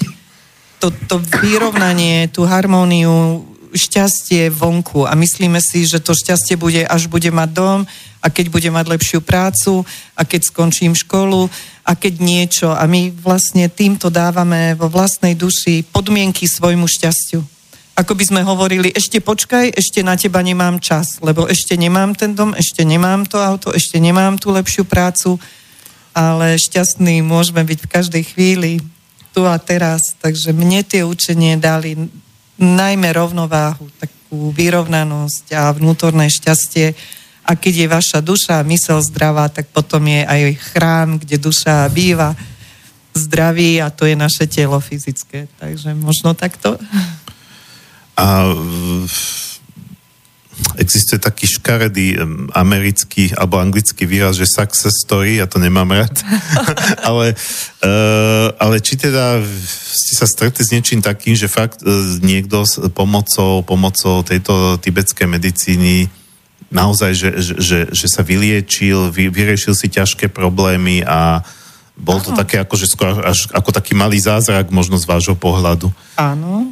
to, 0.78 0.94
to 1.10 1.18
vyrovnanie, 1.42 2.30
tú 2.30 2.46
harmóniu, 2.46 3.44
šťastie 3.72 4.48
vonku 4.52 5.04
a 5.04 5.12
myslíme 5.18 5.60
si, 5.60 5.84
že 5.84 6.00
to 6.00 6.16
šťastie 6.16 6.56
bude, 6.56 6.84
až 6.84 7.08
bude 7.08 7.28
mať 7.28 7.50
dom 7.52 7.78
a 8.18 8.26
keď 8.28 8.46
bude 8.50 8.70
mať 8.72 8.86
lepšiu 8.98 9.20
prácu 9.22 9.86
a 10.18 10.22
keď 10.26 10.50
skončím 10.50 10.94
školu 10.96 11.46
a 11.86 11.92
keď 11.94 12.14
niečo. 12.20 12.68
A 12.74 12.84
my 12.84 13.14
vlastne 13.14 13.70
týmto 13.70 14.10
dávame 14.10 14.74
vo 14.74 14.90
vlastnej 14.90 15.38
duši 15.38 15.86
podmienky 15.88 16.44
svojmu 16.44 16.84
šťastiu. 16.84 17.40
Ako 17.98 18.14
by 18.14 18.24
sme 18.30 18.40
hovorili, 18.46 18.94
ešte 18.94 19.18
počkaj, 19.18 19.74
ešte 19.74 20.06
na 20.06 20.14
teba 20.14 20.38
nemám 20.38 20.78
čas, 20.78 21.18
lebo 21.18 21.50
ešte 21.50 21.74
nemám 21.74 22.14
ten 22.14 22.30
dom, 22.30 22.54
ešte 22.54 22.86
nemám 22.86 23.26
to 23.26 23.42
auto, 23.42 23.74
ešte 23.74 23.98
nemám 23.98 24.38
tú 24.38 24.54
lepšiu 24.54 24.86
prácu, 24.86 25.34
ale 26.14 26.54
šťastný 26.54 27.26
môžeme 27.26 27.66
byť 27.66 27.78
v 27.82 27.90
každej 27.90 28.22
chvíli, 28.22 28.72
tu 29.34 29.46
a 29.46 29.58
teraz. 29.58 30.14
Takže 30.18 30.50
mne 30.50 30.82
tie 30.82 31.02
učenie 31.02 31.58
dali 31.58 31.94
najmä 32.58 33.14
rovnováhu, 33.14 33.86
takú 34.02 34.50
vyrovnanosť 34.52 35.54
a 35.54 35.70
vnútorné 35.72 36.28
šťastie, 36.28 36.94
a 37.48 37.56
keď 37.56 37.74
je 37.80 37.88
vaša 37.88 38.20
duša 38.20 38.60
a 38.60 38.68
mysel 38.68 39.00
zdravá, 39.00 39.48
tak 39.48 39.72
potom 39.72 40.04
je 40.04 40.20
aj 40.20 40.52
chrám, 40.68 41.16
kde 41.16 41.40
duša 41.40 41.88
býva 41.88 42.36
zdraví 43.16 43.80
a 43.80 43.88
to 43.88 44.04
je 44.04 44.12
naše 44.12 44.44
telo 44.44 44.76
fyzické. 44.84 45.48
Takže 45.56 45.96
možno 45.96 46.36
takto. 46.36 46.76
A 48.20 48.44
existuje 50.78 51.18
taký 51.22 51.46
škaredý 51.46 52.18
americký 52.54 53.30
alebo 53.34 53.62
anglický 53.62 54.06
výraz, 54.06 54.38
že 54.38 54.46
success 54.46 54.94
story, 55.06 55.38
ja 55.38 55.46
to 55.46 55.62
nemám 55.62 55.90
rád. 55.90 56.14
ale, 57.08 57.34
uh, 57.82 58.48
ale 58.58 58.82
či 58.82 58.98
teda 58.98 59.42
ste 59.90 60.12
sa 60.18 60.26
stretli 60.26 60.62
s 60.66 60.74
niečím 60.74 61.02
takým, 61.02 61.38
že 61.38 61.50
fakt 61.50 61.82
uh, 61.82 61.90
niekto 62.22 62.66
s 62.66 62.78
pomocou, 62.90 63.62
pomocou 63.62 64.22
tejto 64.26 64.78
tibetskej 64.82 65.26
medicíny 65.30 66.10
naozaj, 66.68 67.12
že, 67.16 67.30
že, 67.40 67.78
že 67.88 68.06
sa 68.06 68.20
vyliečil, 68.20 69.08
vy, 69.08 69.32
vyriešil 69.32 69.72
si 69.72 69.88
ťažké 69.88 70.28
problémy 70.28 71.00
a 71.04 71.40
bol 71.98 72.22
to 72.22 72.30
také 72.30 72.62
ako, 72.62 72.78
že 72.78 72.86
skôr 72.86 73.10
až 73.26 73.50
ako 73.50 73.74
taký 73.74 73.98
malý 73.98 74.22
zázrak 74.22 74.70
možno 74.70 74.94
z 75.00 75.08
vášho 75.08 75.34
pohľadu. 75.34 75.90
Áno, 76.14 76.70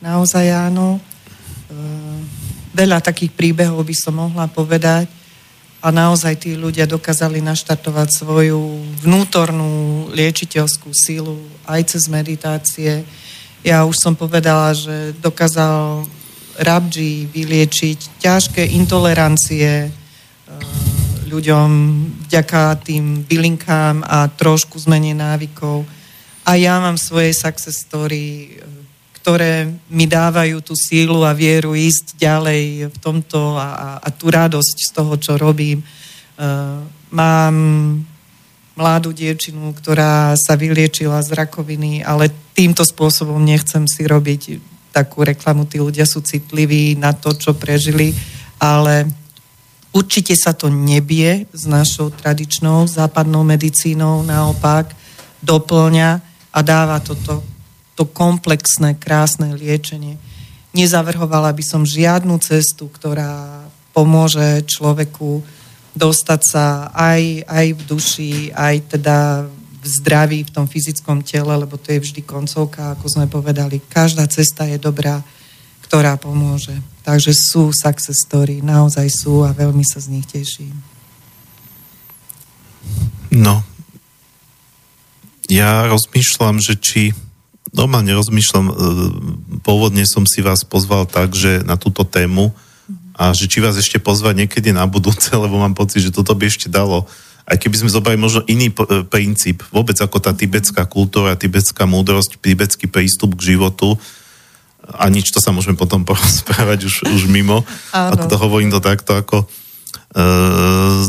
naozaj 0.00 0.48
áno. 0.48 0.96
Veľa 2.76 3.00
takých 3.00 3.32
príbehov 3.32 3.80
by 3.88 3.96
som 3.96 4.20
mohla 4.20 4.44
povedať 4.52 5.08
a 5.80 5.88
naozaj 5.88 6.44
tí 6.44 6.60
ľudia 6.60 6.84
dokázali 6.84 7.40
naštartovať 7.40 8.20
svoju 8.20 8.60
vnútornú 9.00 10.04
liečiteľskú 10.12 10.92
sílu 10.92 11.40
aj 11.64 11.96
cez 11.96 12.04
meditácie. 12.12 13.00
Ja 13.64 13.88
už 13.88 13.96
som 13.96 14.12
povedala, 14.12 14.76
že 14.76 15.16
dokázal 15.24 16.04
Rabji 16.60 17.32
vyliečiť 17.32 18.20
ťažké 18.20 18.62
intolerancie 18.76 19.88
e, 19.88 19.90
ľuďom 21.32 21.68
vďaka 22.28 22.80
tým 22.80 23.24
bylinkám 23.24 24.04
a 24.04 24.28
trošku 24.28 24.76
zmene 24.80 25.16
návykov. 25.16 25.84
A 26.44 26.56
ja 26.56 26.80
mám 26.80 26.96
svoje 26.96 27.36
success 27.36 27.84
story, 27.84 28.56
e, 28.56 28.75
ktoré 29.26 29.66
mi 29.90 30.06
dávajú 30.06 30.62
tú 30.62 30.78
sílu 30.78 31.26
a 31.26 31.34
vieru 31.34 31.74
ísť 31.74 32.14
ďalej 32.14 32.94
v 32.94 32.96
tomto 33.02 33.58
a, 33.58 33.74
a, 33.74 33.88
a 33.98 34.08
tú 34.14 34.30
radosť 34.30 34.76
z 34.86 34.90
toho, 34.94 35.18
čo 35.18 35.34
robím. 35.34 35.82
Uh, 36.38 36.86
mám 37.10 37.56
mladú 38.78 39.10
dievčinu, 39.10 39.74
ktorá 39.74 40.38
sa 40.38 40.54
vyliečila 40.54 41.18
z 41.26 41.42
rakoviny, 41.42 42.06
ale 42.06 42.30
týmto 42.54 42.86
spôsobom 42.86 43.42
nechcem 43.42 43.82
si 43.90 44.06
robiť 44.06 44.62
takú 44.94 45.26
reklamu. 45.26 45.66
Tí 45.66 45.82
ľudia 45.82 46.06
sú 46.06 46.22
citliví 46.22 46.94
na 46.94 47.10
to, 47.10 47.34
čo 47.34 47.50
prežili, 47.58 48.14
ale 48.62 49.10
určite 49.90 50.38
sa 50.38 50.54
to 50.54 50.70
nebie 50.70 51.50
s 51.50 51.66
našou 51.66 52.14
tradičnou 52.14 52.86
západnou 52.86 53.42
medicínou, 53.42 54.22
naopak 54.22 54.94
doplňa 55.42 56.10
a 56.54 56.58
dáva 56.62 57.02
toto 57.02 57.42
to 57.96 58.04
komplexné, 58.04 58.94
krásne 59.00 59.56
liečenie. 59.56 60.20
Nezavrhovala 60.76 61.50
by 61.56 61.64
som 61.64 61.88
žiadnu 61.88 62.36
cestu, 62.44 62.92
ktorá 62.92 63.64
pomôže 63.96 64.68
človeku 64.68 65.40
dostať 65.96 66.40
sa 66.44 66.92
aj, 66.92 67.48
aj 67.48 67.66
v 67.72 67.80
duši, 67.88 68.32
aj 68.52 68.76
teda 68.92 69.48
v 69.48 69.86
zdraví, 69.88 70.44
v 70.44 70.52
tom 70.52 70.68
fyzickom 70.68 71.24
tele, 71.24 71.56
lebo 71.56 71.80
to 71.80 71.96
je 71.96 72.04
vždy 72.04 72.20
koncovka, 72.20 72.92
ako 72.92 73.08
sme 73.08 73.24
povedali. 73.24 73.80
Každá 73.80 74.28
cesta 74.28 74.68
je 74.68 74.76
dobrá, 74.76 75.24
ktorá 75.88 76.20
pomôže. 76.20 76.76
Takže 77.00 77.32
sú 77.32 77.72
success 77.72 78.28
story, 78.28 78.60
naozaj 78.60 79.08
sú 79.08 79.40
a 79.48 79.56
veľmi 79.56 79.86
sa 79.88 79.96
z 79.96 80.12
nich 80.12 80.28
teším. 80.28 80.76
No, 83.32 83.64
ja 85.46 85.86
rozmýšľam, 85.86 86.58
že 86.58 86.74
či 86.76 87.02
normálne 87.74 88.12
rozmýšľam, 88.14 88.66
e, 88.68 88.74
pôvodne 89.66 90.06
som 90.06 90.28
si 90.28 90.44
vás 90.44 90.62
pozval 90.62 91.08
tak, 91.08 91.34
že 91.34 91.64
na 91.66 91.74
túto 91.74 92.06
tému, 92.06 92.54
a 93.16 93.32
že 93.32 93.48
či 93.48 93.64
vás 93.64 93.80
ešte 93.80 93.96
pozvať 93.96 94.44
niekedy 94.44 94.76
na 94.76 94.84
budúce, 94.84 95.32
lebo 95.44 95.56
mám 95.56 95.72
pocit, 95.72 96.04
že 96.04 96.14
toto 96.14 96.36
by 96.36 96.46
ešte 96.46 96.68
dalo. 96.68 97.08
Aj 97.46 97.56
keby 97.56 97.86
sme 97.86 97.90
zobrali 97.90 98.18
možno 98.18 98.42
iný 98.50 98.74
p- 98.74 99.06
princíp, 99.06 99.62
vôbec 99.70 99.96
ako 99.96 100.18
tá 100.18 100.34
tibetská 100.34 100.84
kultúra, 100.84 101.38
tibetská 101.38 101.86
múdrosť, 101.88 102.36
tibetský 102.42 102.90
prístup 102.90 103.38
k 103.38 103.56
životu, 103.56 103.96
a 104.86 105.10
nič, 105.10 105.34
to 105.34 105.42
sa 105.42 105.50
môžeme 105.50 105.74
potom 105.74 106.04
porozprávať 106.08 106.86
už, 106.86 106.94
už 107.10 107.22
mimo. 107.26 107.66
Áno. 107.90 108.14
Ako 108.14 108.24
to 108.30 108.36
hovorím 108.38 108.70
to 108.70 108.78
takto, 108.78 109.18
ako 109.18 109.42
uh, 110.14 111.02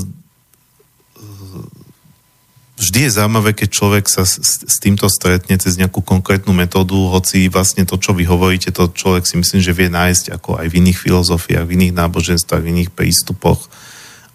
vždy 2.77 3.09
je 3.09 3.15
zaujímavé, 3.17 3.57
keď 3.57 3.69
človek 3.73 4.05
sa 4.05 4.23
s, 4.23 4.37
s 4.61 4.77
týmto 4.77 5.09
stretne 5.09 5.57
cez 5.57 5.75
nejakú 5.81 6.05
konkrétnu 6.05 6.53
metódu, 6.53 6.95
hoci 7.09 7.49
vlastne 7.49 7.83
to, 7.83 7.97
čo 7.97 8.13
vy 8.13 8.23
hovoríte, 8.29 8.69
to 8.69 8.93
človek 8.93 9.25
si 9.25 9.35
myslím, 9.41 9.61
že 9.65 9.73
vie 9.73 9.89
nájsť 9.89 10.37
ako 10.37 10.61
aj 10.61 10.67
v 10.69 10.77
iných 10.85 11.01
filozofiách, 11.01 11.65
v 11.65 11.75
iných 11.81 11.93
náboženstvách, 11.97 12.61
v 12.61 12.71
iných 12.77 12.91
prístupoch, 12.93 13.65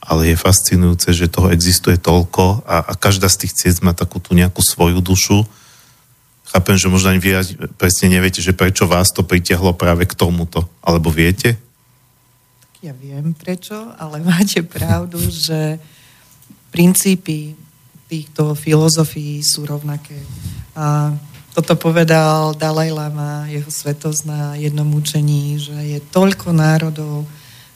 ale 0.02 0.34
je 0.34 0.36
fascinujúce, 0.36 1.14
že 1.14 1.30
toho 1.30 1.54
existuje 1.54 1.94
toľko 1.94 2.66
a, 2.66 2.90
a 2.90 2.92
každá 2.98 3.30
z 3.30 3.46
tých 3.46 3.54
ciest 3.54 3.86
má 3.86 3.94
takú 3.94 4.18
tú 4.18 4.34
nejakú 4.34 4.58
svoju 4.58 4.98
dušu. 4.98 5.46
Chápem, 6.50 6.74
že 6.76 6.90
možno 6.90 7.14
ani 7.14 7.22
vy 7.22 7.38
presne 7.78 8.12
neviete, 8.12 8.42
že 8.42 8.52
prečo 8.52 8.84
vás 8.90 9.14
to 9.14 9.22
pritiahlo 9.22 9.72
práve 9.78 10.04
k 10.04 10.18
tomuto. 10.18 10.66
Alebo 10.82 11.08
viete? 11.08 11.56
Ja 12.82 12.90
viem 12.90 13.30
prečo, 13.30 13.94
ale 13.94 14.18
máte 14.20 14.66
pravdu, 14.66 15.22
že 15.30 15.78
princípy 16.74 17.54
týchto 18.12 18.52
filozofií 18.52 19.40
sú 19.40 19.64
rovnaké. 19.64 20.20
A 20.76 21.16
toto 21.56 21.72
povedal 21.80 22.52
Dalaj 22.52 22.92
Lama, 22.92 23.48
jeho 23.48 23.72
svetosť 23.72 24.20
na 24.28 24.40
jednom 24.60 24.88
učení, 24.92 25.56
že 25.56 25.76
je 25.96 25.98
toľko 26.12 26.52
národov, 26.52 27.24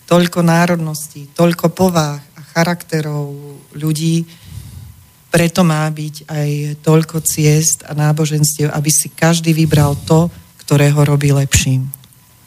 toľko 0.04 0.44
národností, 0.44 1.32
toľko 1.32 1.72
povách 1.72 2.20
a 2.36 2.40
charakterov 2.52 3.32
ľudí, 3.72 4.28
preto 5.32 5.64
má 5.64 5.84
byť 5.88 6.28
aj 6.28 6.50
toľko 6.80 7.20
ciest 7.24 7.84
a 7.84 7.92
náboženstiev, 7.92 8.72
aby 8.72 8.88
si 8.92 9.12
každý 9.12 9.52
vybral 9.52 9.96
to, 10.08 10.32
ktoré 10.64 10.88
ho 10.92 11.04
robí 11.04 11.32
lepším. 11.32 11.88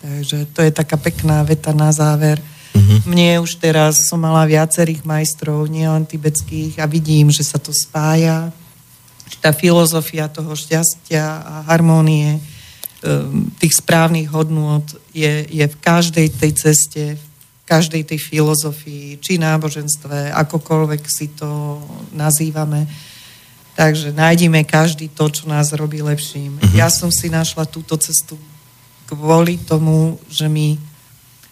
Takže 0.02 0.50
to 0.56 0.60
je 0.66 0.72
taká 0.74 0.98
pekná 0.98 1.46
veta 1.46 1.76
na 1.76 1.94
záver 1.94 2.42
Uh-huh. 2.80 3.12
Mne 3.12 3.44
už 3.44 3.60
teraz 3.60 4.08
som 4.08 4.24
mala 4.24 4.48
viacerých 4.48 5.04
majstrov, 5.04 5.68
nielen 5.68 6.08
tibetských 6.08 6.80
a 6.80 6.88
vidím, 6.88 7.28
že 7.28 7.44
sa 7.44 7.60
to 7.60 7.76
spája. 7.76 8.56
Tá 9.44 9.52
filozofia 9.52 10.32
toho 10.32 10.56
šťastia 10.56 11.24
a 11.44 11.54
harmónie, 11.68 12.40
um, 12.40 13.52
tých 13.60 13.84
správnych 13.84 14.32
hodnôt 14.32 14.88
je, 15.12 15.44
je 15.52 15.66
v 15.68 15.78
každej 15.84 16.28
tej 16.40 16.52
ceste, 16.56 17.04
v 17.20 17.64
každej 17.68 18.08
tej 18.08 18.20
filozofii, 18.20 19.20
či 19.20 19.36
náboženstve, 19.36 20.32
akokoľvek 20.34 21.02
si 21.06 21.28
to 21.36 21.80
nazývame. 22.16 22.88
Takže 23.76 24.12
nájdime 24.12 24.68
každý 24.68 25.08
to, 25.12 25.32
čo 25.32 25.48
nás 25.48 25.72
robí 25.76 26.00
lepším. 26.00 26.60
Uh-huh. 26.60 26.76
Ja 26.76 26.88
som 26.88 27.12
si 27.12 27.28
našla 27.28 27.68
túto 27.68 28.00
cestu 28.00 28.40
kvôli 29.10 29.58
tomu, 29.58 30.22
že 30.30 30.46
mi 30.46 30.78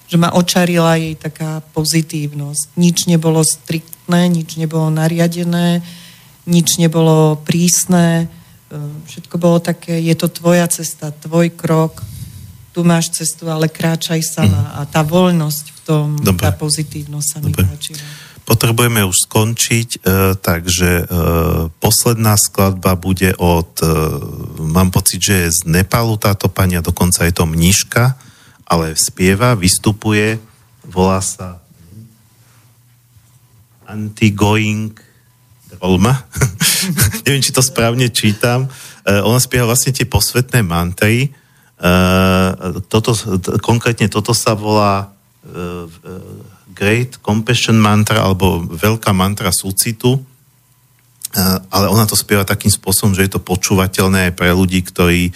že 0.07 0.15
ma 0.15 0.31
očarila 0.31 0.95
jej 0.95 1.19
taká 1.19 1.59
pozitívnosť. 1.75 2.79
Nič 2.79 3.11
nebolo 3.11 3.43
striktné, 3.43 4.31
nič 4.31 4.55
nebolo 4.55 4.87
nariadené, 4.87 5.83
nič 6.47 6.79
nebolo 6.79 7.35
prísne, 7.43 8.31
e, 8.71 8.75
všetko 9.11 9.35
bolo 9.35 9.59
také, 9.59 9.99
je 9.99 10.15
to 10.15 10.31
tvoja 10.31 10.67
cesta, 10.71 11.11
tvoj 11.11 11.51
krok, 11.51 12.07
tu 12.71 12.85
máš 12.85 13.09
cestu, 13.09 13.49
ale 13.49 13.73
kráčaj 13.73 14.21
sama. 14.21 14.77
A 14.77 14.85
tá 14.85 15.01
voľnosť 15.01 15.65
v 15.65 15.79
tom, 15.81 16.05
Dobre. 16.21 16.45
tá 16.45 16.53
pozitívnosť 16.53 17.27
sa 17.27 17.39
Dobre. 17.41 17.65
mi 17.65 17.73
páčila. 17.73 17.99
Potrebujeme 18.47 19.03
už 19.03 19.27
skončiť, 19.27 19.89
e, 19.91 19.99
takže 20.39 20.91
e, 21.01 21.05
posledná 21.83 22.39
skladba 22.39 22.95
bude 22.95 23.35
od, 23.35 23.67
e, 23.81 23.91
mám 24.63 24.93
pocit, 24.93 25.19
že 25.19 25.35
je 25.35 25.47
z 25.51 25.59
Nepalu 25.67 26.15
táto 26.15 26.47
pani 26.47 26.79
a 26.79 26.85
dokonca 26.85 27.27
je 27.27 27.33
to 27.35 27.43
mniška, 27.43 28.15
ale 28.67 28.99
spieva, 28.99 29.55
vystupuje, 29.55 30.35
volá 30.83 31.23
sa 31.23 31.63
Anti-Going 33.87 34.91
Rolma. 35.79 36.27
Neviem, 37.23 37.39
či 37.39 37.55
to 37.55 37.63
správne 37.63 38.11
čítam. 38.11 38.67
Uh, 39.07 39.23
ona 39.23 39.39
spieva 39.39 39.71
vlastne 39.71 39.95
tie 39.95 40.03
posvetné 40.03 40.67
mantry. 40.67 41.31
Uh, 41.79 42.83
toto, 42.91 43.15
konkrétne 43.63 44.11
toto 44.11 44.35
sa 44.35 44.51
volá 44.51 45.07
uh, 45.07 45.87
Great 46.75 47.23
Compassion 47.23 47.79
Mantra 47.79 48.19
alebo 48.19 48.67
Veľká 48.67 49.15
mantra 49.15 49.49
súcitu. 49.55 50.19
Ale 51.69 51.91
ona 51.91 52.07
to 52.07 52.15
spieva 52.15 52.47
takým 52.47 52.71
spôsobom, 52.71 53.13
že 53.13 53.27
je 53.27 53.31
to 53.35 53.43
počúvateľné 53.43 54.31
aj 54.31 54.33
pre 54.33 54.49
ľudí, 54.55 54.79
ktorí 54.81 55.29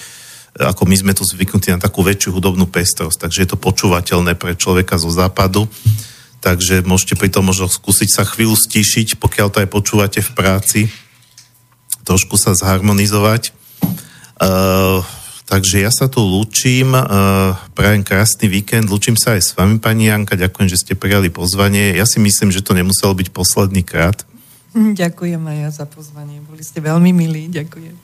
ako 0.59 0.83
my 0.83 0.95
sme 0.99 1.13
tu 1.15 1.23
zvyknutí 1.23 1.71
na 1.71 1.79
takú 1.79 2.03
väčšiu 2.03 2.35
hudobnú 2.35 2.67
pestrosť, 2.67 3.27
takže 3.27 3.39
je 3.43 3.49
to 3.55 3.57
počúvateľné 3.57 4.35
pre 4.35 4.59
človeka 4.59 4.99
zo 4.99 5.07
západu. 5.07 5.71
Takže 6.41 6.81
môžete 6.83 7.15
pri 7.15 7.29
tom 7.29 7.47
možno 7.47 7.69
skúsiť 7.69 8.09
sa 8.09 8.23
chvíľu 8.25 8.57
stíšiť, 8.57 9.21
pokiaľ 9.21 9.47
to 9.53 9.61
aj 9.61 9.69
počúvate 9.69 10.19
v 10.25 10.31
práci, 10.33 10.81
trošku 12.01 12.35
sa 12.35 12.57
zharmonizovať. 12.57 13.53
Uh, 14.41 15.05
takže 15.45 15.85
ja 15.85 15.93
sa 15.93 16.09
tu 16.09 16.17
lúčim, 16.25 16.97
uh, 16.97 17.53
prajem 17.77 18.01
krásny 18.01 18.49
víkend, 18.49 18.89
lúčim 18.89 19.13
sa 19.13 19.37
aj 19.37 19.41
s 19.45 19.51
vami, 19.53 19.77
pani 19.77 20.09
Janka, 20.09 20.33
ďakujem, 20.33 20.67
že 20.67 20.81
ste 20.81 20.93
prijali 20.97 21.29
pozvanie. 21.29 21.93
Ja 21.93 22.09
si 22.09 22.17
myslím, 22.17 22.49
že 22.49 22.65
to 22.65 22.73
nemuselo 22.73 23.13
byť 23.13 23.29
posledný 23.29 23.85
krát. 23.85 24.25
Ďakujem 24.73 25.45
aj 25.45 25.57
ja 25.61 25.69
za 25.69 25.85
pozvanie, 25.85 26.41
boli 26.41 26.65
ste 26.65 26.81
veľmi 26.81 27.13
milí, 27.13 27.53
ďakujem 27.53 27.95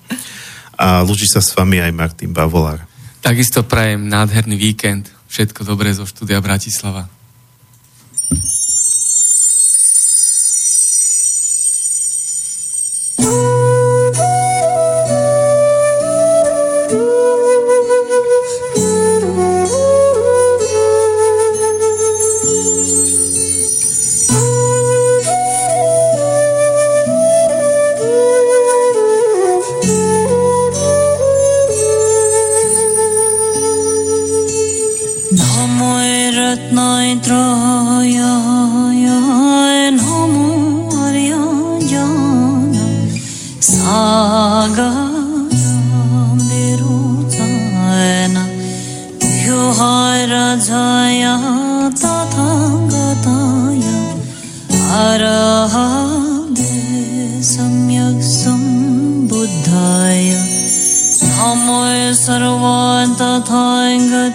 a 0.78 1.02
lúči 1.02 1.26
sa 1.26 1.42
s 1.42 1.52
vami 1.58 1.82
aj 1.82 1.92
Martin 1.92 2.32
Bavolár. 2.32 2.86
Takisto 3.20 3.66
prajem 3.66 4.06
nádherný 4.06 4.56
víkend. 4.56 5.10
Všetko 5.28 5.66
dobré 5.66 5.92
zo 5.92 6.06
štúdia 6.08 6.40
Bratislava. 6.40 7.10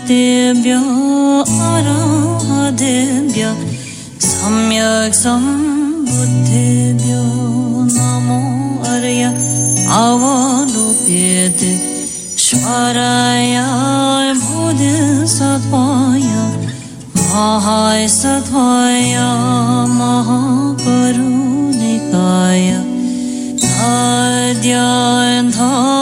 Dibbya 0.09 0.81
Aradibya 1.71 3.51
Samyak 4.19 5.15
Sambuddhibya 5.15 7.23
Namo 7.87 8.83
Arya 8.83 9.31
Avalopyate 9.87 11.79
Shvaraya 12.35 13.63
Bodhisattvaya 14.43 16.45
Mahaisatvaya 17.15 19.31
Mahakarunitaya 19.87 22.83
Tadyanthaya 23.63 26.02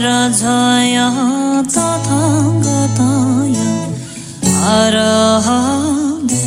राजाय 0.00 0.96
तथा 1.66 2.22
गताय 2.64 3.56
अरहदे 4.72 6.44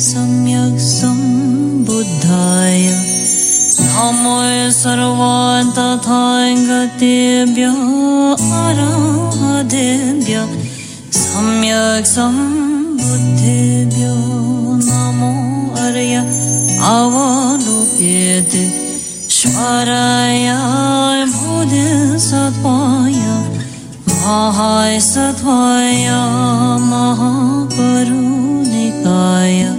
सम्यक् 0.00 0.80
सम्बुद्धाय। 0.80 2.82
नमो 3.96 4.70
सर्वान् 4.70 5.72
तथा 5.72 6.22
गतेभ्य 6.68 7.64
अराधेभ्य 8.60 10.36
सम्यक् 11.12 12.06
सम्बुद्धेभ्यो 12.06 14.16
नमो 14.88 15.32
अर्य। 15.84 16.16
अवलोक्यते 16.94 18.64
स्वराय 19.36 20.46
Чудеса 21.74 22.52
Твоя, 22.60 23.36
Магайса 24.06 25.34
Твоя, 25.40 26.78
Махакарунитая, 26.78 29.72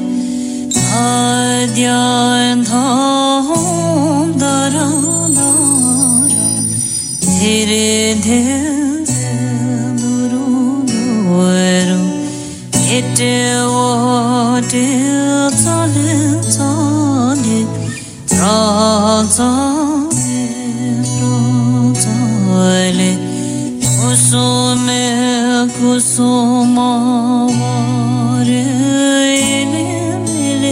Адьянтахом 1.64 4.38
Дарадара, 4.38 6.28
Дире 7.22 8.16
Дире 8.16 9.06
Дуру 9.98 10.84
Дуэру, 10.84 12.04
Ите 12.92 13.38
Оте 13.64 15.50
Цале 15.64 16.42
Цале, 16.44 17.60
Цале 18.28 19.75
Kusume 24.36 25.04
kusumavare 25.80 27.46
ele 30.28 30.72